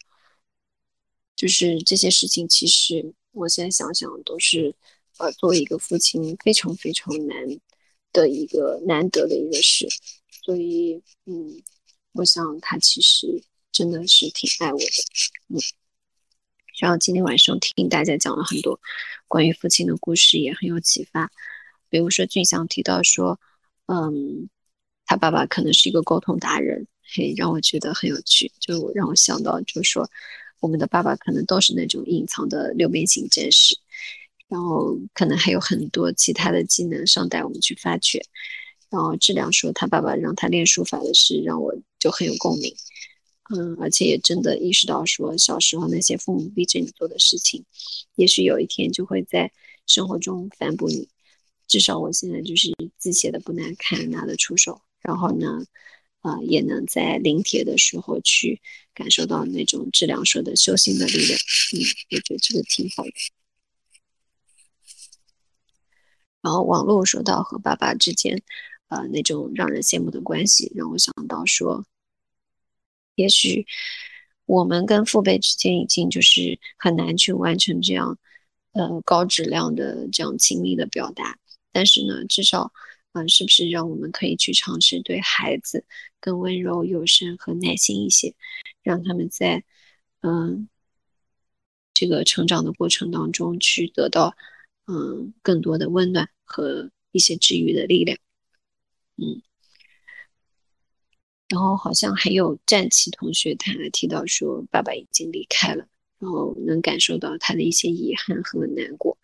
[1.36, 4.76] 就是这些事情，其实我现在想想都是，
[5.18, 7.60] 呃，作为一个父亲非常非常难
[8.14, 9.88] 的一个难得的一个事。
[10.44, 11.62] 所以，嗯，
[12.14, 14.86] 我想他其实真的是挺爱我的，
[15.50, 15.60] 嗯。
[16.80, 18.80] 然后今天晚上听大家讲了很多
[19.28, 21.32] 关于父亲的故事，也很有启发。
[21.90, 23.40] 比如说俊祥提到说，
[23.88, 24.50] 嗯，
[25.06, 30.10] 他爸爸可能是一个沟通达人，嘿，让我觉得很有趣，就让我想到，就是说
[30.60, 33.78] 我们的爸爸可能都是那种隐藏的六边形战士，
[34.48, 38.24] 然后可能还有很多其他的技能尚待我们去发掘。
[38.90, 42.74] 然后质量说他爸爸让他练书法的事，让我就很有共鸣。
[43.56, 47.64] 嗯，而且也真的意识到，说小时候那些父母逼着你做的事情，
[48.16, 49.52] 也许有一天就会在
[49.86, 51.10] 生活中反哺你。
[51.68, 55.64] 至少我现在就是字写的不难看，拿得出手，然后呢，
[56.22, 58.60] 啊，也能在临帖的时候去
[58.96, 61.38] 感受到那种质量说的修行的力量。
[61.74, 61.78] 嗯，
[62.12, 63.12] 我觉得这个挺好的。
[66.42, 68.42] 然后网络说到和爸爸之间，
[68.88, 71.86] 呃，那种让人羡慕的关系，让我想到说。
[73.14, 73.66] 也许
[74.46, 78.18] 我们跟父辈之间已经就是很难去完成这样，
[78.74, 81.38] 呃，高质量的这样亲密的表达。
[81.72, 82.74] 但是呢，至少，
[83.16, 85.86] 嗯，是不是让我们可以去尝试对孩子
[86.20, 88.36] 更温柔、友善和耐心一些，
[88.84, 89.64] 让他们在，
[90.22, 90.68] 嗯，
[91.94, 94.36] 这个成长的过程当中去得到，
[94.88, 98.18] 嗯，更多的温暖和一些治愈的力量，
[99.16, 99.42] 嗯。
[101.48, 105.88] 然后好像还有战旗同学，他提到说爸爸已经离开了，
[106.20, 109.18] 然后能感受到他的一些遗憾和难过。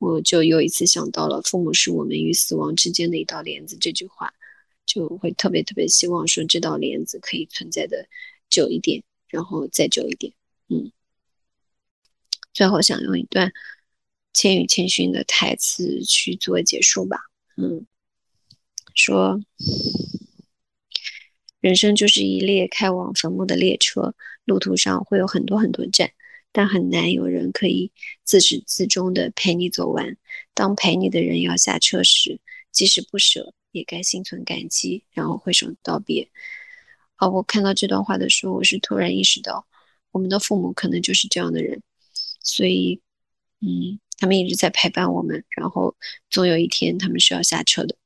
[0.00, 4.32] 我就又一次想到了“父母是我们与死亡之间的一道帘子”这句话，
[4.86, 8.08] 就会特别特别希望说这道帘子可以存在的
[8.48, 10.32] 久一点，然后再久一点。
[10.68, 10.90] 嗯，
[12.52, 13.48] 最后想用一段
[14.32, 17.18] 《千与千寻》的台词去做结束吧。
[17.56, 17.86] 嗯，
[18.94, 19.40] 说。
[21.60, 24.14] 人生就是一列开往坟墓的列车，
[24.46, 26.10] 路途上会有很多很多站，
[26.52, 27.92] 但很难有人可以
[28.24, 30.16] 自始至终的陪你走完。
[30.54, 32.40] 当陪你的人要下车时，
[32.72, 36.28] 即使不舍，也该心存感激，然后挥手道别。
[37.16, 39.66] 啊，我看到这段话的时候，我是突然意识到，
[40.10, 41.82] 我们的父母可能就是这样的人，
[42.42, 43.00] 所以，
[43.60, 45.94] 嗯，他们一直在陪伴我们，然后
[46.30, 47.96] 总有一天他们是要下车的。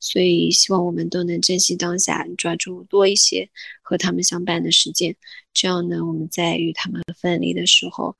[0.00, 3.50] 所以，希望我们都能珍惜当下，抓住多一些
[3.82, 5.16] 和他们相伴的时间。
[5.52, 8.16] 这样呢，我们在与他们分离的时候，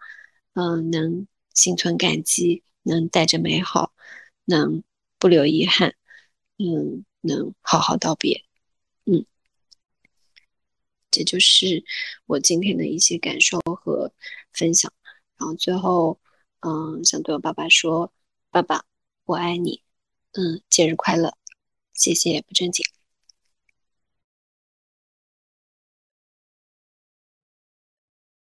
[0.55, 3.93] 嗯，能心存感激，能带着美好，
[4.45, 4.83] 能
[5.19, 5.95] 不留遗憾，
[6.59, 8.45] 嗯，能好好道别。
[9.07, 9.25] 嗯，
[11.11, 11.85] 这就是
[12.27, 14.13] 我今天的一些感受和
[14.53, 14.93] 分享。
[15.39, 16.19] 然后最后，
[16.61, 18.13] 嗯，想对我爸爸说
[18.51, 18.85] ：“爸爸，
[19.25, 19.83] 我爱你。”
[20.33, 21.37] 嗯，节日快乐。
[21.99, 22.85] 谢谢，不正经。